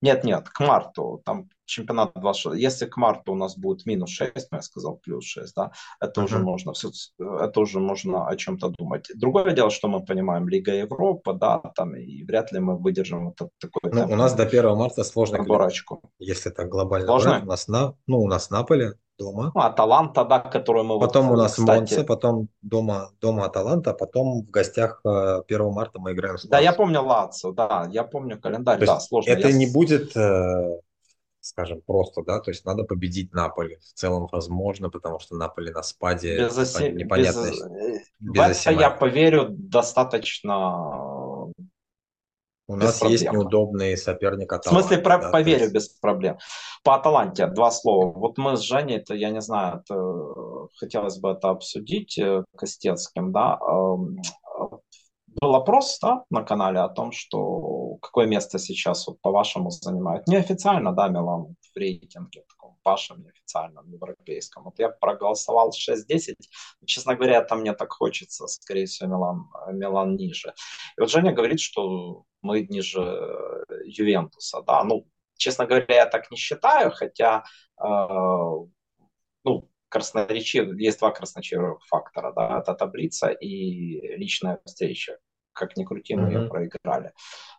Нет, 0.00 0.24
нет, 0.24 0.48
к 0.48 0.58
марту. 0.60 1.20
Там 1.26 1.50
чемпионат 1.72 2.12
26. 2.14 2.62
Если 2.62 2.86
к 2.86 2.96
марту 2.96 3.32
у 3.32 3.36
нас 3.36 3.56
будет 3.56 3.86
минус 3.86 4.10
6, 4.10 4.48
ну, 4.50 4.58
я 4.58 4.62
сказал 4.62 4.96
плюс 4.96 5.24
6, 5.24 5.54
да, 5.54 5.72
это 6.00 6.20
uh-huh. 6.20 6.24
уже 6.24 6.38
можно 6.38 6.72
все, 6.72 6.90
это 7.18 7.60
уже 7.60 7.80
можно 7.80 8.28
о 8.28 8.36
чем-то 8.36 8.68
думать. 8.68 9.08
Другое 9.14 9.52
дело, 9.52 9.70
что 9.70 9.88
мы 9.88 10.04
понимаем, 10.04 10.48
Лига 10.48 10.72
Европа, 10.72 11.32
да, 11.32 11.58
там, 11.74 11.96
и 11.96 12.22
вряд 12.24 12.52
ли 12.52 12.60
мы 12.60 12.76
выдержим 12.76 13.26
вот 13.26 13.50
такой 13.58 13.90
ну, 13.92 14.04
У 14.04 14.16
нас 14.16 14.34
до 14.34 14.44
1 14.44 14.76
марта 14.76 15.04
сложный 15.04 15.42
Бурачку. 15.42 16.02
Если 16.18 16.50
так 16.50 16.68
глобально 16.68 17.06
Сложный? 17.06 17.32
брать, 17.32 17.44
у 17.44 17.48
нас, 17.48 17.68
на, 17.68 17.94
ну, 18.06 18.20
у 18.20 18.26
нас 18.26 18.50
Наполе, 18.50 18.94
дома. 19.18 19.52
Ну, 19.54 19.60
Аталанта, 19.60 20.24
да, 20.24 20.38
которую 20.38 20.84
мы... 20.84 21.00
Потом 21.00 21.28
вот, 21.28 21.34
у 21.34 21.36
нас 21.38 21.52
кстати... 21.52 21.68
Монце, 21.68 22.04
потом 22.04 22.48
дома, 22.62 23.10
дома 23.20 23.44
Аталанта, 23.44 23.92
потом 23.94 24.42
в 24.42 24.50
гостях 24.50 25.00
1 25.04 25.44
э, 25.48 25.70
марта 25.70 25.98
мы 25.98 26.12
играем 26.12 26.38
с 26.38 26.44
Да, 26.44 26.58
я 26.58 26.72
помню 26.72 27.02
Лацо, 27.02 27.52
да, 27.52 27.88
я 27.90 28.04
помню 28.04 28.40
календарь, 28.40 28.80
то 28.80 28.86
да, 28.86 29.00
сложно. 29.00 29.30
Это 29.30 29.48
я... 29.48 29.56
не 29.56 29.66
будет, 29.66 30.16
э, 30.16 30.80
скажем, 31.42 31.82
просто, 31.84 32.22
да, 32.22 32.40
то 32.40 32.50
есть 32.50 32.64
надо 32.64 32.84
победить 32.84 33.34
Наполи. 33.34 33.76
В 33.76 33.94
целом 33.94 34.28
возможно, 34.30 34.88
потому 34.88 35.18
что 35.18 35.36
Наполи 35.36 35.70
на 35.70 35.82
спаде 35.82 36.38
без 36.38 36.56
оси... 36.56 36.90
непонятно. 36.90 37.50
Без... 37.50 37.60
без 38.20 38.58
в 38.58 38.66
это 38.66 38.80
я 38.80 38.90
поверю 38.90 39.48
достаточно 39.50 41.50
у 42.68 42.76
без 42.76 42.84
нас 42.84 42.98
проблем. 43.00 43.12
есть 43.12 43.32
неудобный 43.32 43.96
соперник 43.96 44.52
Аталанта. 44.52 44.68
В 44.68 44.86
смысле, 44.86 45.02
про, 45.02 45.18
да, 45.18 45.30
поверю, 45.30 45.62
есть... 45.62 45.74
без 45.74 45.88
проблем. 45.88 46.38
По 46.84 46.94
Аталанте 46.94 47.48
два 47.48 47.72
слова. 47.72 48.12
Вот 48.12 48.38
мы 48.38 48.56
с 48.56 48.60
Женей, 48.60 48.98
это, 48.98 49.14
я 49.14 49.30
не 49.30 49.40
знаю, 49.40 49.80
это, 49.80 50.68
хотелось 50.78 51.18
бы 51.18 51.30
это 51.30 51.50
обсудить 51.50 52.16
э, 52.18 52.44
Костецким, 52.56 53.32
да. 53.32 53.58
Был 55.40 55.54
опрос 55.54 55.98
да, 56.00 56.24
на 56.30 56.42
канале 56.42 56.80
о 56.80 56.88
том, 56.88 57.10
что 57.10 57.38
какое 58.12 58.26
место 58.26 58.58
сейчас, 58.58 59.06
вот, 59.06 59.20
по-вашему, 59.22 59.70
занимает. 59.70 60.26
Неофициально, 60.26 60.92
да, 60.92 61.08
Милан 61.08 61.56
в 61.62 61.76
рейтинге, 61.76 62.44
таком 62.46 62.76
вашем 62.84 63.22
неофициальном, 63.22 63.90
европейском. 63.90 64.64
Вот 64.64 64.78
я 64.78 64.90
проголосовал 64.90 65.70
6-10. 65.70 66.34
Честно 66.84 67.14
говоря, 67.14 67.38
это 67.38 67.54
мне 67.54 67.72
так 67.72 67.90
хочется. 67.92 68.46
Скорее 68.48 68.84
всего, 68.84 69.08
Милан, 69.08 69.50
Милан 69.78 70.16
ниже. 70.16 70.52
И 70.98 71.00
вот 71.00 71.10
Женя 71.10 71.32
говорит, 71.32 71.60
что 71.60 72.24
мы 72.42 72.66
ниже 72.68 73.00
э, 73.00 73.64
Ювентуса, 73.86 74.62
да, 74.62 74.84
ну, 74.84 75.06
честно 75.38 75.64
говоря, 75.66 75.94
я 75.94 76.06
так 76.06 76.30
не 76.30 76.36
считаю, 76.36 76.90
хотя, 76.90 77.44
э, 77.82 77.86
ну, 79.44 79.70
красноречив, 79.88 80.76
есть 80.78 80.98
два 80.98 81.12
красноречивых 81.12 81.86
фактора, 81.86 82.32
да, 82.36 82.58
это 82.58 82.74
таблица 82.74 83.28
и 83.28 84.16
личная 84.18 84.60
встреча, 84.66 85.18
как 85.52 85.76
ни 85.76 85.84
крути, 85.84 86.14
мы 86.14 86.28
mm-hmm. 86.28 86.42
ее 86.42 86.48
проиграли. 86.48 87.12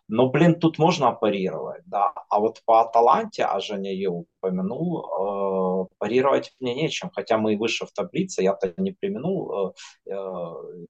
Но, 0.08 0.28
блин, 0.28 0.60
тут 0.60 0.78
можно 0.78 1.12
парировать, 1.12 1.82
да. 1.86 2.12
А 2.28 2.38
вот 2.38 2.60
по 2.66 2.82
Аталанте, 2.82 3.44
а 3.44 3.58
Женя 3.60 3.90
ее 3.90 4.10
упомянул, 4.10 5.00
э, 5.00 5.86
парировать 5.98 6.52
мне 6.60 6.74
нечем. 6.74 7.10
Хотя 7.14 7.38
мы 7.38 7.54
и 7.54 7.56
выше 7.56 7.86
в 7.86 7.92
таблице, 7.92 8.42
я-то 8.42 8.74
не 8.76 8.92
применул 8.92 9.72
э, 10.06 10.10
э, 10.10 10.14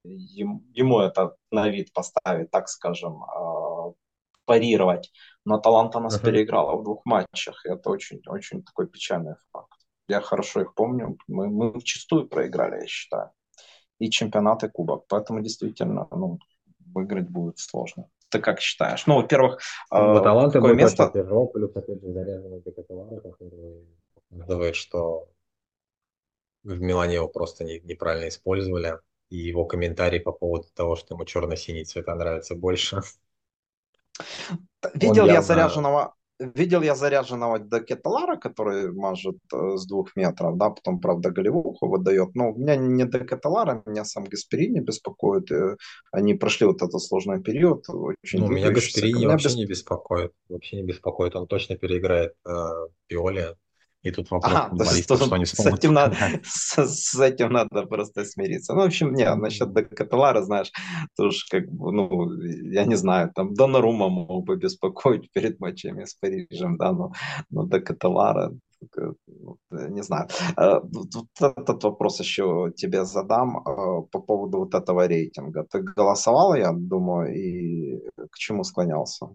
ему 0.03 0.99
это 0.99 1.35
на 1.51 1.69
вид 1.69 1.93
поставить, 1.93 2.51
так 2.51 2.67
скажем, 2.67 3.23
э, 3.23 3.93
парировать. 4.45 5.11
Но 5.45 5.55
Аталанта 5.55 5.99
нас 5.99 6.19
uh-huh. 6.19 6.25
переиграла 6.25 6.75
в 6.75 6.83
двух 6.83 7.05
матчах. 7.05 7.65
И 7.65 7.69
это 7.69 7.89
очень-очень 7.89 8.63
такой 8.63 8.87
печальный 8.87 9.35
факт. 9.53 9.79
Я 10.09 10.19
хорошо 10.19 10.61
их 10.61 10.73
помню. 10.75 11.17
Мы, 11.27 11.47
мы 11.49 11.71
в 11.71 11.83
чистую 11.83 12.27
проиграли, 12.27 12.81
я 12.81 12.87
считаю. 12.87 13.31
И 13.99 14.09
чемпионат, 14.09 14.63
и 14.63 14.69
кубок. 14.69 15.05
Поэтому 15.07 15.41
действительно 15.41 16.07
ну, 16.11 16.39
выиграть 16.95 17.29
будет 17.29 17.59
сложно. 17.59 18.09
Ты 18.29 18.39
как 18.39 18.59
считаешь? 18.59 19.05
Ну, 19.05 19.17
во-первых, 19.17 19.61
ну, 19.91 20.17
э, 20.17 20.51
какое 20.51 20.73
место? 20.73 21.11
Тяжело, 21.13 21.45
плюс, 21.45 21.75
опять 21.75 22.01
же, 22.01 22.11
заряженный 22.11 22.61
Декаталара, 22.61 23.19
который 23.19 23.85
показывает, 24.29 24.75
что 24.75 25.29
в 26.63 26.81
Милане 26.81 27.15
его 27.15 27.27
просто 27.27 27.63
не, 27.63 27.79
неправильно 27.81 28.27
использовали. 28.29 28.99
И 29.29 29.37
его 29.37 29.65
комментарий 29.65 30.19
по 30.19 30.31
поводу 30.31 30.67
того, 30.73 30.95
что 30.95 31.15
ему 31.15 31.25
черно-синий 31.25 31.83
цвета 31.83 32.15
нравится 32.15 32.55
больше. 32.55 33.01
Видел 34.93 35.25
я 35.25 35.41
заряженного 35.41 36.15
Видел 36.39 36.81
я 36.81 36.95
заряженного 36.95 37.59
до 37.59 37.79
Кеталара, 37.79 38.35
который 38.35 38.91
мажет 38.91 39.37
э, 39.53 39.77
с 39.77 39.85
двух 39.87 40.15
метров, 40.17 40.57
да, 40.57 40.69
потом, 40.69 40.99
правда, 40.99 41.31
голевуху 41.31 41.87
выдает. 41.87 42.35
Но 42.35 42.51
у 42.51 42.57
меня 42.57 42.75
не 42.75 43.05
до 43.05 43.19
Кеталара, 43.19 43.83
меня 43.85 44.03
сам 44.03 44.25
Гасперини 44.25 44.81
беспокоит. 44.81 45.49
Э, 45.51 45.77
они 46.11 46.33
прошли 46.33 46.67
вот 46.67 46.81
этот 46.81 47.01
сложный 47.01 47.41
период. 47.41 47.85
Очень 47.87 48.39
ну, 48.39 48.49
меня 48.49 48.69
Гасперини 48.69 49.25
вообще 49.25 49.47
бесп... 49.47 49.57
не 49.57 49.65
беспокоит. 49.65 50.33
Вообще 50.49 50.75
не 50.75 50.83
беспокоит. 50.83 51.35
Он 51.37 51.47
точно 51.47 51.77
переиграет 51.77 52.33
э, 52.45 52.51
Пиоли. 53.07 53.55
И 54.05 54.11
тут 54.11 54.29
вопрос 54.29 54.53
ага, 54.53 54.69
футболистов, 54.69 55.19
что 55.19 55.35
они 55.35 55.45
смогут. 55.45 55.73
С 55.73 55.77
этим, 55.79 55.93
надо, 55.93 56.15
с, 56.43 56.85
с 56.85 57.19
этим 57.19 57.51
надо 57.51 57.87
просто 57.87 58.23
смириться. 58.23 58.73
Ну, 58.75 58.81
в 58.81 58.85
общем, 58.85 59.13
не, 59.13 59.35
насчет 59.35 59.73
Каталара, 59.73 60.43
знаешь, 60.43 60.71
тоже 61.17 61.39
как 61.49 61.67
бы, 61.71 61.91
ну, 61.91 62.31
я 62.71 62.85
не 62.85 62.95
знаю, 62.95 63.31
там 63.33 63.55
Донарума 63.55 64.09
мог 64.09 64.45
бы 64.45 64.57
беспокоить 64.57 65.31
перед 65.31 65.59
матчами 65.59 66.05
с 66.05 66.13
Парижем, 66.13 66.77
да, 66.77 66.91
но, 66.91 67.13
но 67.49 67.63
до 67.63 67.81
Каталара 67.81 68.51
ну, 68.95 69.57
не 69.71 70.03
знаю. 70.03 70.27
Э, 70.55 70.81
вот 70.83 71.27
этот 71.41 71.83
вопрос 71.83 72.19
еще 72.19 72.71
тебе 72.75 73.05
задам 73.05 73.57
э, 73.57 73.61
по 74.11 74.19
поводу 74.19 74.59
вот 74.59 74.75
этого 74.75 75.07
рейтинга. 75.07 75.63
Ты 75.63 75.81
голосовал, 75.81 76.53
я 76.53 76.71
думаю, 76.71 77.33
и 77.33 78.07
к 78.29 78.37
чему 78.37 78.63
склонялся? 78.63 79.29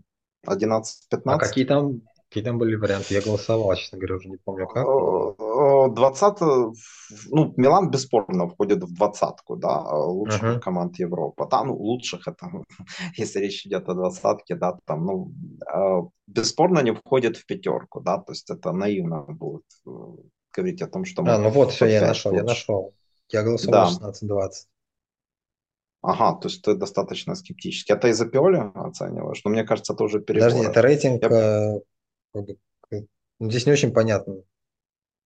11-15? 0.47 0.85
А 1.25 1.39
какие 1.39 1.65
там, 1.65 2.03
какие 2.31 2.45
там 2.45 2.59
были 2.59 2.77
варианты? 2.77 3.15
Я 3.15 3.21
голосовал, 3.23 3.75
честно 3.75 3.99
говоря, 3.99 4.17
уже 4.17 4.29
не 4.29 4.37
помню 4.37 4.69
как. 4.69 4.87
20, 5.95 6.41
ну, 7.31 7.55
Милан 7.57 7.91
бесспорно 7.91 8.49
входит 8.49 8.85
в 8.85 8.95
двадцатку, 8.95 9.57
да, 9.57 9.81
лучших 9.81 10.43
uh-huh. 10.43 10.61
команд 10.61 10.99
Европы. 11.01 11.47
Там, 11.51 11.69
ну, 11.69 11.77
лучших 11.77 12.29
это, 12.29 12.49
если 13.17 13.41
речь 13.41 13.67
идет 13.67 13.89
о 13.89 13.95
двадцатке, 13.95 14.55
да, 14.55 14.79
там, 14.85 15.05
ну, 15.05 16.13
бесспорно 16.29 16.81
не 16.81 16.93
входит 16.93 17.37
в 17.37 17.47
пятерку, 17.47 18.01
да, 18.01 18.19
то 18.19 18.33
есть 18.33 18.49
это 18.49 18.73
наивно 18.73 19.23
будет 19.23 19.67
э, 19.87 19.91
говорить 20.55 20.83
о 20.83 20.87
том, 20.87 21.05
что... 21.05 21.23
А, 21.27 21.39
ну 21.39 21.51
вот, 21.51 21.73
все, 21.73 21.87
я 21.87 22.07
нашел, 22.07 22.31
лучше. 22.31 22.45
я 22.45 22.49
нашел. 22.49 22.95
Я 23.33 23.43
голосовал 23.43 23.91
да. 24.01 24.11
16-20. 24.11 24.51
Ага, 26.03 26.39
то 26.41 26.49
есть 26.49 26.63
ты 26.63 26.75
достаточно 26.75 27.35
скептически. 27.35 27.93
Это 27.93 28.09
из-за 28.09 28.27
Пиоли 28.27 28.71
оцениваешь? 28.75 29.43
Но 29.45 29.51
мне 29.51 29.65
кажется, 29.65 29.93
это 29.93 30.05
уже 30.05 30.21
перебор. 30.21 30.49
Подожди, 30.49 30.67
это 30.69 30.81
рейтинг... 30.81 31.23
Я... 31.23 31.81
Ну, 32.35 33.51
здесь 33.51 33.67
не 33.67 33.73
очень 33.73 33.93
понятно. 33.93 34.43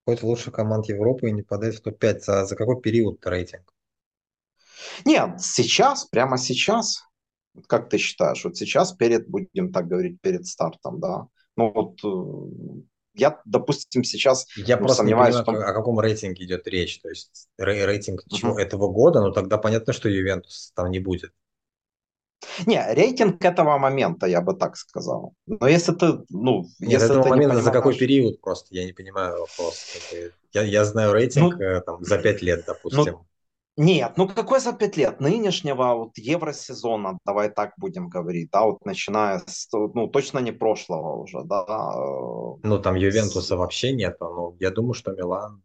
В 0.07 0.23
лучших 0.23 0.53
команд 0.53 0.87
Европы 0.87 1.29
и 1.29 1.33
не 1.33 1.43
падает 1.43 1.77
в 1.77 1.81
топ-5. 1.81 2.21
За, 2.21 2.45
за 2.47 2.57
какой 2.57 2.81
период 2.81 3.25
рейтинг? 3.27 3.73
Нет, 5.05 5.41
сейчас, 5.41 6.05
прямо 6.05 6.37
сейчас, 6.39 7.03
как 7.67 7.89
ты 7.89 7.99
считаешь, 7.99 8.45
вот 8.45 8.57
сейчас 8.57 8.93
перед, 8.93 9.29
будем 9.29 9.73
так 9.73 9.89
говорить, 9.89 10.21
перед 10.21 10.47
стартом, 10.47 11.01
да, 11.01 11.27
ну 11.57 11.73
вот 11.73 12.01
э, 12.05 12.83
я, 13.15 13.41
допустим, 13.45 14.03
сейчас 14.03 14.47
я 14.57 14.77
ну, 14.77 14.83
просто 14.83 14.99
сомневаюсь, 14.99 15.37
не 15.37 15.45
понимаю, 15.45 15.65
том... 15.65 15.71
о 15.71 15.75
каком 15.75 16.01
рейтинге 16.01 16.45
идет 16.45 16.67
речь. 16.67 17.01
То 17.01 17.09
есть 17.09 17.49
рейтинг 17.59 18.25
чего, 18.29 18.59
uh-huh. 18.59 18.63
этого 18.63 18.89
года, 18.89 19.21
но 19.21 19.31
тогда 19.31 19.57
понятно, 19.57 19.93
что 19.93 20.09
Ювентус 20.09 20.73
там 20.75 20.91
не 20.91 20.99
будет. 20.99 21.33
Не, 22.67 22.95
рейтинг 22.95 23.45
этого 23.45 23.79
момента, 23.79 24.27
я 24.27 24.41
бы 24.41 24.55
так 24.55 24.77
сказал. 24.77 25.35
Но 25.47 25.67
если 25.69 25.93
ты, 25.93 26.25
ну, 26.31 26.65
Нет, 26.79 26.93
если 26.93 27.07
этого 27.07 27.23
ты 27.23 27.29
момента 27.31 27.55
понимаешь... 27.55 27.65
за 27.65 27.71
какой 27.71 27.97
период 27.97 28.41
просто, 28.41 28.75
я 28.75 28.85
не 28.85 28.93
понимаю 28.93 29.39
вопрос. 29.41 29.97
Я, 30.53 30.63
я 30.63 30.85
знаю 30.85 31.13
рейтинг 31.13 31.55
ну, 31.55 31.61
э, 31.61 31.81
там, 31.81 32.05
за 32.05 32.19
пять 32.19 32.43
лет, 32.43 32.65
допустим. 32.67 33.05
Ну, 33.05 33.27
нет, 33.77 34.13
ну 34.17 34.29
какой 34.29 34.61
за 34.61 34.73
пять 34.73 34.97
лет? 34.97 35.21
Нынешнего 35.21 35.95
вот 35.95 36.17
евросезона, 36.17 37.19
давай 37.27 37.51
так 37.51 37.73
будем 37.77 38.09
говорить, 38.09 38.51
да, 38.53 38.63
вот 38.63 38.85
начиная 38.85 39.43
с, 39.47 39.69
ну 39.73 40.07
точно 40.07 40.39
не 40.39 40.53
прошлого 40.53 41.17
уже, 41.17 41.43
да. 41.43 41.65
Э, 41.67 42.61
ну 42.63 42.79
там 42.79 42.95
Ювентуса 42.95 43.57
вообще 43.57 43.93
нет, 43.93 44.17
но 44.21 44.55
я 44.61 44.71
думаю, 44.71 44.95
что 44.95 45.13
Милан 45.13 45.61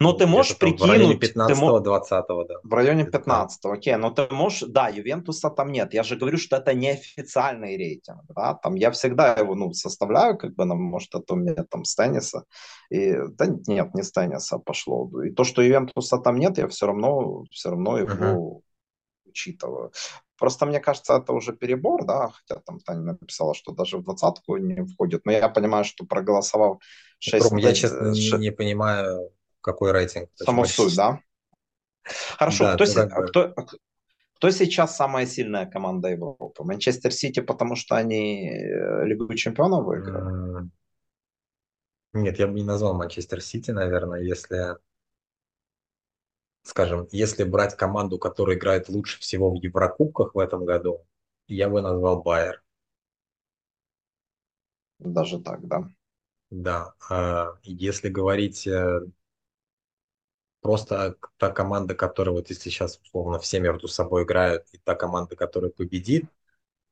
но 0.00 0.12
ты 0.12 0.26
можешь 0.26 0.56
прикинуть... 0.56 0.80
В 0.80 0.90
районе 0.90 1.14
15-20, 1.14 2.46
да. 2.46 2.54
В 2.62 2.72
районе 2.72 3.04
15 3.04 3.64
окей. 3.64 3.96
Но 3.96 4.10
ты 4.10 4.32
можешь... 4.32 4.68
Да, 4.68 4.88
Ювентуса 4.88 5.50
там 5.50 5.72
нет. 5.72 5.92
Я 5.92 6.04
же 6.04 6.16
говорю, 6.16 6.38
что 6.38 6.56
это 6.56 6.72
неофициальный 6.72 7.76
рейтинг. 7.76 8.22
Да? 8.28 8.54
Там 8.54 8.76
я 8.76 8.90
всегда 8.92 9.34
его 9.34 9.56
ну, 9.56 9.72
составляю, 9.72 10.38
как 10.38 10.54
бы, 10.54 10.64
ну, 10.64 10.76
может, 10.76 11.14
это 11.14 11.34
у 11.34 11.36
меня 11.36 11.64
там 11.68 11.84
с 11.84 11.96
тенниса. 11.96 12.44
И, 12.90 13.16
да 13.30 13.46
нет, 13.66 13.94
не 13.94 14.02
с 14.02 14.12
тенниса 14.12 14.58
пошло. 14.58 15.10
И 15.24 15.30
то, 15.30 15.42
что 15.42 15.62
Ювентуса 15.62 16.18
там 16.18 16.38
нет, 16.38 16.58
я 16.58 16.68
все 16.68 16.86
равно, 16.86 17.44
все 17.50 17.70
равно 17.70 17.98
его 17.98 18.12
uh-huh. 18.12 19.30
учитываю. 19.30 19.92
Просто 20.38 20.66
мне 20.66 20.78
кажется, 20.78 21.16
это 21.16 21.32
уже 21.32 21.52
перебор, 21.52 22.04
да, 22.04 22.28
хотя 22.28 22.60
там 22.60 22.78
Таня 22.78 23.00
написала, 23.00 23.54
что 23.54 23.72
даже 23.72 23.98
в 23.98 24.04
двадцатку 24.04 24.56
не 24.56 24.84
входит. 24.84 25.26
Но 25.26 25.32
я 25.32 25.48
понимаю, 25.48 25.84
что 25.84 26.06
проголосовал 26.06 26.80
6... 27.18 27.50
Я, 27.58 27.74
честно, 27.74 28.14
6... 28.14 28.34
не, 28.34 28.38
не 28.38 28.50
понимаю, 28.52 29.32
какой 29.68 29.92
рейтинг. 29.92 30.30
Саму 30.34 30.64
суть, 30.64 30.96
да? 30.96 31.20
Хорошо, 32.38 32.64
да, 32.64 32.74
кто, 32.74 32.86
се... 32.86 33.06
как 33.06 33.18
бы... 33.18 33.28
кто, 33.28 33.54
кто 34.36 34.50
сейчас 34.50 34.96
самая 34.96 35.26
сильная 35.26 35.66
команда 35.66 36.08
Европы? 36.08 36.64
Манчестер 36.64 37.12
Сити, 37.12 37.40
потому 37.40 37.76
что 37.76 37.96
они 37.96 38.48
э, 38.48 39.04
Лигу 39.04 39.34
чемпионов 39.34 39.84
выиграли? 39.84 40.70
Нет, 42.14 42.38
я 42.38 42.46
бы 42.46 42.54
не 42.54 42.64
назвал 42.64 42.94
Манчестер 42.94 43.42
Сити, 43.42 43.72
наверное, 43.72 44.22
если, 44.22 44.76
скажем, 46.62 47.06
если 47.12 47.44
брать 47.44 47.76
команду, 47.76 48.18
которая 48.18 48.56
играет 48.56 48.88
лучше 48.88 49.20
всего 49.20 49.50
в 49.50 49.62
Еврокубках 49.62 50.34
в 50.34 50.38
этом 50.38 50.64
году, 50.64 51.06
я 51.46 51.68
бы 51.68 51.82
назвал 51.82 52.22
Байер. 52.22 52.62
Даже 54.98 55.40
так, 55.40 55.66
да? 55.66 55.88
Да. 56.50 56.94
А 57.10 57.52
если 57.62 58.08
говорить 58.08 58.66
э, 58.66 59.00
Просто 60.60 61.16
та 61.36 61.50
команда, 61.50 61.94
которая 61.94 62.34
вот 62.34 62.50
если 62.50 62.70
сейчас 62.70 62.98
условно 62.98 63.38
все 63.38 63.60
между 63.60 63.86
собой 63.88 64.24
играют, 64.24 64.66
и 64.72 64.78
та 64.78 64.94
команда, 64.94 65.36
которая 65.36 65.70
победит, 65.70 66.24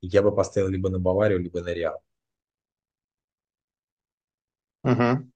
я 0.00 0.22
бы 0.22 0.34
поставил 0.34 0.68
либо 0.68 0.88
на 0.88 0.98
Баварию, 0.98 1.40
либо 1.40 1.60
на 1.62 1.74
Реал. 1.74 2.02
Угу. 4.84 5.30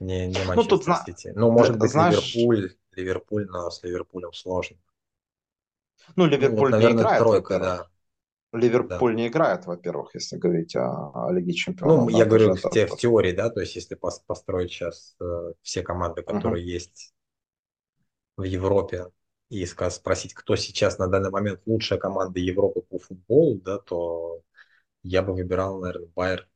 Не, 0.00 0.26
не 0.26 0.44
Манчестер 0.44 0.56
ну, 0.56 0.78
тут, 0.78 0.84
Сити. 1.06 1.32
Ну, 1.34 1.50
может 1.50 1.78
быть, 1.78 1.90
знаешь... 1.90 2.34
Ливерпуль, 2.34 2.76
Ливерпуль, 2.92 3.46
но 3.46 3.70
с 3.70 3.82
Ливерпулем 3.82 4.32
сложно. 4.34 4.76
Ну, 6.16 6.26
Ливерпуль 6.26 6.70
ну, 6.70 6.76
вот, 6.76 6.82
наверное, 6.82 6.94
не 6.94 7.00
играет. 7.00 7.22
Тройка, 7.22 7.58
да. 7.58 7.88
Ливерпуль 8.52 9.12
да. 9.12 9.16
не 9.16 9.28
играет, 9.28 9.66
во-первых, 9.66 10.14
если 10.14 10.36
говорить 10.36 10.76
о, 10.76 11.10
о 11.14 11.32
Лиге 11.32 11.52
Чемпионов. 11.52 12.10
Ну, 12.10 12.16
я 12.16 12.24
говорю 12.24 12.54
в, 12.54 12.70
те, 12.70 12.86
в 12.86 12.96
теории, 12.96 13.32
да, 13.32 13.50
то 13.50 13.60
есть 13.60 13.76
если 13.76 13.94
построить 13.94 14.70
сейчас 14.70 15.16
э, 15.20 15.52
все 15.62 15.82
команды, 15.82 16.22
которые 16.22 16.64
uh-huh. 16.64 16.68
есть 16.68 17.14
в 18.36 18.44
Европе, 18.44 19.06
и 19.48 19.64
спросить, 19.64 20.34
кто 20.34 20.56
сейчас 20.56 20.98
на 20.98 21.06
данный 21.06 21.30
момент 21.30 21.60
лучшая 21.66 21.98
команда 21.98 22.40
Европы 22.40 22.82
по 22.82 22.98
футболу, 22.98 23.60
да, 23.60 23.78
то 23.78 24.40
я 25.02 25.22
бы 25.22 25.34
выбирал, 25.34 25.80
наверное, 25.80 26.08
Байер, 26.14 26.48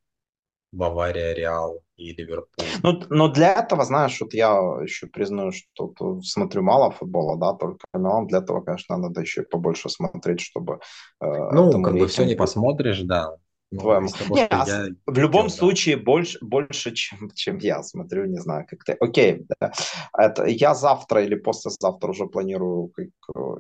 Бавария, 0.72 1.32
Реал 1.32 1.82
и 2.00 2.14
Ливерпуль. 2.14 2.64
Ну, 2.82 3.02
но 3.10 3.28
для 3.28 3.52
этого, 3.52 3.84
знаешь, 3.84 4.20
вот 4.20 4.34
я 4.34 4.50
еще 4.82 5.06
признаю, 5.06 5.52
что 5.52 5.92
смотрю 6.22 6.62
мало 6.62 6.90
футбола, 6.90 7.36
да, 7.36 7.52
только 7.52 7.84
Милан. 7.94 8.26
Для 8.26 8.38
этого, 8.38 8.62
конечно, 8.62 8.96
надо 8.96 9.20
еще 9.20 9.42
побольше 9.42 9.88
смотреть, 9.88 10.40
чтобы... 10.40 10.80
Э, 11.20 11.50
ну, 11.52 11.82
как 11.82 11.94
бы 11.94 12.06
все 12.06 12.24
не 12.24 12.34
посмотришь, 12.34 13.00
да. 13.02 13.36
Ну, 13.72 13.80
твоему. 13.80 14.08
Не, 14.30 14.46
а 14.46 14.64
я 14.66 14.88
в 15.06 15.18
любом 15.18 15.44
хотел, 15.44 15.58
случае 15.58 15.96
да. 15.96 16.02
больше, 16.02 16.38
больше 16.40 16.92
чем, 16.92 17.30
чем 17.34 17.58
я 17.58 17.82
смотрю, 17.84 18.26
не 18.26 18.38
знаю, 18.38 18.66
как 18.68 18.82
ты. 18.82 18.92
Окей, 18.94 19.46
да. 19.60 19.72
Это, 20.16 20.46
я 20.46 20.74
завтра 20.74 21.22
или 21.22 21.36
послезавтра 21.36 22.10
уже 22.10 22.26
планирую, 22.26 22.88
как 22.88 23.06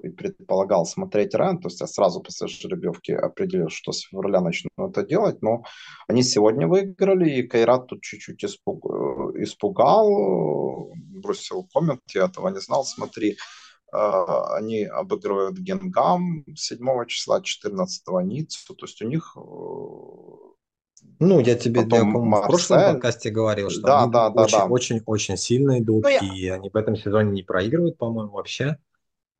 и 0.02 0.08
предполагал, 0.08 0.84
смотреть 0.84 1.34
Рен. 1.34 1.58
То 1.58 1.68
есть 1.68 1.80
я 1.80 1.86
сразу 1.86 2.20
после 2.20 2.48
жеребьевки 2.48 3.12
определил, 3.12 3.68
что 3.68 3.92
с 3.92 4.00
февраля 4.00 4.40
начну 4.40 4.70
это 4.78 5.04
делать. 5.04 5.42
Но 5.42 5.62
они 6.08 6.24
сегодня 6.24 6.66
выиграли, 6.66 7.30
и 7.30 7.42
Кайрат 7.46 7.86
тут 7.86 8.02
чуть-чуть 8.02 8.44
испуг, 8.44 8.84
э, 8.86 9.42
испугал, 9.42 10.92
бросил 10.96 11.68
коммент, 11.72 12.00
я 12.14 12.24
этого 12.24 12.48
не 12.48 12.60
знал, 12.60 12.84
смотри. 12.84 13.36
А, 13.92 14.56
они 14.56 14.84
обыгрывают 14.84 15.58
Генгам 15.58 16.44
7 16.54 17.06
числа, 17.06 17.42
14 17.42 18.04
Ниццу, 18.24 18.74
то 18.74 18.86
есть 18.86 19.02
у 19.02 19.08
них 19.08 19.36
э, 19.36 19.40
ну, 21.18 21.40
я 21.40 21.54
тебе 21.54 21.82
Потом 21.82 22.30
в 22.30 22.46
прошлом 22.46 22.94
подкасте 22.94 23.30
говорил, 23.30 23.70
что 23.70 23.82
да, 23.82 24.02
они 24.02 24.12
да, 24.12 24.30
да, 24.30 24.42
очень, 24.42 24.58
да. 24.58 24.66
очень, 24.66 25.02
очень 25.06 25.36
сильно 25.36 25.78
идут, 25.78 26.04
ну, 26.04 26.08
я... 26.08 26.18
и 26.18 26.48
они 26.48 26.70
в 26.70 26.76
этом 26.76 26.96
сезоне 26.96 27.30
не 27.30 27.42
проигрывают, 27.42 27.98
по-моему, 27.98 28.32
вообще. 28.32 28.78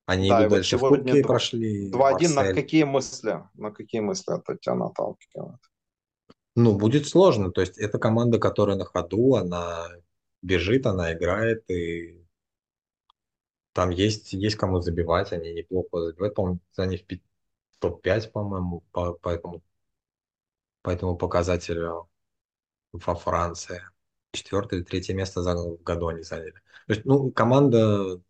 Они 0.07 0.29
да, 0.29 0.41
идут 0.41 0.53
дальше 0.53 0.77
в 0.77 0.81
Кубке 0.81 1.23
прошли. 1.23 1.91
2-1 1.91 2.35
на 2.35 2.53
какие 2.53 2.83
мысли? 2.83 3.43
На 3.55 3.71
какие 3.71 4.01
мысли 4.01 4.37
это 4.37 4.57
тебя 4.57 4.75
наталкивает? 4.75 5.61
Ну, 6.57 6.77
будет 6.77 7.07
сложно. 7.07 7.53
То 7.53 7.61
есть 7.61 7.79
это 7.79 7.99
команда, 7.99 8.39
которая 8.39 8.77
на 8.77 8.85
ходу, 8.85 9.37
она 9.37 9.87
бежит, 10.43 10.87
она 10.87 11.13
играет, 11.13 11.71
и 11.71 12.20
там 13.73 13.91
есть, 13.91 14.33
есть 14.33 14.57
кому 14.57 14.81
забивать, 14.81 15.33
они 15.33 15.53
неплохо 15.53 16.07
забивают, 16.07 16.35
по-моему, 16.35 16.61
они 16.77 16.97
в 16.97 17.79
топ-5, 17.79 18.31
по-моему, 18.31 18.83
по, 18.93 19.13
по, 19.15 19.29
этому, 19.29 19.63
по 20.83 20.91
этому 20.91 21.17
показателю 21.17 22.09
во 22.93 23.15
Франции. 23.15 23.83
Четвертое 24.33 24.77
или 24.77 24.85
третье 24.85 25.15
место 25.15 25.43
за 25.43 25.55
в 25.57 25.83
году 25.83 26.09
они 26.09 26.23
заняли. 26.23 26.53
То 26.87 26.95
есть, 26.95 27.05
ну, 27.05 27.31
команда, 27.31 28.21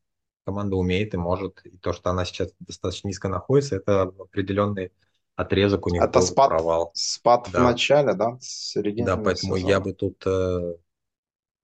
команда 0.44 0.76
умеет 0.76 1.14
и 1.14 1.18
может, 1.18 1.64
и 1.64 1.76
то, 1.78 1.92
что 1.92 2.10
она 2.10 2.24
сейчас 2.24 2.52
достаточно 2.60 3.08
низко 3.08 3.28
находится, 3.28 3.76
это 3.76 4.02
определенный 4.02 4.92
отрезок 5.36 5.86
у 5.86 5.90
них 5.90 6.02
это 6.02 6.18
был 6.18 6.26
спад, 6.26 6.48
провал. 6.48 6.90
Спад 6.94 7.48
да. 7.52 7.60
в 7.60 7.62
начале, 7.62 8.14
да? 8.14 8.38
Середине 8.40 9.06
да, 9.06 9.16
поэтому 9.16 9.56
сезона. 9.56 9.70
я 9.70 9.80
бы 9.80 9.92
тут 9.92 10.22
э, 10.26 10.74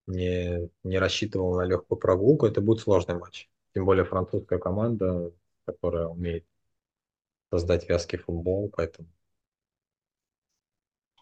не, 0.07 0.71
не 0.83 0.99
рассчитывал 0.99 1.57
на 1.57 1.63
легкую 1.63 1.99
прогулку, 1.99 2.47
это 2.47 2.61
будет 2.61 2.81
сложный 2.81 3.19
матч. 3.19 3.49
Тем 3.77 3.85
более 3.85 4.07
французская 4.07 4.59
команда, 4.59 5.31
которая 5.67 6.07
умеет 6.07 6.47
создать 7.51 7.87
вязкий 7.87 8.17
футбол, 8.17 8.73
поэтому. 8.75 9.07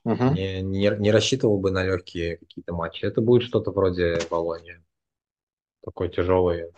Угу. 0.05 0.35
Не, 0.35 0.63
не, 0.63 0.89
не 1.01 1.11
рассчитывал 1.11 1.59
бы 1.59 1.73
на 1.73 1.83
легкие 1.83 2.37
какие-то 2.37 2.73
матчи. 2.73 3.05
Это 3.05 3.21
будет 3.21 3.43
что-то 3.43 3.73
вроде 3.73 4.21
Болонии. 4.31 4.81
Такой 5.83 6.09
тяжелый, 6.11 6.71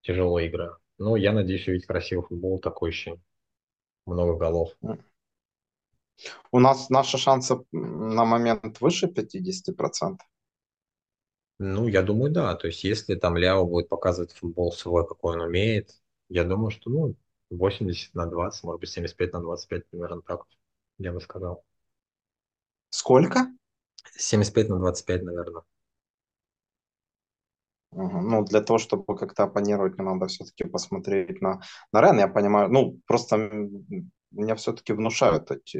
тяжелая 0.00 0.48
игра. 0.48 0.78
Ну, 0.98 1.14
я 1.14 1.30
надеюсь 1.30 1.68
увидеть 1.68 1.86
красивый 1.86 2.26
футбол, 2.26 2.58
такой 2.58 2.90
еще 2.90 3.20
много 4.04 4.36
голов. 4.36 4.70
У 6.50 6.58
нас 6.58 6.90
наши 6.90 7.18
шансы 7.18 7.64
на 7.70 8.24
момент 8.24 8.80
выше 8.80 9.06
50%? 9.06 10.18
Ну, 11.58 11.88
я 11.88 12.02
думаю, 12.02 12.32
да. 12.32 12.54
То 12.54 12.68
есть, 12.68 12.84
если 12.84 13.14
там 13.16 13.36
Ляо 13.36 13.64
будет 13.64 13.88
показывать 13.88 14.32
футбол 14.32 14.72
свой, 14.72 15.06
какой 15.06 15.34
он 15.34 15.42
умеет, 15.42 15.90
я 16.28 16.44
думаю, 16.44 16.70
что, 16.70 16.90
ну, 16.90 17.16
80 17.50 18.14
на 18.14 18.26
20, 18.26 18.62
может 18.64 18.80
быть, 18.80 18.90
75 18.90 19.32
на 19.32 19.40
25, 19.40 19.86
примерно 19.88 20.22
так, 20.22 20.44
я 20.98 21.12
бы 21.12 21.20
сказал. 21.20 21.64
Сколько? 22.90 23.46
75 24.16 24.68
на 24.68 24.78
25, 24.78 25.22
наверное. 25.22 25.62
Ну, 27.92 28.44
для 28.44 28.60
того, 28.60 28.78
чтобы 28.78 29.16
как-то 29.16 29.44
оппонировать, 29.44 29.96
мне 29.96 30.04
надо 30.08 30.26
все-таки 30.26 30.64
посмотреть 30.64 31.40
на, 31.40 31.62
на 31.92 32.02
Рен. 32.02 32.18
Я 32.18 32.28
понимаю, 32.28 32.68
ну, 32.70 33.00
просто 33.06 33.50
меня 34.30 34.54
все-таки 34.56 34.92
внушают 34.92 35.50
эти, 35.50 35.78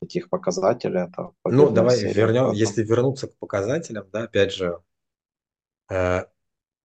эти 0.00 0.18
их 0.18 0.28
показатели. 0.28 1.08
Это 1.08 1.32
ну, 1.44 1.70
давай 1.70 2.00
вернем, 2.12 2.44
потом. 2.44 2.56
если 2.56 2.82
вернуться 2.82 3.28
к 3.28 3.36
показателям, 3.38 4.06
да, 4.12 4.24
опять 4.24 4.52
же, 4.52 4.80
э, 5.90 6.24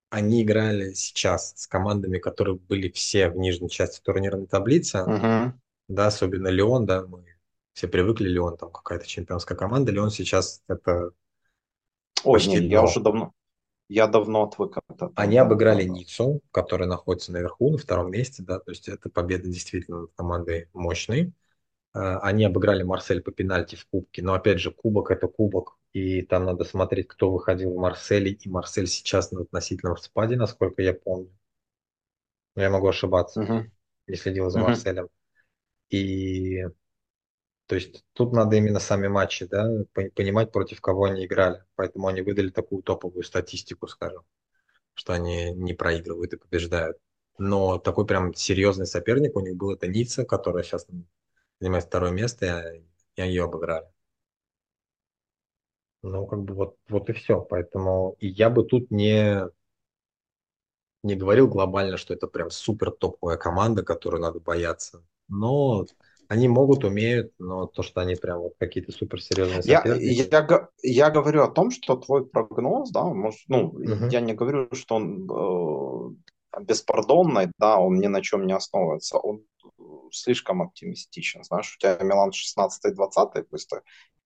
они 0.10 0.44
играли 0.44 0.94
сейчас 0.94 1.54
с 1.56 1.68
командами, 1.68 2.20
которые 2.20 2.56
были 2.56 2.90
все 2.90 3.30
в 3.30 3.38
нижней 3.38 3.70
части 3.70 4.02
турнирной 4.02 4.48
таблицы, 4.48 5.04
угу. 5.04 5.54
да, 5.88 6.08
особенно 6.08 6.48
Леон, 6.48 6.86
да, 6.86 7.06
мы 7.06 7.26
все 7.74 7.88
привыкли, 7.88 8.30
Леон 8.30 8.58
там 8.58 8.72
какая-то 8.72 9.08
чемпионская 9.08 9.58
команда, 9.58 9.92
Леон 9.92 10.12
сейчас 10.12 10.64
это 10.68 11.12
Ой, 12.24 12.34
почти 12.34 12.52
нет, 12.52 12.64
я 12.64 12.84
уже 12.84 13.00
давно, 13.02 13.34
я 13.90 14.08
давно 14.08 14.44
отвык 14.44 14.78
от 14.78 14.96
этого. 14.96 15.12
Они 15.16 15.38
обыграли 15.38 15.84
Ниццу, 15.84 16.42
которая 16.52 16.88
находится 16.88 17.32
наверху, 17.32 17.72
на 17.72 17.78
втором 17.78 18.12
месте, 18.12 18.44
да, 18.44 18.60
то 18.60 18.72
есть 18.72 18.88
это 18.88 19.10
победа 19.10 19.48
действительно 19.48 20.02
над 20.02 20.12
командой 20.16 20.70
мощной. 20.74 21.34
Э, 21.96 22.18
они 22.22 22.44
обыграли 22.44 22.84
Марсель 22.84 23.22
по 23.22 23.32
пенальти 23.32 23.76
в 23.76 23.86
кубке, 23.88 24.22
но 24.22 24.34
опять 24.34 24.60
же 24.60 24.72
кубок 24.72 25.12
это 25.12 25.28
кубок, 25.28 25.78
и 25.94 26.22
там 26.24 26.44
надо 26.44 26.66
смотреть, 26.66 27.08
кто 27.08 27.32
выходил 27.32 27.74
в 27.74 27.78
Марселе, 27.78 28.32
и 28.32 28.50
Марсель 28.50 28.88
сейчас 28.88 29.32
на 29.32 29.42
относительном 29.42 29.96
спаде, 29.98 30.36
насколько 30.36 30.82
я 30.82 30.94
помню. 30.94 31.34
Но 32.56 32.64
я 32.64 32.70
могу 32.70 32.88
ошибаться, 32.88 33.42
угу. 33.42 33.72
не 34.08 34.16
следил 34.16 34.50
за 34.50 34.60
угу. 34.60 34.70
Марселем. 34.70 35.08
И 35.90 36.66
то 37.68 37.76
есть 37.76 38.04
тут 38.14 38.34
надо 38.34 38.58
именно 38.58 38.80
сами 38.80 39.08
матчи, 39.08 39.46
да, 39.46 39.68
понимать, 39.94 40.52
против 40.52 40.82
кого 40.82 41.06
они 41.06 41.26
играли. 41.26 41.64
Поэтому 41.76 42.08
они 42.08 42.22
выдали 42.22 42.50
такую 42.50 42.84
топовую 42.84 43.24
статистику, 43.24 43.88
скажем, 43.88 44.24
что 44.94 45.14
они 45.14 45.52
не 45.54 45.74
проигрывают 45.74 46.34
и 46.34 46.38
побеждают. 46.38 46.98
Но 47.38 47.80
такой 47.80 48.06
прям 48.06 48.34
серьезный 48.34 48.86
соперник 48.86 49.36
у 49.36 49.40
них 49.40 49.56
был 49.56 49.72
это 49.72 49.88
Ницца, 49.88 50.26
которая 50.26 50.64
сейчас 50.64 50.88
занимает 51.66 51.86
второе 51.86 52.12
место, 52.12 52.76
и 53.16 53.22
они 53.22 53.32
ее 53.32 53.46
обыграли. 53.46 53.88
Ну, 56.04 56.28
как 56.28 56.44
бы 56.44 56.54
вот, 56.54 56.78
вот 56.88 57.10
и 57.10 57.14
все. 57.14 57.42
Поэтому 57.42 58.16
и 58.20 58.28
я 58.28 58.52
бы 58.52 58.64
тут 58.64 58.92
не, 58.92 59.42
не 61.02 61.16
говорил 61.16 61.48
глобально, 61.48 61.98
что 61.98 62.14
это 62.14 62.28
прям 62.28 62.52
супер 62.52 62.92
топовая 62.92 63.38
команда, 63.38 63.82
которую 63.82 64.22
надо 64.22 64.40
бояться. 64.40 65.04
Но 65.28 65.88
они 66.28 66.48
могут, 66.48 66.84
умеют, 66.84 67.34
но 67.40 67.66
то, 67.66 67.82
что 67.82 68.02
они 68.02 68.16
прям 68.16 68.42
вот 68.42 68.54
какие-то 68.60 68.92
суперсерьезные 68.92 69.64
соперники... 69.64 70.04
Я, 70.04 70.48
я, 70.48 70.70
я 70.84 71.10
говорю 71.10 71.42
о 71.42 71.50
том, 71.50 71.72
что 71.72 71.96
твой 71.96 72.28
прогноз, 72.28 72.92
да, 72.92 73.06
может, 73.06 73.42
ну, 73.48 73.70
угу. 73.70 74.08
я 74.12 74.22
не 74.22 74.34
говорю, 74.34 74.68
что 74.74 74.96
он 74.96 76.16
э, 76.58 76.62
беспардонный, 76.62 77.52
да, 77.58 77.80
он 77.80 77.96
ни 77.96 78.08
на 78.08 78.22
чем 78.22 78.46
не 78.46 78.54
основывается, 78.54 79.18
он 79.18 79.44
слишком 80.16 80.62
оптимистичен. 80.62 81.44
Знаешь, 81.44 81.76
у 81.76 81.80
тебя 81.80 81.98
Милан 82.02 82.32
16-20, 82.32 83.44
пусть 83.50 83.72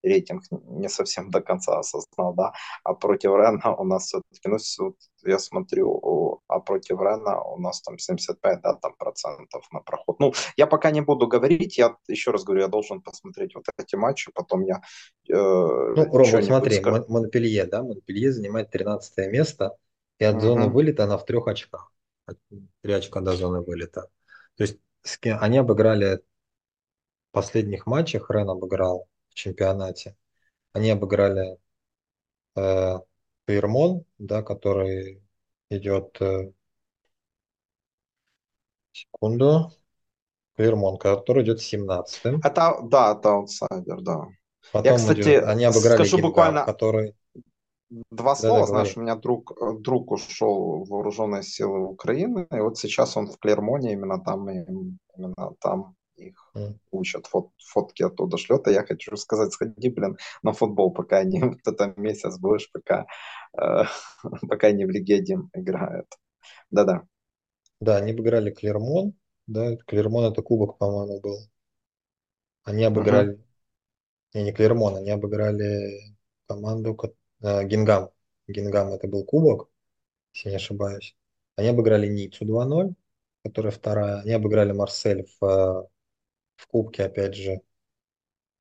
рейтинг 0.03 0.43
не 0.51 0.89
совсем 0.89 1.29
до 1.29 1.41
конца 1.41 1.79
осознал, 1.79 2.33
да, 2.33 2.53
а 2.83 2.93
против 2.93 3.31
Рена 3.31 3.75
у 3.75 3.83
нас 3.83 4.05
все-таки, 4.05 4.47
ну, 4.47 4.57
вот 4.79 4.95
я 5.25 5.39
смотрю, 5.39 6.41
а 6.47 6.59
против 6.59 6.99
Рена 6.99 7.41
у 7.43 7.59
нас 7.59 7.81
там 7.81 7.97
75, 7.97 8.61
да, 8.61 8.73
там 8.75 8.95
процентов 8.97 9.67
на 9.71 9.79
проход. 9.81 10.19
Ну, 10.19 10.33
я 10.57 10.67
пока 10.67 10.91
не 10.91 11.01
буду 11.01 11.27
говорить, 11.27 11.77
я 11.77 11.95
еще 12.07 12.31
раз 12.31 12.43
говорю, 12.43 12.61
я 12.61 12.67
должен 12.67 13.01
посмотреть 13.01 13.55
вот 13.55 13.65
эти 13.77 13.95
матчи, 13.95 14.31
потом 14.33 14.63
я... 14.63 14.81
Э, 15.29 15.33
ну, 15.33 16.05
Ром, 16.11 16.43
смотри, 16.43 16.75
скажу. 16.75 17.05
Монпелье, 17.07 17.65
да, 17.65 17.83
Монпелье 17.83 18.31
занимает 18.31 18.71
13 18.71 19.31
место, 19.31 19.75
и 20.19 20.25
от 20.25 20.35
угу. 20.35 20.45
зоны 20.45 20.69
вылета 20.69 21.03
она 21.03 21.17
в 21.17 21.25
трех 21.25 21.47
очках. 21.47 21.91
Три 22.81 22.93
очка 22.93 23.21
до 23.21 23.35
зоны 23.35 23.61
вылета. 23.61 24.07
То 24.55 24.63
есть 24.63 24.77
они 25.24 25.58
обыграли 25.58 26.18
в 27.30 27.32
последних 27.32 27.86
матчах, 27.86 28.30
Рен 28.30 28.50
обыграл 28.50 29.08
в 29.30 29.34
чемпионате. 29.36 30.16
Они 30.74 30.89
обыграли 30.89 31.58
э, 32.56 32.95
да, 34.18 34.43
который 34.43 35.24
идет 35.70 36.18
э, 36.22 36.52
секунду. 38.91 39.72
Клермон, 40.56 40.97
который 40.97 41.43
идет 41.43 41.62
17 41.62 42.26
-м. 42.26 42.39
Это, 42.43 42.80
да, 42.84 43.16
это 43.18 43.30
аутсайдер, 43.30 44.02
да. 44.02 44.28
Потом 44.74 44.91
Я, 44.91 44.97
кстати, 44.97 45.22
идет, 45.22 45.45
они 45.45 45.64
обыграли 45.64 45.95
скажу 45.95 46.18
Гингам, 46.18 46.30
буквально 46.30 46.66
который... 46.66 47.16
Два 47.89 48.35
слова, 48.35 48.61
да, 48.61 48.65
знаешь, 48.67 48.97
у 48.97 49.01
меня 49.01 49.15
друг, 49.15 49.53
друг 49.81 50.11
ушел 50.11 50.83
в 50.83 50.89
вооруженные 50.89 51.41
силы 51.41 51.87
Украины, 51.87 52.47
и 52.51 52.59
вот 52.59 52.77
сейчас 52.77 53.17
он 53.17 53.27
в 53.27 53.37
Клермоне, 53.39 53.93
именно 53.93 54.23
там, 54.23 54.47
именно 54.49 55.55
там 55.59 55.95
их 56.19 56.51
mm. 56.55 56.77
учат, 56.91 57.27
фот, 57.27 57.49
фотки 57.57 58.03
оттуда 58.03 58.37
шлет, 58.37 58.67
а 58.67 58.71
я 58.71 58.83
хочу 58.83 59.15
сказать, 59.15 59.53
сходи, 59.53 59.89
блин, 59.89 60.17
на 60.43 60.53
футбол, 60.53 60.91
пока 60.91 61.17
они 61.17 61.39
вот 61.43 61.59
это 61.65 61.93
месяц 61.97 62.37
будешь, 62.37 62.71
пока, 62.71 63.07
э, 63.59 63.83
пока 64.49 64.67
они 64.67 64.85
в 64.85 64.89
Лиге 64.89 65.15
1 65.15 65.49
играют. 65.53 66.07
Да-да. 66.71 67.03
Да, 67.81 67.97
они 67.97 68.11
обыграли 68.11 68.51
Клермон, 68.51 69.13
да, 69.47 69.77
Клермон 69.87 70.31
это 70.31 70.41
кубок, 70.41 70.77
по-моему, 70.77 71.21
был. 71.21 71.37
Они 72.65 72.83
обыграли, 72.83 73.35
uh-huh. 73.35 73.41
не, 74.35 74.43
не 74.43 74.51
Клермон, 74.51 74.97
они 74.97 75.09
обыграли 75.09 76.17
команду 76.47 76.97
э, 77.03 77.07
Гингам. 77.41 78.11
Гингам 78.47 78.93
это 78.93 79.07
был 79.07 79.23
кубок, 79.23 79.69
если 80.33 80.49
не 80.49 80.55
ошибаюсь. 80.55 81.15
Они 81.55 81.69
обыграли 81.69 82.07
Ниццу 82.07 82.45
2-0, 82.45 82.95
которая 83.43 83.71
вторая. 83.71 84.21
Они 84.21 84.31
обыграли 84.31 84.71
Марсель 84.71 85.27
в 85.39 85.45
э, 85.45 85.87
в 86.59 86.67
Кубке, 86.67 87.03
опять 87.03 87.35
же, 87.35 87.61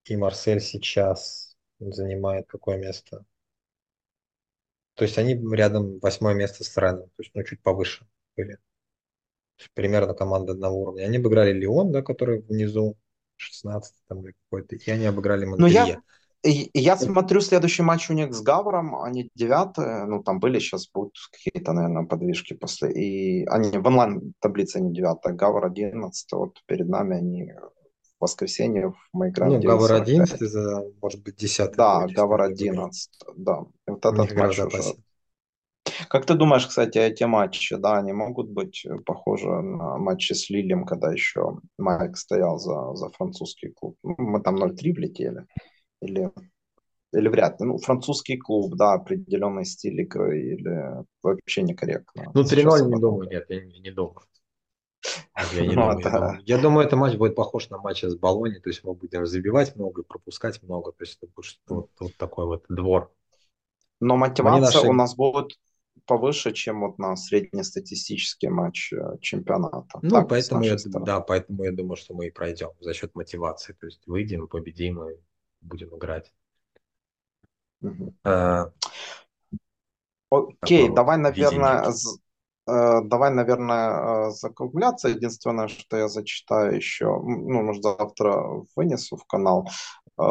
и 0.04 0.16
Марсель 0.16 0.60
сейчас 0.60 1.56
занимает 1.80 2.46
какое 2.46 2.78
место? 2.78 3.24
То 4.94 5.04
есть 5.04 5.18
они 5.18 5.34
рядом 5.54 5.98
восьмое 5.98 6.34
место 6.34 6.64
с 6.64 6.76
Реном, 6.76 7.08
то 7.08 7.22
есть 7.22 7.32
ну, 7.34 7.42
чуть 7.42 7.62
повыше 7.62 8.06
были. 8.36 8.58
Примерно 9.74 10.14
команда 10.14 10.52
одного 10.52 10.82
уровня. 10.82 11.04
Они 11.04 11.18
обыграли 11.18 11.52
Леон, 11.52 11.90
да, 11.90 12.02
который 12.02 12.40
внизу, 12.40 12.96
16 13.36 13.94
там 14.06 14.24
или 14.24 14.34
какой-то, 14.44 14.76
и 14.76 14.90
они 14.90 15.06
обыграли 15.06 15.44
Монпелье. 15.44 15.80
Ну, 15.80 15.86
я, 15.88 16.02
и, 16.42 16.70
я 16.74 16.96
смотрю 16.96 17.40
следующий 17.40 17.82
матч 17.82 18.10
у 18.10 18.14
них 18.14 18.32
с 18.32 18.42
Гавром, 18.42 18.94
они 19.02 19.30
девятые, 19.34 20.04
ну 20.04 20.22
там 20.22 20.38
были, 20.38 20.58
сейчас 20.58 20.88
будут 20.88 21.14
какие-то, 21.32 21.72
наверное, 21.72 22.06
подвижки 22.06 22.54
после, 22.54 22.92
и 22.92 23.44
они 23.46 23.78
в 23.78 23.86
онлайн 23.86 24.34
таблице 24.40 24.76
они 24.76 24.92
девятые, 24.92 25.34
Гавр 25.34 25.66
11, 25.66 26.32
вот 26.32 26.58
перед 26.66 26.88
нами 26.88 27.16
они 27.16 27.52
воскресенье 28.20 28.94
мы 29.12 29.28
играем 29.28 29.54
Ну, 29.54 29.62
Гавр 29.62 29.92
11, 29.92 30.40
за, 30.40 30.84
может 31.00 31.22
быть, 31.22 31.36
10 31.36 31.72
Да, 31.72 32.06
Гавр 32.06 32.42
11, 32.42 33.10
да. 33.36 33.64
Вот 33.86 34.04
этот 34.04 34.34
матч 34.34 34.58
уже... 34.58 34.94
Как 36.08 36.26
ты 36.26 36.34
думаешь, 36.34 36.66
кстати, 36.66 36.98
эти 36.98 37.24
матчи, 37.24 37.76
да, 37.76 37.98
они 37.98 38.12
могут 38.12 38.50
быть 38.50 38.86
похожи 39.04 39.48
на 39.48 39.98
матчи 39.98 40.32
с 40.32 40.50
Лилем, 40.50 40.84
когда 40.84 41.12
еще 41.12 41.58
Майк 41.78 42.16
стоял 42.16 42.58
за, 42.58 42.94
за 42.94 43.08
французский 43.08 43.70
клуб? 43.70 43.96
Ну, 44.02 44.14
мы 44.18 44.40
там 44.40 44.62
0-3 44.62 44.92
влетели. 44.92 45.46
Или, 46.00 46.30
или 47.12 47.28
вряд 47.28 47.60
ли. 47.60 47.66
Ну, 47.66 47.78
французский 47.78 48.36
клуб, 48.36 48.74
да, 48.76 48.94
определенный 48.94 49.64
стиль 49.64 50.00
игры, 50.00 50.40
или 50.40 51.04
вообще 51.22 51.62
некорректно. 51.62 52.30
Ну, 52.34 52.42
3-0 52.42 52.88
не 52.88 53.00
думаю, 53.00 53.28
нет, 53.28 53.46
я 53.48 53.64
не, 53.64 53.80
не 53.80 53.90
думаю. 53.90 54.20
Я, 55.54 55.62
не 55.62 55.68
ну, 55.74 55.74
думаю, 55.74 55.98
это... 55.98 56.08
я, 56.08 56.14
думаю, 56.14 56.42
я 56.44 56.58
думаю, 56.58 56.86
этот 56.86 56.98
матч 56.98 57.16
будет 57.16 57.34
похож 57.34 57.70
на 57.70 57.78
матч 57.78 58.04
с 58.04 58.16
Болони, 58.16 58.58
то 58.58 58.70
есть 58.70 58.84
мы 58.84 58.94
будем 58.94 59.26
забивать 59.26 59.76
много, 59.76 60.02
пропускать 60.02 60.62
много, 60.62 60.92
то 60.92 61.04
есть 61.04 61.18
это 61.20 61.30
будет 61.34 61.58
вот, 61.68 61.90
вот 62.00 62.16
такой 62.16 62.46
вот 62.46 62.64
двор. 62.68 63.12
Но 64.00 64.16
мотивация 64.16 64.60
наши... 64.60 64.88
у 64.88 64.92
нас 64.92 65.16
будет 65.16 65.58
повыше, 66.06 66.52
чем 66.52 66.80
вот 66.80 66.98
на 66.98 67.16
среднестатистический 67.16 68.48
матч 68.48 68.92
э, 68.92 69.18
чемпионата. 69.20 69.98
Ну, 70.00 70.10
так, 70.10 70.28
поэтому 70.28 70.62
я, 70.62 70.76
да, 70.84 71.20
поэтому 71.20 71.64
я 71.64 71.72
думаю, 71.72 71.96
что 71.96 72.14
мы 72.14 72.28
и 72.28 72.30
пройдем 72.30 72.70
за 72.80 72.94
счет 72.94 73.14
мотивации, 73.14 73.74
то 73.74 73.86
есть 73.86 74.06
выйдем, 74.06 74.48
победим 74.48 75.02
и 75.04 75.16
будем 75.60 75.96
играть. 75.96 76.32
Угу. 77.80 78.14
А, 78.24 78.70
Окей, 80.30 80.88
давай, 80.88 81.16
наверное, 81.16 81.92
Э, 82.68 83.00
давай, 83.02 83.30
наверное, 83.30 84.28
э, 84.28 84.30
закругляться. 84.30 85.08
Единственное, 85.08 85.68
что 85.68 85.96
я 85.96 86.08
зачитаю 86.08 86.76
еще, 86.76 87.06
ну, 87.06 87.62
может, 87.62 87.82
завтра 87.82 88.44
вынесу 88.76 89.16
в 89.16 89.24
канал, 89.24 89.68
э, 90.18 90.22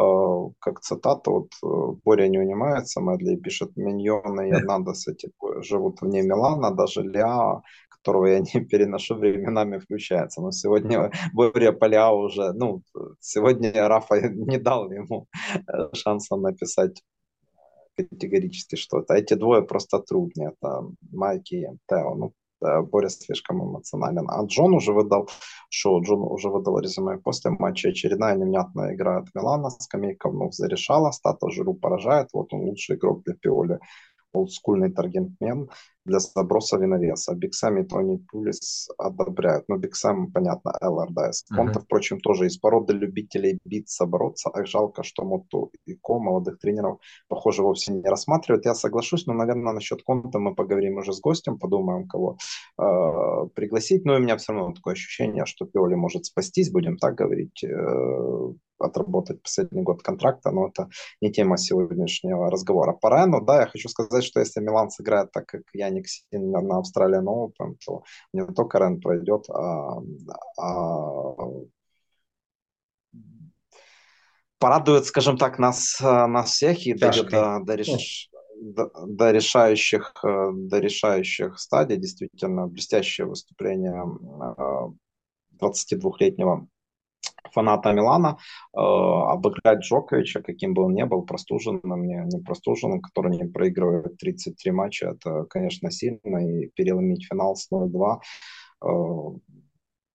как 0.60 0.80
цитату, 0.80 1.48
вот 1.62 2.00
Боря 2.04 2.28
не 2.28 2.38
унимается, 2.38 3.00
Мэдли 3.00 3.36
пишет, 3.36 3.76
миньоны 3.76 4.48
и 4.48 4.52
Эрнандес 4.68 5.08
эти 5.08 5.30
живут 5.62 6.00
вне 6.00 6.22
Милана, 6.22 6.70
даже 6.70 7.02
Ля, 7.02 7.60
которого 8.02 8.26
я 8.26 8.40
не 8.40 8.60
переношу, 8.70 9.14
временами 9.16 9.78
включается. 9.78 10.40
Но 10.40 10.50
сегодня 10.50 11.10
Боря 11.32 11.72
Поля 11.72 12.12
уже, 12.12 12.52
ну, 12.52 12.82
сегодня 13.20 13.72
Рафа 13.88 14.28
не 14.28 14.58
дал 14.58 14.90
ему 14.90 15.26
шанса 15.92 16.36
написать 16.36 17.02
категорически 17.96 18.76
что-то. 18.76 19.14
Эти 19.14 19.34
двое 19.34 19.62
просто 19.62 19.98
труднее. 19.98 20.52
Это 20.60 20.82
Майки 21.10 21.54
и 21.54 21.66
Тео. 21.88 22.14
Ну, 22.14 22.32
Боря 22.60 23.08
слишком 23.08 23.62
эмоционален. 23.62 24.26
А 24.28 24.44
Джон 24.44 24.74
уже 24.74 24.92
выдал 24.92 25.28
шоу, 25.68 26.02
Джон 26.02 26.22
уже 26.22 26.48
выдал 26.48 26.78
резюме 26.78 27.18
после 27.18 27.50
матча. 27.50 27.88
Очередная 27.88 28.36
невнятная 28.36 28.94
игра 28.94 29.18
от 29.18 29.34
Милана. 29.34 29.70
Скамейка 29.70 30.28
вновь 30.28 30.54
зарешала. 30.54 31.10
Стата 31.10 31.50
Жиру 31.50 31.74
поражает. 31.74 32.28
Вот 32.32 32.52
он 32.52 32.60
лучший 32.60 32.96
игрок 32.96 33.22
для 33.24 33.34
Пиоли 33.34 33.78
олдскульный 34.32 34.92
таргетмен 34.92 35.68
для 36.04 36.18
заброса 36.20 36.78
виновеса. 36.78 37.34
Биксами 37.34 37.82
Тони 37.82 38.16
Пулис 38.16 38.88
одобряют. 38.98 39.64
Но 39.68 39.74
ну, 39.74 39.80
Биксам, 39.80 40.32
понятно. 40.32 40.72
Конта, 40.80 41.80
uh-huh. 41.80 41.82
впрочем, 41.82 42.20
тоже 42.20 42.46
из 42.46 42.56
породы 42.56 42.94
любителей 42.94 43.58
биться, 43.64 44.06
бороться. 44.06 44.50
Ах, 44.52 44.66
жалко, 44.66 45.02
что 45.02 45.24
Моту 45.24 45.70
и 45.86 45.94
Ко 45.94 46.18
молодых 46.18 46.58
тренеров, 46.58 46.98
похоже, 47.28 47.62
вовсе 47.62 47.92
не 47.92 48.08
рассматривают. 48.08 48.64
Я 48.64 48.74
соглашусь, 48.74 49.26
но, 49.26 49.34
наверное, 49.34 49.72
насчет 49.72 50.02
Конта 50.02 50.38
мы 50.38 50.54
поговорим 50.54 50.96
уже 50.96 51.12
с 51.12 51.20
гостем, 51.20 51.58
подумаем, 51.58 52.08
кого 52.08 52.38
э, 52.80 53.48
пригласить. 53.54 54.04
Но 54.04 54.14
у 54.14 54.18
меня 54.18 54.36
все 54.36 54.52
равно 54.52 54.74
такое 54.74 54.94
ощущение, 54.94 55.44
что 55.44 55.66
Пиоли 55.66 55.94
может 55.94 56.24
спастись, 56.24 56.70
будем 56.70 56.96
так 56.96 57.14
говорить. 57.14 57.62
Э, 57.64 58.52
отработать 58.78 59.42
последний 59.42 59.82
год 59.82 60.02
контракта, 60.02 60.50
но 60.50 60.68
это 60.68 60.88
не 61.20 61.30
тема 61.30 61.56
сегодняшнего 61.56 62.50
разговора. 62.50 62.92
По 62.92 63.10
Райану, 63.10 63.44
да, 63.44 63.60
я 63.60 63.66
хочу 63.66 63.88
сказать, 63.88 64.24
что 64.24 64.40
если 64.40 64.60
Милан 64.60 64.90
сыграет 64.90 65.32
так, 65.32 65.46
как 65.46 65.62
Яник 65.72 66.06
Син 66.08 66.50
на 66.50 66.78
Австралии 66.78 67.20
Open, 67.20 67.76
то 67.84 68.02
не 68.32 68.46
только 68.46 68.78
Рен 68.78 69.00
пройдет, 69.00 69.48
а, 69.50 69.98
а 70.60 71.34
порадует, 74.58 75.06
скажем 75.06 75.38
так, 75.38 75.58
нас, 75.58 75.98
нас 76.00 76.50
всех 76.50 76.86
и 76.86 76.94
дойдет 76.94 77.30
до, 77.30 77.60
до, 77.64 77.74
реш... 77.74 78.30
до, 78.60 78.90
до, 79.06 79.30
решающих, 79.30 80.12
до 80.22 80.78
решающих 80.78 81.58
стадий. 81.58 81.96
Действительно, 81.96 82.66
блестящее 82.66 83.26
выступление 83.26 84.04
22-летнего 85.60 86.66
фаната 87.52 87.92
Милана 87.92 88.38
э, 88.74 88.80
обыграть 88.80 89.80
Джоковича, 89.80 90.42
каким 90.42 90.74
бы 90.74 90.84
он 90.84 90.94
ни 90.94 91.02
был, 91.04 91.22
простуженным, 91.22 92.04
не, 92.04 92.22
не 92.26 92.42
простуженным, 92.42 93.00
который 93.00 93.36
не 93.36 93.44
проигрывает 93.44 94.18
33 94.18 94.72
матча, 94.72 95.10
это, 95.10 95.44
конечно, 95.44 95.90
сильно, 95.90 96.38
и 96.38 96.70
переломить 96.74 97.26
финал 97.26 97.56
с 97.56 97.70
0-2, 97.72 98.20
э, 98.84 98.88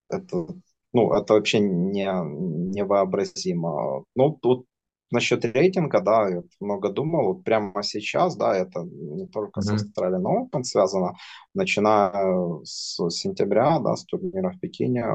это, 0.10 0.48
ну, 0.94 1.14
это 1.14 1.34
вообще 1.34 1.60
не, 1.60 2.06
невообразимо. 2.06 4.04
Ну, 4.16 4.38
тут 4.42 4.66
насчет 5.12 5.46
рейтинга, 5.46 6.02
да, 6.02 6.30
я 6.30 6.44
много 6.60 6.90
думал, 6.90 7.34
вот 7.34 7.44
прямо 7.44 7.84
сейчас, 7.84 8.36
да, 8.36 8.56
это 8.56 8.82
не 8.84 9.28
только 9.28 9.60
mm-hmm. 9.60 9.78
с 9.78 9.86
Australian 9.86 10.24
Open 10.24 10.64
связано, 10.64 11.14
начиная 11.54 12.64
с 12.64 13.10
сентября, 13.10 13.80
да, 13.80 13.96
с 13.96 14.06
турнира 14.06 14.52
в 14.52 14.60
Пекине, 14.60 15.06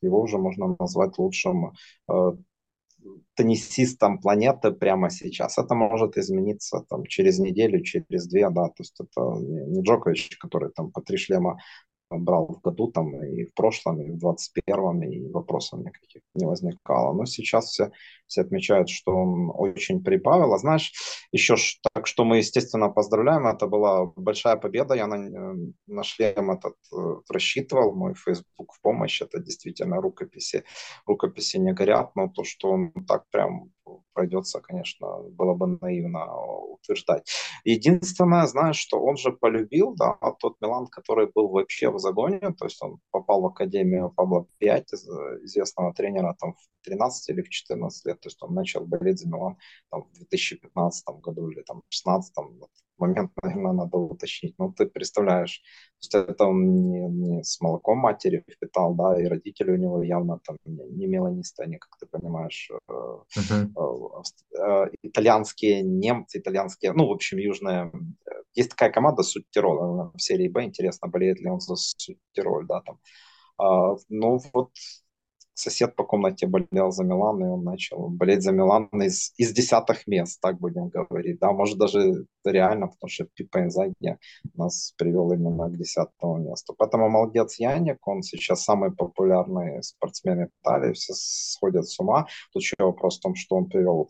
его 0.00 0.20
уже 0.20 0.38
можно 0.38 0.76
назвать 0.78 1.18
лучшим 1.18 1.72
э, 2.08 2.32
теннисистом 3.34 4.18
планеты 4.18 4.70
прямо 4.70 5.10
сейчас. 5.10 5.58
Это 5.58 5.74
может 5.74 6.16
измениться 6.16 6.84
там 6.88 7.04
через 7.06 7.38
неделю, 7.38 7.82
через 7.82 8.28
две, 8.28 8.48
да, 8.50 8.68
то 8.68 8.74
есть 8.78 8.94
это 9.00 9.20
не 9.40 9.82
Джокович, 9.82 10.38
который 10.38 10.70
там 10.70 10.90
по 10.92 11.00
три 11.00 11.16
шлема 11.16 11.58
брал 12.18 12.46
в 12.46 12.60
году 12.60 12.90
там 12.90 13.14
и 13.24 13.44
в 13.44 13.54
прошлом, 13.54 14.00
и 14.00 14.10
в 14.10 14.24
21-м, 14.24 15.02
и 15.02 15.30
вопросов 15.30 15.80
никаких 15.80 16.22
не 16.34 16.46
возникало. 16.46 17.12
Но 17.14 17.26
сейчас 17.26 17.66
все, 17.66 17.90
все 18.26 18.42
отмечают, 18.42 18.88
что 18.88 19.12
он 19.12 19.50
очень 19.54 20.02
прибавил. 20.02 20.52
А 20.52 20.58
знаешь, 20.58 20.92
еще 21.32 21.56
так, 21.92 22.06
что 22.06 22.24
мы, 22.24 22.38
естественно, 22.38 22.88
поздравляем. 22.88 23.46
Это 23.46 23.66
была 23.66 24.06
большая 24.16 24.56
победа. 24.56 24.94
Я 24.94 25.06
на, 25.06 25.16
э, 25.16 25.56
на 25.86 26.02
шлем 26.02 26.50
этот 26.50 26.76
э, 26.92 26.96
рассчитывал. 27.28 27.94
Мой 27.94 28.14
Facebook 28.14 28.72
в 28.72 28.80
помощь. 28.80 29.22
Это 29.22 29.38
действительно 29.40 30.00
рукописи. 30.00 30.64
Рукописи 31.06 31.58
не 31.58 31.72
горят, 31.72 32.16
но 32.16 32.28
то, 32.28 32.44
что 32.44 32.70
он 32.70 32.92
так 33.06 33.24
прям 33.30 33.70
пройдется, 34.12 34.60
конечно, 34.60 35.22
было 35.30 35.54
бы 35.54 35.78
наивно 35.80 36.26
утверждать. 36.36 37.30
Единственное, 37.64 38.46
знаешь, 38.46 38.76
что 38.76 39.00
он 39.00 39.16
же 39.16 39.32
полюбил, 39.32 39.94
да, 39.94 40.18
тот 40.38 40.56
Милан, 40.60 40.86
который 40.86 41.30
был 41.34 41.48
вообще 41.48 41.90
в 41.90 41.98
загоне, 41.98 42.40
то 42.40 42.64
есть 42.64 42.82
он 42.82 42.98
попал 43.10 43.42
в 43.42 43.46
академию 43.46 44.10
Пабло 44.10 44.46
5, 44.58 44.92
известного 45.44 45.92
тренера 45.94 46.36
там 46.40 46.54
в 46.54 46.84
13 46.84 47.28
или 47.30 47.42
в 47.42 47.48
14 47.48 48.06
лет, 48.06 48.20
то 48.20 48.28
есть 48.28 48.42
он 48.42 48.54
начал 48.54 48.84
болеть 48.84 49.18
за 49.18 49.28
Милан 49.28 49.56
там, 49.90 50.02
в 50.04 50.12
2015 50.12 51.04
году 51.20 51.48
или 51.50 51.62
там 51.62 51.78
в 51.78 51.90
2016, 51.90 52.34
момент, 53.02 53.30
наверное, 53.42 53.72
надо 53.72 53.98
уточнить. 53.98 54.54
Ну, 54.58 54.72
ты 54.72 54.86
представляешь, 54.86 55.62
то 56.00 56.18
есть 56.18 56.30
это 56.30 56.46
он 56.46 56.74
не, 56.74 57.00
не 57.08 57.42
с 57.42 57.60
молоком 57.60 57.98
матери 57.98 58.44
впитал, 58.50 58.94
да, 58.94 59.20
и 59.20 59.26
родители 59.26 59.72
у 59.72 59.76
него 59.76 60.02
явно 60.02 60.38
там 60.44 60.56
не, 60.64 61.06
меланисты, 61.06 61.64
они, 61.64 61.78
как 61.78 61.96
ты 61.98 62.06
понимаешь, 62.06 62.70
uh-huh. 62.88 63.68
э, 63.76 64.58
э, 64.58 64.90
итальянские 65.02 65.82
немцы, 65.82 66.38
итальянские, 66.38 66.92
ну, 66.92 67.06
в 67.06 67.12
общем, 67.12 67.38
южная. 67.38 67.92
Есть 68.54 68.70
такая 68.70 68.90
команда 68.90 69.22
Суть-Тироль, 69.22 70.10
в 70.14 70.18
серии 70.18 70.48
Б, 70.48 70.64
интересно, 70.64 71.08
болеет 71.08 71.40
ли 71.40 71.50
он 71.50 71.60
за 71.60 71.76
Суть-Тироль, 71.76 72.66
да, 72.66 72.80
там. 72.80 72.98
А, 73.58 73.96
ну, 74.08 74.40
вот 74.52 74.70
сосед 75.54 75.96
по 75.96 76.04
комнате 76.04 76.46
болел 76.46 76.90
за 76.90 77.04
Милан, 77.04 77.44
и 77.44 77.48
он 77.48 77.64
начал 77.64 78.08
болеть 78.08 78.42
за 78.42 78.52
Милан 78.52 78.88
из, 78.92 79.32
из 79.36 79.52
десятых 79.52 80.06
мест, 80.06 80.40
так 80.40 80.58
будем 80.58 80.88
говорить. 80.88 81.38
Да, 81.40 81.52
может 81.52 81.78
даже 81.78 82.26
реально, 82.44 82.88
потому 82.88 83.08
что 83.08 83.26
Пипа 83.34 83.60
Инзаги 83.60 84.18
нас 84.54 84.94
привел 84.96 85.32
именно 85.32 85.68
к 85.68 85.76
десятому 85.76 86.38
месту. 86.38 86.74
Поэтому 86.76 87.08
молодец 87.08 87.56
Яник, 87.58 88.06
он 88.06 88.22
сейчас 88.22 88.64
самый 88.64 88.92
популярный 88.92 89.82
спортсмен 89.82 90.48
Италии, 90.48 90.92
все 90.92 91.12
сходят 91.16 91.88
с 91.88 91.98
ума. 92.00 92.26
Тут 92.52 92.62
еще 92.62 92.74
вопрос 92.78 93.18
в 93.18 93.22
том, 93.22 93.34
что 93.34 93.56
он 93.56 93.66
привел 93.66 94.08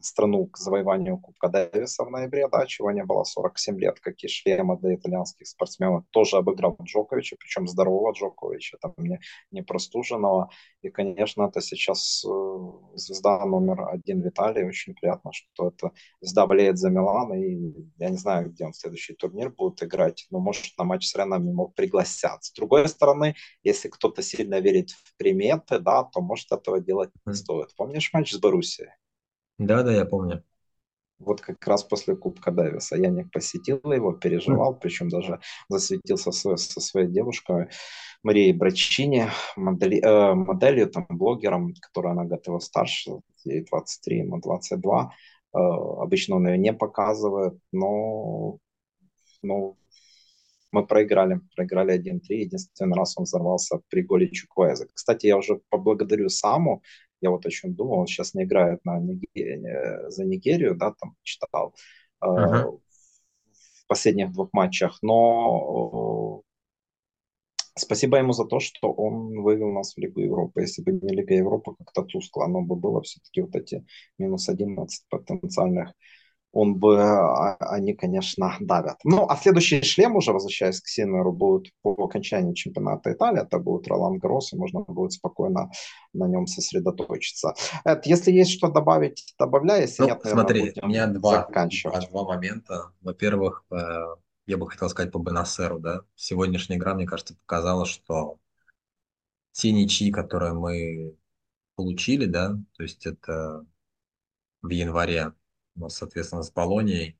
страну 0.00 0.46
к 0.46 0.58
завоеванию 0.58 1.18
Кубка 1.18 1.48
Дэвиса 1.48 2.04
в 2.04 2.10
ноябре, 2.10 2.48
да, 2.48 2.66
чего 2.66 2.92
не 2.92 3.04
было 3.04 3.24
47 3.24 3.78
лет, 3.80 4.00
какие 4.00 4.28
шлемы 4.30 4.78
для 4.78 4.94
итальянских 4.94 5.48
спортсменов, 5.48 6.04
тоже 6.10 6.36
обыграл 6.36 6.76
Джоковича, 6.82 7.36
причем 7.38 7.66
здорового 7.66 8.12
Джоковича, 8.12 8.78
там 8.80 8.94
не, 8.98 9.20
не 9.50 9.62
простуженного. 9.62 10.50
И, 10.84 10.90
конечно, 10.90 11.44
это 11.44 11.62
сейчас 11.62 12.22
э, 12.26 12.28
звезда 12.94 13.42
номер 13.46 13.88
один 13.88 14.20
в 14.20 14.28
Италии, 14.28 14.64
очень 14.64 14.94
приятно, 14.94 15.32
что 15.32 15.68
это 15.68 15.92
звезда 16.20 16.46
болеет 16.46 16.76
за 16.76 16.90
Милан, 16.90 17.32
и 17.32 17.72
я 17.96 18.10
не 18.10 18.18
знаю, 18.18 18.50
где 18.50 18.66
он 18.66 18.74
следующий 18.74 19.14
турнир 19.14 19.48
будет 19.48 19.82
играть, 19.82 20.26
но 20.30 20.40
может 20.40 20.76
на 20.76 20.84
матч 20.84 21.06
с 21.06 21.16
Реном 21.16 21.48
ему 21.48 21.68
пригласят. 21.68 22.44
С 22.44 22.52
другой 22.52 22.86
стороны, 22.88 23.34
если 23.62 23.88
кто-то 23.88 24.20
сильно 24.20 24.60
верит 24.60 24.90
в 24.90 25.16
приметы, 25.16 25.78
да, 25.78 26.04
то 26.04 26.20
может 26.20 26.52
этого 26.52 26.80
делать 26.80 27.10
не 27.24 27.32
стоит. 27.32 27.74
Помнишь 27.76 28.12
матч 28.12 28.32
с 28.32 28.38
Боруссией? 28.38 28.90
Да, 29.56 29.82
да, 29.84 29.94
я 29.94 30.04
помню. 30.04 30.44
Вот 31.24 31.40
как 31.40 31.66
раз 31.66 31.84
после 31.84 32.16
Кубка 32.16 32.50
Дэвиса. 32.50 32.96
Я 32.96 33.10
не 33.10 33.24
посетил 33.24 33.80
его, 33.84 34.12
переживал, 34.12 34.76
причем 34.76 35.08
даже 35.08 35.40
засветился 35.68 36.32
со, 36.32 36.56
со 36.56 36.80
своей 36.80 37.08
девушкой 37.08 37.68
Марией 38.22 38.52
Брачини, 38.52 39.26
модели, 39.56 40.00
э, 40.02 40.34
моделью, 40.34 40.88
там, 40.88 41.06
блогером, 41.08 41.74
которую 41.80 42.12
она 42.12 42.24
готова 42.24 42.58
старше, 42.58 43.20
ей 43.44 43.64
23, 43.64 44.18
ему 44.18 44.40
22 44.40 45.12
Э, 45.54 45.58
обычно 45.58 46.36
он 46.36 46.48
ее 46.48 46.58
не 46.58 46.72
показывает, 46.72 47.54
но, 47.72 48.58
но 49.42 49.76
мы 50.72 50.86
проиграли, 50.86 51.40
проиграли 51.54 51.94
1-3. 51.94 52.20
Единственный 52.30 52.96
раз 52.96 53.16
он 53.16 53.24
взорвался 53.24 53.80
при 53.88 54.02
голе 54.02 54.28
Чуквеза. 54.30 54.86
Кстати, 54.92 55.26
я 55.26 55.36
уже 55.36 55.60
поблагодарю 55.70 56.28
Саму, 56.28 56.82
я 57.20 57.30
вот 57.30 57.46
о 57.46 57.50
чем 57.50 57.74
думал, 57.74 58.00
он 58.00 58.06
сейчас 58.06 58.34
не 58.34 58.44
играет 58.44 58.84
на 58.84 58.98
Нигерию, 58.98 59.66
э, 59.66 60.10
за 60.10 60.24
Нигерию, 60.24 60.76
да, 60.76 60.94
там 61.00 61.16
читал 61.22 61.74
uh-huh. 62.22 62.78
в 63.52 63.86
последних 63.86 64.32
двух 64.32 64.52
матчах, 64.52 64.98
но 65.02 66.42
Спасибо 67.76 68.18
ему 68.18 68.32
за 68.32 68.44
то, 68.44 68.60
что 68.60 68.92
он 68.92 69.42
вывел 69.42 69.72
нас 69.72 69.94
в 69.94 69.98
Лигу 69.98 70.20
Европы. 70.20 70.60
Если 70.60 70.80
бы 70.80 70.92
не 70.92 71.12
Лига 71.12 71.34
Европы, 71.34 71.74
как-то 71.76 72.02
тускло, 72.02 72.44
оно 72.44 72.62
бы 72.62 72.76
было 72.76 73.02
все-таки 73.02 73.40
вот 73.42 73.56
эти 73.56 73.84
минус 74.16 74.48
11 74.48 75.04
потенциальных 75.08 75.92
он 76.54 76.76
бы, 76.76 77.02
а, 77.02 77.56
они, 77.58 77.94
конечно, 77.94 78.56
давят. 78.60 78.98
Ну, 79.04 79.26
а 79.28 79.36
следующий 79.36 79.82
шлем 79.82 80.14
уже, 80.16 80.32
возвращаясь 80.32 80.80
к 80.80 80.86
Синеру, 80.86 81.32
будет 81.32 81.72
по 81.82 81.92
окончании 81.92 82.54
чемпионата 82.54 83.12
Италии, 83.12 83.42
это 83.42 83.58
будет 83.58 83.88
Ролан 83.88 84.18
Гросс, 84.18 84.52
и 84.52 84.56
можно 84.56 84.80
будет 84.80 85.12
спокойно 85.12 85.70
на 86.12 86.28
нем 86.28 86.46
сосредоточиться. 86.46 87.54
Эд, 87.84 88.06
если 88.06 88.30
есть 88.30 88.52
что 88.52 88.68
добавить, 88.68 89.34
добавляй, 89.38 89.82
если 89.82 90.02
ну, 90.02 90.08
нет, 90.08 90.24
наверное, 90.24 90.42
смотри, 90.42 90.60
будем 90.62 90.84
у 90.84 90.88
меня 90.88 91.06
два, 91.08 91.48
два, 91.48 92.00
два 92.00 92.24
момента. 92.24 92.92
Во-первых, 93.00 93.64
э, 93.72 94.04
я 94.46 94.56
бы 94.56 94.70
хотел 94.70 94.88
сказать 94.88 95.10
по 95.10 95.18
Бенасеру, 95.18 95.80
да, 95.80 96.02
сегодняшняя 96.14 96.76
игра, 96.76 96.94
мне 96.94 97.06
кажется, 97.06 97.36
показала, 97.46 97.84
что 97.84 98.38
те 99.50 99.72
ничьи, 99.72 100.12
которые 100.12 100.52
мы 100.52 101.16
получили, 101.74 102.26
да, 102.26 102.56
то 102.76 102.82
есть 102.84 103.06
это 103.06 103.66
в 104.62 104.70
январе, 104.70 105.32
ну, 105.74 105.88
соответственно, 105.88 106.42
с 106.42 106.50
Болонией 106.50 107.18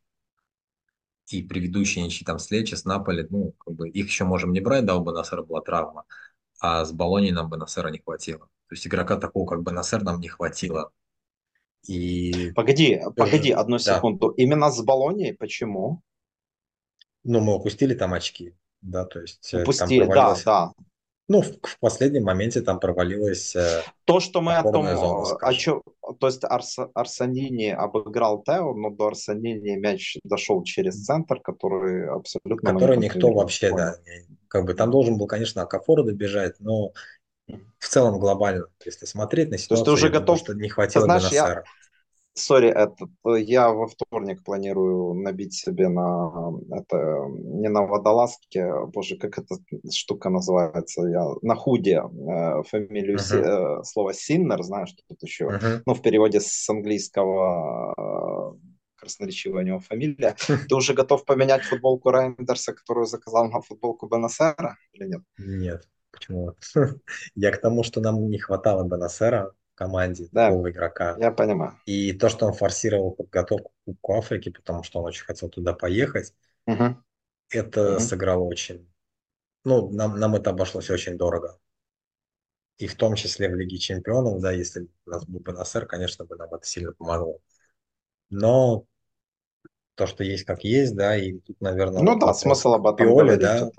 и 1.29 1.43
предыдущие 1.43 2.05
ничьи 2.05 2.25
там 2.25 2.39
с 2.39 2.51
Лечи, 2.51 2.75
с 2.75 2.85
Наполи, 2.85 3.27
ну, 3.31 3.53
как 3.53 3.75
бы 3.75 3.89
их 3.89 4.07
еще 4.07 4.25
можем 4.25 4.53
не 4.53 4.61
брать, 4.61 4.85
да, 4.85 4.97
у 4.97 5.05
Бенасера 5.05 5.43
была 5.43 5.61
травма, 5.61 6.05
а 6.61 6.85
с 6.85 6.93
Болонией 6.93 7.33
нам 7.33 7.51
Бенасера 7.51 7.89
не 7.89 7.99
хватило. 7.99 8.49
То 8.69 8.75
есть 8.75 8.87
игрока 8.87 9.17
такого, 9.17 9.47
как 9.47 9.63
Бенасер, 9.63 10.03
нам 10.03 10.21
не 10.21 10.29
хватило. 10.29 10.91
И... 11.87 12.53
Погоди, 12.55 13.01
погоди 13.17 13.51
одну 13.53 13.79
секунду. 13.79 14.29
Да. 14.29 14.43
Именно 14.43 14.71
с 14.71 14.83
Болонией 14.83 15.35
почему? 15.35 16.03
Ну, 17.23 17.41
мы 17.41 17.55
упустили 17.57 17.95
там 17.95 18.13
очки, 18.13 18.55
да, 18.83 19.05
то 19.07 19.21
есть 19.21 19.53
э, 19.55 19.63
Упустили, 19.63 20.05
да, 20.05 20.37
да. 20.45 20.73
Ну, 21.27 21.41
в, 21.41 21.53
в 21.62 21.79
последнем 21.81 22.25
моменте 22.25 22.61
там 22.61 22.79
провалилось. 22.79 23.57
Э, 23.57 23.83
то, 24.05 24.20
что 24.20 24.43
мы 24.43 24.57
о 24.57 24.62
том, 24.62 24.85
зона, 24.85 25.37
о 25.41 25.55
чем, 25.55 25.83
то 26.20 26.27
есть 26.27 26.45
Арс, 26.45 26.77
Арсанини 26.95 27.68
обыграл 27.68 28.43
Тео, 28.43 28.75
но 28.75 28.91
до 28.91 29.07
Арсанини 29.07 29.77
мяч 29.77 30.18
дошел 30.22 30.62
через 30.64 31.03
центр, 31.03 31.41
который 31.41 32.09
абсолютно... 32.09 32.72
Который 32.72 32.99
никто 32.99 33.33
вообще, 33.33 33.70
понял. 33.70 33.85
да, 33.85 33.97
как 34.49 34.66
бы 34.66 34.75
там 34.75 34.91
должен 34.91 35.16
был, 35.16 35.27
конечно, 35.27 35.62
Окафора 35.62 36.03
добежать, 36.03 36.57
но 36.61 36.93
в 37.79 37.89
целом 37.89 38.18
глобально, 38.18 38.66
если 38.85 39.07
смотреть 39.07 39.51
на 39.51 39.59
ситуацию, 39.59 39.85
то 39.85 39.93
есть 39.93 40.03
ты 40.03 40.07
уже 40.07 40.12
готов, 40.12 40.27
думаю, 40.27 40.39
что 40.39 40.55
не 40.55 40.68
хватило 40.68 41.05
знаешь, 41.05 41.31
я, 41.31 41.64
sorry, 42.35 42.68
этот, 42.68 43.11
я 43.24 43.70
во 43.70 43.87
вторник 43.87 44.43
планирую 44.43 45.14
набить 45.14 45.55
себе 45.55 45.89
на 45.89 46.53
это 46.72 47.26
не 47.28 47.68
на 47.68 47.82
водолазке, 47.82 48.68
боже, 48.87 49.16
как 49.16 49.39
эта 49.39 49.57
штука 49.93 50.30
называется, 50.30 51.07
я 51.07 51.24
на 51.43 51.55
худи 51.55 52.03
э, 52.03 52.62
фамилию 52.64 53.18
uh-huh. 53.18 53.80
э, 53.80 53.85
слово 53.85 54.14
Синнер, 54.14 54.62
знаешь, 54.64 54.89
что 54.89 55.03
тут 55.09 55.22
еще, 55.22 55.45
uh-huh. 55.45 55.82
ну 55.87 55.95
в 55.95 56.03
переводе 56.03 56.41
с 56.41 56.68
английского 56.68 57.95
э, 57.97 58.74
красноречивая 58.97 59.62
у 59.62 59.66
него 59.66 59.78
фамилия. 59.78 60.35
Ты 60.68 60.74
уже 60.74 60.95
готов 60.95 61.24
поменять 61.24 61.62
футболку 61.62 62.11
Рейндерса, 62.11 62.72
которую 62.72 63.07
заказал 63.07 63.49
на 63.49 63.61
футболку 63.61 64.09
Бенасера 64.09 64.76
или 64.93 65.07
нет? 65.07 65.22
Нет, 65.39 65.89
почему? 66.11 66.55
Я 67.35 67.53
к 67.53 67.61
тому, 67.61 67.85
что 67.85 68.01
нам 68.01 68.28
не 68.28 68.39
хватало 68.39 68.85
Бенасера, 68.85 69.53
команде 69.75 70.29
да, 70.33 70.49
такого 70.49 70.70
игрока. 70.70 71.16
Я 71.18 71.31
понимаю. 71.31 71.79
И 71.87 72.12
то, 72.12 72.29
что 72.29 72.47
он 72.47 72.53
форсировал 72.53 73.12
подготовку 73.12 73.70
к 73.70 73.85
Кубку 73.85 74.14
Африки, 74.14 74.51
потому 74.51 74.83
что 74.83 75.01
он 75.01 75.07
очень 75.07 75.25
хотел 75.25 75.49
туда 75.49 75.72
поехать, 75.72 76.35
угу. 76.66 76.97
это 77.51 77.95
угу. 77.95 78.01
сыграло 78.01 78.45
очень... 78.45 78.89
Ну, 79.64 79.91
нам, 79.91 80.18
нам 80.18 80.35
это 80.35 80.51
обошлось 80.51 80.91
очень 80.91 81.16
дорого. 81.16 81.59
И 82.79 82.87
в 82.87 82.97
том 82.97 83.14
числе 83.14 83.49
в 83.49 83.55
Лиге 83.55 83.79
Чемпионов, 83.79 84.41
да, 84.41 84.53
если 84.53 84.89
у 85.07 85.11
нас 85.11 85.25
был 85.27 85.41
бы 85.41 85.53
НСР, 85.53 85.87
конечно, 85.87 86.25
бы 86.25 86.37
нам 86.37 86.53
это 86.53 86.66
сильно 86.66 86.93
помогло. 86.93 87.39
Но 88.31 88.85
то, 89.95 90.07
что 90.07 90.25
есть 90.25 90.45
как 90.45 90.64
есть, 90.64 90.95
да, 90.95 91.16
и 91.16 91.39
тут, 91.39 91.61
наверное... 91.61 92.03
Ну 92.03 92.18
да, 92.18 92.35
смысл 92.35 92.75
об 92.75 92.87
этом 92.87 93.07
Пиоле, 93.07 93.37
да, 93.37 93.70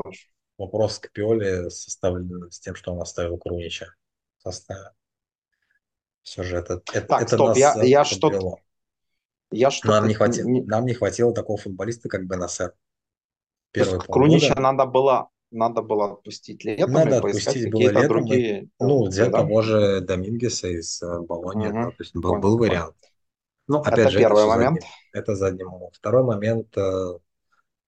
вопрос 0.57 0.99
к 0.99 1.11
Пиоле 1.11 1.69
составлен 1.69 2.49
с 2.49 2.59
тем, 2.59 2.75
что 2.75 2.93
он 2.93 3.01
оставил 3.01 3.37
Крунича 3.37 3.87
в 4.37 4.43
составе. 4.43 4.91
Все 6.25 6.41
же 6.41 6.57
это, 6.57 6.81
это, 6.91 7.07
так, 7.07 7.21
это 7.21 7.35
стоп, 7.35 7.49
нас 7.49 7.57
я, 7.57 7.83
я 7.83 8.03
что 8.03 8.57
я 9.51 9.69
что 9.69 9.89
нам, 9.89 10.07
не 10.07 10.15
хватило, 10.15 10.47
не... 10.47 10.63
нам 10.63 10.85
не 10.87 10.95
хватило 10.95 11.31
такого 11.33 11.59
футболиста, 11.59 12.09
как 12.09 12.25
Бенасер. 12.25 12.73
Первый 13.71 13.99
Крунича 13.99 14.55
надо 14.55 14.85
было 14.87 15.29
надо 15.51 15.83
было 15.83 16.13
отпустить 16.13 16.65
летом 16.65 16.91
надо 16.91 17.11
и 17.11 17.13
отпустить 17.17 17.71
было 17.71 17.81
летом, 17.81 18.07
другие... 18.07 18.63
И, 18.63 18.69
ну, 18.79 19.05
взять 19.05 19.31
да? 19.31 19.41
того 19.41 19.61
же 19.61 20.01
Домингеса 20.01 20.67
из 20.67 21.01
э, 21.03 21.19
Болони, 21.21 21.67
угу. 21.67 21.91
то 21.91 21.95
есть 21.99 22.15
был, 22.15 22.31
Понял. 22.31 22.41
был 22.41 22.57
вариант. 22.57 22.95
Ну, 23.67 23.79
опять 23.79 23.99
это 23.99 24.09
же, 24.09 24.19
первый 24.19 24.43
это 24.43 24.47
момент. 24.47 24.81
Задним, 24.81 24.89
это 25.13 25.35
задним 25.35 25.67
умом. 25.67 25.91
Второй 25.93 26.23
момент, 26.23 26.75
э, 26.75 27.19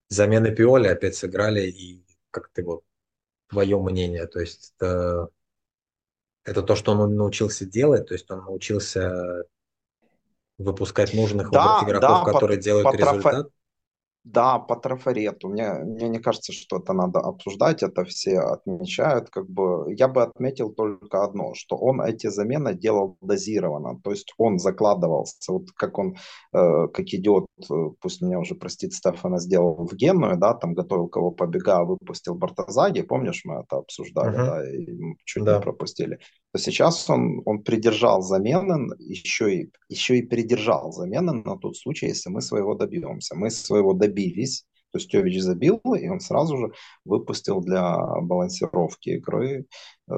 замены 0.09 0.51
Пиоли 0.51 0.87
опять 0.87 1.15
сыграли, 1.15 1.67
и 1.67 2.05
как 2.29 2.49
ты 2.53 2.63
вот, 2.63 2.83
твое 3.49 3.81
мнение, 3.81 4.27
то 4.27 4.39
есть 4.39 4.75
э, 4.79 5.27
это 6.47 6.63
то, 6.63 6.75
что 6.75 6.93
он 6.93 7.15
научился 7.15 7.65
делать, 7.65 8.07
то 8.07 8.13
есть 8.13 8.31
он 8.31 8.39
научился 8.39 9.43
выпускать 10.57 11.13
нужных 11.13 11.51
да, 11.51 11.81
игроков, 11.83 12.25
да, 12.25 12.31
которые 12.31 12.57
по, 12.57 12.63
делают 12.63 12.85
по 12.85 12.95
результат. 12.95 13.47
Да, 14.33 14.59
по 14.59 14.75
трафарету. 14.75 15.47
Мне, 15.47 15.73
мне 15.85 16.09
не 16.09 16.19
кажется, 16.19 16.51
что 16.51 16.77
это 16.77 16.93
надо 16.93 17.19
обсуждать, 17.19 17.81
это 17.81 18.03
все 18.03 18.39
отмечают. 18.39 19.29
Как 19.29 19.49
бы, 19.49 19.93
я 19.95 20.09
бы 20.09 20.21
отметил 20.21 20.73
только 20.73 21.23
одно, 21.23 21.53
что 21.53 21.77
он 21.77 22.01
эти 22.01 22.27
замены 22.27 22.73
делал 22.73 23.17
дозированно. 23.21 24.01
То 24.03 24.11
есть 24.11 24.33
он 24.37 24.59
закладывался, 24.59 25.53
вот 25.53 25.71
как 25.75 25.97
он, 25.97 26.17
э, 26.53 26.87
как 26.93 27.05
идиот, 27.05 27.45
э, 27.69 27.73
пусть 28.01 28.21
меня 28.21 28.39
уже 28.39 28.55
простит 28.55 28.93
Стефана, 28.93 29.39
сделал 29.39 29.87
в 29.87 29.95
Генную, 29.95 30.37
да, 30.37 30.53
там 30.53 30.73
готовил 30.73 31.07
кого 31.07 31.31
побега, 31.31 31.85
выпустил 31.85 32.35
Бартазаги, 32.35 33.03
помнишь, 33.03 33.43
мы 33.45 33.61
это 33.61 33.77
обсуждали, 33.77 34.37
uh-huh. 34.37 34.45
да, 34.45 34.69
и 34.69 34.87
чуть 35.23 35.43
да. 35.45 35.55
не 35.55 35.61
пропустили. 35.61 36.19
То 36.51 36.59
сейчас 36.59 37.09
он, 37.09 37.41
он 37.45 37.63
придержал 37.63 38.21
замены, 38.21 38.93
еще 38.99 39.55
и, 39.55 39.71
еще 39.89 40.17
и 40.17 40.21
придержал 40.21 40.91
замены 40.91 41.33
на 41.33 41.57
тот 41.57 41.77
случай, 41.77 42.07
если 42.07 42.29
мы 42.29 42.41
своего 42.41 42.73
добьемся. 42.73 43.35
Мы 43.35 43.51
своего 43.51 43.93
добились, 44.17 44.65
то 44.91 44.99
есть 44.99 45.11
Йович 45.11 45.41
забил, 45.41 45.79
и 45.99 46.07
он 46.07 46.19
сразу 46.19 46.57
же 46.57 46.73
выпустил 47.05 47.61
для 47.61 47.97
балансировки 48.21 49.09
игры. 49.09 49.67
Э, 50.09 50.13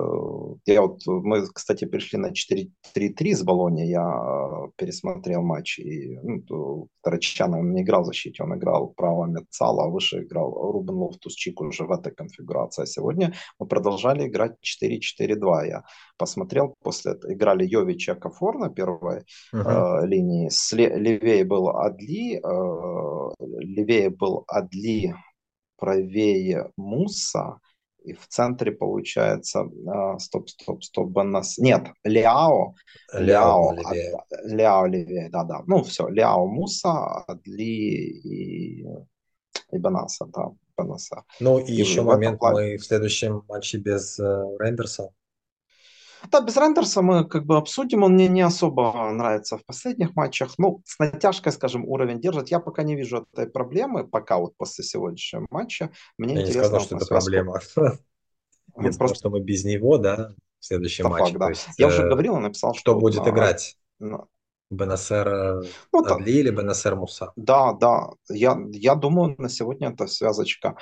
я 0.66 0.82
вот, 0.82 1.02
мы, 1.08 1.46
кстати, 1.48 1.86
пришли 1.86 2.20
на 2.20 2.32
4-3-3 2.32 3.36
с 3.36 3.44
Болоньей, 3.44 3.88
я 3.88 4.04
э, 4.04 4.72
пересмотрел 4.76 5.42
матч, 5.42 5.80
и 5.80 6.18
ну, 6.22 6.88
Терраччано, 7.02 7.54
он 7.54 7.74
не 7.74 7.82
играл 7.82 8.04
в 8.04 8.06
защите, 8.06 8.44
он 8.44 8.56
играл 8.56 8.94
право 8.96 9.26
меццала, 9.26 9.86
а 9.86 9.90
выше 9.90 10.24
играл 10.24 10.52
Рубен 10.54 10.96
Лофтус-Чик 10.96 11.62
уже 11.62 11.86
в 11.86 11.92
этой 11.92 12.14
конфигурации. 12.14 12.84
А 12.84 12.86
сегодня 12.86 13.34
мы 13.60 13.68
продолжали 13.68 14.28
играть 14.28 14.56
4-4-2. 14.64 15.68
Я 15.68 15.84
посмотрел, 16.18 16.76
после 16.84 17.14
этого 17.14 17.34
играли 17.34 17.66
Йович 17.66 18.10
и 18.10 18.12
Акафор 18.12 18.60
на 18.60 18.70
первой 18.70 19.24
uh-huh. 19.54 20.04
э, 20.04 20.08
линии, 20.08 20.50
Сле- 20.50 20.96
левее 20.96 21.46
был 21.46 21.70
Адли, 21.70 22.38
э, 22.38 23.32
левее 23.40 24.10
был 24.12 24.44
Адли, 24.48 25.16
правее 25.78 26.72
Муса, 26.78 27.60
и 28.04 28.14
в 28.14 28.28
центре 28.28 28.72
получается, 28.72 29.66
э, 29.66 30.20
стоп, 30.20 30.50
стоп, 30.50 30.84
стоп, 30.84 31.10
Банас, 31.10 31.58
нет, 31.58 31.88
Ляо, 32.04 32.76
Ляо, 33.14 33.74
Ляо, 33.74 33.74
левее. 33.74 34.18
Ляо 34.44 34.86
левее, 34.86 35.30
да-да, 35.30 35.64
ну 35.68 35.84
все, 35.84 36.08
Ляо 36.08 36.46
Муса, 36.46 37.24
Адли 37.28 37.64
и, 37.64 38.82
и 39.72 39.78
Банаса, 39.78 40.26
да, 40.28 40.52
Банаса. 40.78 41.24
Ну 41.40 41.60
и, 41.60 41.72
и 41.72 41.76
еще 41.76 42.02
момент, 42.02 42.40
плане... 42.40 42.72
мы 42.72 42.78
в 42.78 42.86
следующем 42.86 43.44
матче 43.48 43.78
без 43.78 44.20
э, 44.20 44.24
Рейндерса 44.60 45.12
да, 46.32 46.42
без 46.42 46.58
Рендерса 46.58 47.02
мы 47.02 47.26
как 47.26 47.46
бы 47.46 47.58
обсудим, 47.58 48.04
он 48.04 48.14
мне 48.14 48.28
не 48.28 48.42
особо 48.42 49.10
нравится 49.12 49.58
в 49.58 49.66
последних 49.66 50.16
матчах. 50.16 50.54
Ну, 50.58 50.82
с 50.86 51.00
натяжкой, 51.00 51.52
скажем, 51.52 51.86
уровень 51.86 52.20
держит. 52.20 52.50
Я 52.50 52.60
пока 52.60 52.84
не 52.84 52.96
вижу 52.96 53.28
этой 53.34 53.48
проблемы, 53.48 54.08
пока 54.08 54.38
вот 54.38 54.56
после 54.58 54.84
сегодняшнего 54.84 55.48
матча. 55.50 55.92
Мне 56.18 56.36
Я 56.36 56.42
интересно, 56.42 56.60
не 56.60 56.66
сказал, 56.66 56.82
что 56.82 56.96
это 56.98 57.06
проблема. 57.06 57.60
Я 58.78 58.92
сказал, 58.92 59.16
что 59.16 59.30
мы 59.30 59.42
без 59.42 59.66
него, 59.66 59.98
да, 59.98 60.34
в 60.60 60.66
следующем 60.66 61.10
матче. 61.10 61.38
Я 61.78 61.88
уже 61.88 62.04
э, 62.04 62.10
говорил, 62.10 62.38
написал, 62.38 62.74
что... 62.74 62.94
Кто 62.94 63.00
будет 63.00 63.28
играть? 63.28 63.78
Бенасер 64.70 65.64
ну, 65.92 66.06
Адли 66.06 66.32
или 66.32 66.52
Бенасер 66.52 66.96
Муса? 66.96 67.32
Да, 67.36 67.74
да. 67.74 68.10
Я, 68.30 68.58
я 68.72 68.96
думаю, 68.96 69.36
на 69.38 69.50
сегодня 69.50 69.90
это 69.90 70.06
связочка. 70.08 70.76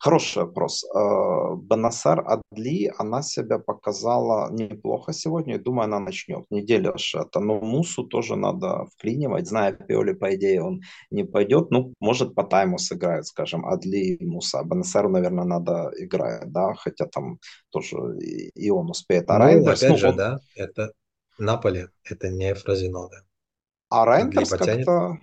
Хороший 0.00 0.44
вопрос. 0.44 0.84
Э, 0.84 1.56
Бенасер 1.56 2.24
Адли, 2.26 2.90
она 2.98 3.22
себя 3.22 3.58
показала 3.58 4.50
неплохо 4.50 5.12
сегодня. 5.12 5.58
Думаю, 5.58 5.84
она 5.84 5.98
начнет. 5.98 6.44
Неделя 6.50 6.96
же 6.96 7.18
это. 7.18 7.40
Но 7.40 7.60
Мусу 7.60 8.04
тоже 8.04 8.36
надо 8.36 8.86
вклинивать. 8.94 9.46
Зная 9.46 9.72
Пиоли, 9.72 10.14
по 10.14 10.34
идее, 10.34 10.62
он 10.62 10.80
не 11.10 11.24
пойдет. 11.24 11.70
Ну, 11.70 11.92
может, 12.00 12.34
по 12.34 12.44
тайму 12.44 12.78
сыграет, 12.78 13.26
скажем, 13.26 13.66
Адли 13.66 14.16
и 14.16 14.24
Муса. 14.26 14.62
Бенасеру, 14.64 15.10
наверное, 15.10 15.44
надо 15.44 15.90
играть, 15.98 16.50
да. 16.50 16.74
Хотя 16.74 17.06
там 17.06 17.38
тоже 17.70 17.96
и, 18.20 18.48
и 18.54 18.70
он 18.70 18.88
успеет. 18.90 19.28
А 19.28 19.38
ну, 19.38 19.44
Райндерс, 19.44 19.82
опять 19.82 19.90
ну, 19.90 19.98
же, 19.98 20.08
он... 20.08 20.16
да, 20.16 20.38
это 20.56 20.92
Наполе, 21.38 21.88
это 22.04 22.30
не 22.30 22.54
Фразинода. 22.54 23.24
А 23.94 24.04
Райндерс 24.04 24.50
как-то... 24.50 25.18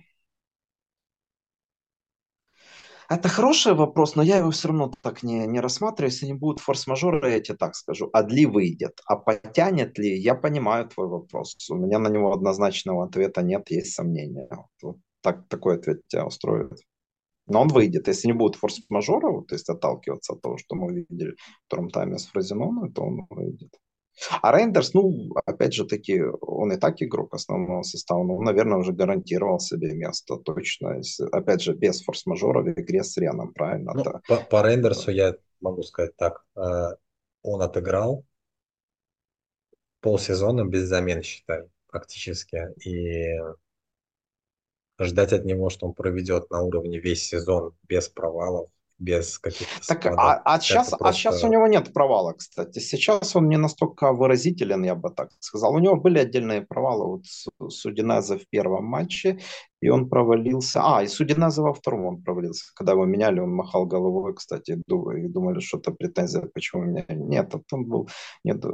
Это 3.10 3.28
хороший 3.28 3.74
вопрос, 3.74 4.16
но 4.16 4.22
я 4.22 4.38
его 4.38 4.50
все 4.50 4.68
равно 4.68 4.90
так 5.02 5.22
не, 5.22 5.46
не 5.46 5.60
рассматриваю. 5.60 6.10
Если 6.10 6.24
не 6.24 6.32
будут 6.32 6.60
форс-мажоры, 6.60 7.32
я 7.32 7.40
тебе 7.40 7.58
так 7.58 7.74
скажу. 7.74 8.08
Адли 8.14 8.46
выйдет. 8.46 8.98
А 9.04 9.16
потянет 9.16 9.98
ли? 9.98 10.16
Я 10.18 10.34
понимаю 10.34 10.88
твой 10.88 11.08
вопрос. 11.08 11.54
У 11.68 11.74
меня 11.74 11.98
на 11.98 12.08
него 12.08 12.32
однозначного 12.32 13.04
ответа 13.04 13.42
нет, 13.42 13.70
есть 13.70 13.92
сомнения. 13.92 14.48
Вот 14.80 14.96
так, 15.20 15.46
такой 15.48 15.76
ответ 15.76 16.00
тебя 16.08 16.24
устроит. 16.24 16.72
Но 17.46 17.60
он 17.60 17.68
выйдет. 17.68 18.08
Если 18.08 18.28
не 18.28 18.32
будет 18.32 18.56
форс-мажоров, 18.56 19.46
то 19.48 19.54
есть 19.54 19.68
отталкиваться 19.68 20.32
от 20.32 20.40
того, 20.40 20.56
что 20.56 20.76
мы 20.76 20.94
видели 20.94 21.32
в 21.32 21.66
втором 21.66 21.90
тайме 21.90 22.16
с 22.16 22.24
Фразиноной, 22.28 22.90
то 22.90 23.02
он 23.02 23.26
выйдет. 23.28 23.81
А 24.42 24.56
Рейндерс, 24.56 24.94
ну, 24.94 25.32
опять 25.46 25.72
же 25.72 25.84
таки, 25.86 26.22
он 26.22 26.72
и 26.72 26.76
так 26.76 27.02
игрок 27.02 27.34
основного 27.34 27.82
состава, 27.82 28.22
но, 28.22 28.40
наверное, 28.40 28.78
уже 28.78 28.92
гарантировал 28.92 29.58
себе 29.58 29.92
место 29.94 30.36
точно. 30.36 31.00
Опять 31.32 31.62
же, 31.62 31.74
без 31.74 32.02
форс-мажора 32.02 32.62
в 32.62 32.68
игре 32.68 33.02
с 33.02 33.16
Реном, 33.16 33.52
правильно? 33.52 33.92
Ну, 33.94 34.04
по, 34.28 34.36
по 34.36 34.66
Рейндерсу 34.66 35.10
я 35.10 35.34
могу 35.60 35.82
сказать 35.82 36.16
так. 36.16 36.44
Э, 36.56 36.96
он 37.42 37.62
отыграл 37.62 38.24
полсезона 40.00 40.64
без 40.64 40.84
замен, 40.84 41.22
считай, 41.22 41.62
практически. 41.86 42.68
И 42.84 43.38
ждать 45.00 45.32
от 45.32 45.44
него, 45.44 45.70
что 45.70 45.86
он 45.86 45.94
проведет 45.94 46.50
на 46.50 46.62
уровне 46.62 46.98
весь 46.98 47.24
сезон 47.24 47.74
без 47.88 48.08
провалов, 48.08 48.70
без 49.02 49.38
каких-то 49.38 49.86
так, 49.86 50.06
а, 50.06 50.40
а, 50.44 50.60
сейчас, 50.60 50.90
просто... 50.90 51.08
а 51.08 51.12
сейчас 51.12 51.44
у 51.44 51.48
него 51.48 51.66
нет 51.66 51.92
провала, 51.92 52.32
кстати. 52.32 52.78
Сейчас 52.78 53.34
он 53.34 53.48
не 53.48 53.58
настолько 53.58 54.12
выразителен, 54.12 54.84
я 54.84 54.94
бы 54.94 55.10
так 55.10 55.30
сказал. 55.40 55.74
У 55.74 55.78
него 55.78 55.96
были 55.96 56.18
отдельные 56.18 56.62
провалы. 56.62 57.06
Вот 57.58 57.72
Судинеза 57.72 58.38
в 58.38 58.48
первом 58.48 58.84
матче, 58.84 59.40
и 59.80 59.88
он 59.88 60.08
провалился. 60.08 60.80
А, 60.82 61.02
и 61.02 61.08
Судинеза 61.08 61.62
во 61.62 61.72
втором 61.74 62.06
он 62.06 62.22
провалился. 62.22 62.66
Когда 62.74 62.92
его 62.92 63.04
меняли, 63.04 63.40
он 63.40 63.50
махал 63.50 63.86
головой, 63.86 64.34
кстати, 64.34 64.72
и 64.72 65.28
думали, 65.28 65.60
что 65.60 65.78
это 65.78 65.90
претензия, 65.90 66.48
почему 66.54 66.84
меня... 66.84 67.04
Нет, 67.08 67.52
он 67.72 67.84
был... 67.84 68.08
Нет, 68.44 68.64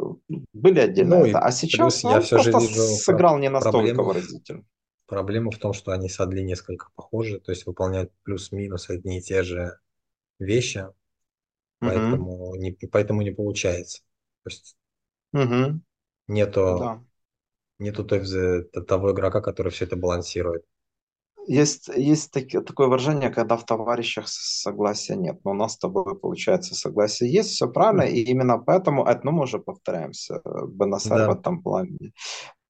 были 0.52 0.80
отдельные. 0.80 1.32
Ну, 1.32 1.38
а 1.38 1.50
сейчас 1.50 2.04
он 2.04 2.12
я 2.12 2.20
все 2.20 2.36
просто 2.42 2.60
же 2.60 2.80
сыграл 2.80 3.38
не 3.38 3.48
настолько 3.48 3.78
проблему, 3.78 4.04
выразительно. 4.04 4.64
Проблема 5.06 5.50
в 5.50 5.56
том, 5.56 5.72
что 5.72 5.92
они 5.92 6.10
с 6.10 6.20
Адли 6.20 6.42
несколько 6.42 6.88
похожи, 6.94 7.40
то 7.40 7.50
есть 7.50 7.64
выполняют 7.64 8.12
плюс-минус 8.24 8.90
одни 8.90 9.18
и 9.18 9.22
те 9.22 9.42
же 9.42 9.78
вещи, 10.38 10.86
поэтому, 11.80 12.54
не, 12.56 12.72
поэтому 12.90 13.22
не 13.22 13.30
получается. 13.30 14.02
То 14.44 14.50
есть 14.50 14.76
угу. 15.32 15.80
нету, 16.26 16.76
да. 16.78 17.04
нету 17.78 18.04
той, 18.04 18.24
того 18.86 19.12
игрока, 19.12 19.40
который 19.40 19.72
все 19.72 19.84
это 19.84 19.96
балансирует. 19.96 20.64
Есть, 21.46 21.88
есть 21.88 22.30
таки, 22.30 22.60
такое 22.60 22.88
выражение, 22.88 23.30
когда 23.30 23.56
в 23.56 23.64
товарищах 23.64 24.28
согласия 24.28 25.16
нет. 25.16 25.40
Но 25.44 25.52
у 25.52 25.54
нас 25.54 25.74
с 25.74 25.78
тобой, 25.78 26.18
получается, 26.18 26.74
согласие 26.74 27.32
есть, 27.32 27.50
все 27.50 27.66
правильно, 27.68 28.02
и 28.02 28.20
именно 28.20 28.58
поэтому, 28.58 29.06
это, 29.06 29.20
ну, 29.24 29.32
мы 29.32 29.44
уже 29.44 29.58
повторяемся, 29.58 30.42
Бенасар 30.44 31.18
да. 31.18 31.30
в 31.32 31.38
этом 31.38 31.62
плане 31.62 32.12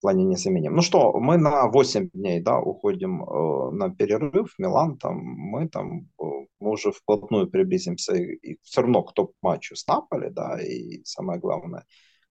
плане 0.00 0.24
незаменим. 0.24 0.74
Ну 0.74 0.82
что, 0.82 1.12
мы 1.18 1.36
на 1.38 1.68
8 1.68 2.10
дней 2.10 2.40
да, 2.40 2.58
уходим 2.58 3.22
э, 3.22 3.70
на 3.72 3.94
перерыв, 3.94 4.54
Милан, 4.58 4.98
там, 4.98 5.16
мы 5.16 5.68
там 5.68 6.08
э, 6.20 6.24
мы 6.60 6.70
уже 6.70 6.92
вплотную 6.92 7.48
приблизимся 7.48 8.14
и, 8.14 8.34
и 8.36 8.58
все 8.62 8.82
равно 8.82 9.02
к 9.02 9.14
топ-матчу 9.14 9.76
с 9.76 9.86
Наполи, 9.86 10.30
да, 10.30 10.60
и 10.60 11.02
самое 11.04 11.38
главное, 11.38 11.84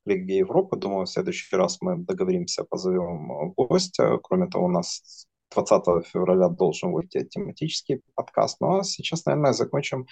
Лиги 0.06 0.34
Европы. 0.34 0.78
Думаю, 0.78 1.06
в 1.06 1.10
следующий 1.10 1.56
раз 1.56 1.78
мы 1.82 1.98
договоримся, 1.98 2.64
позовем 2.64 3.54
гостя. 3.56 4.18
Кроме 4.24 4.48
того, 4.48 4.66
у 4.66 4.72
нас 4.72 5.28
20 5.54 6.08
февраля 6.08 6.50
должен 6.50 6.92
выйти 6.92 7.26
тематический 7.26 8.02
подкаст. 8.16 8.58
Ну 8.62 8.80
а 8.80 8.84
сейчас, 8.84 9.26
наверное, 9.26 9.54
закончим 9.54 10.08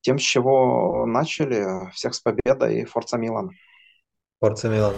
тем, 0.00 0.18
с 0.18 0.22
чего 0.22 1.06
начали. 1.06 1.90
Всех 1.92 2.14
с 2.14 2.20
победой 2.20 2.80
и 2.80 2.84
Форца 2.84 3.18
Милан. 3.18 3.50
Форца 4.40 4.68
Милан. 4.68 4.94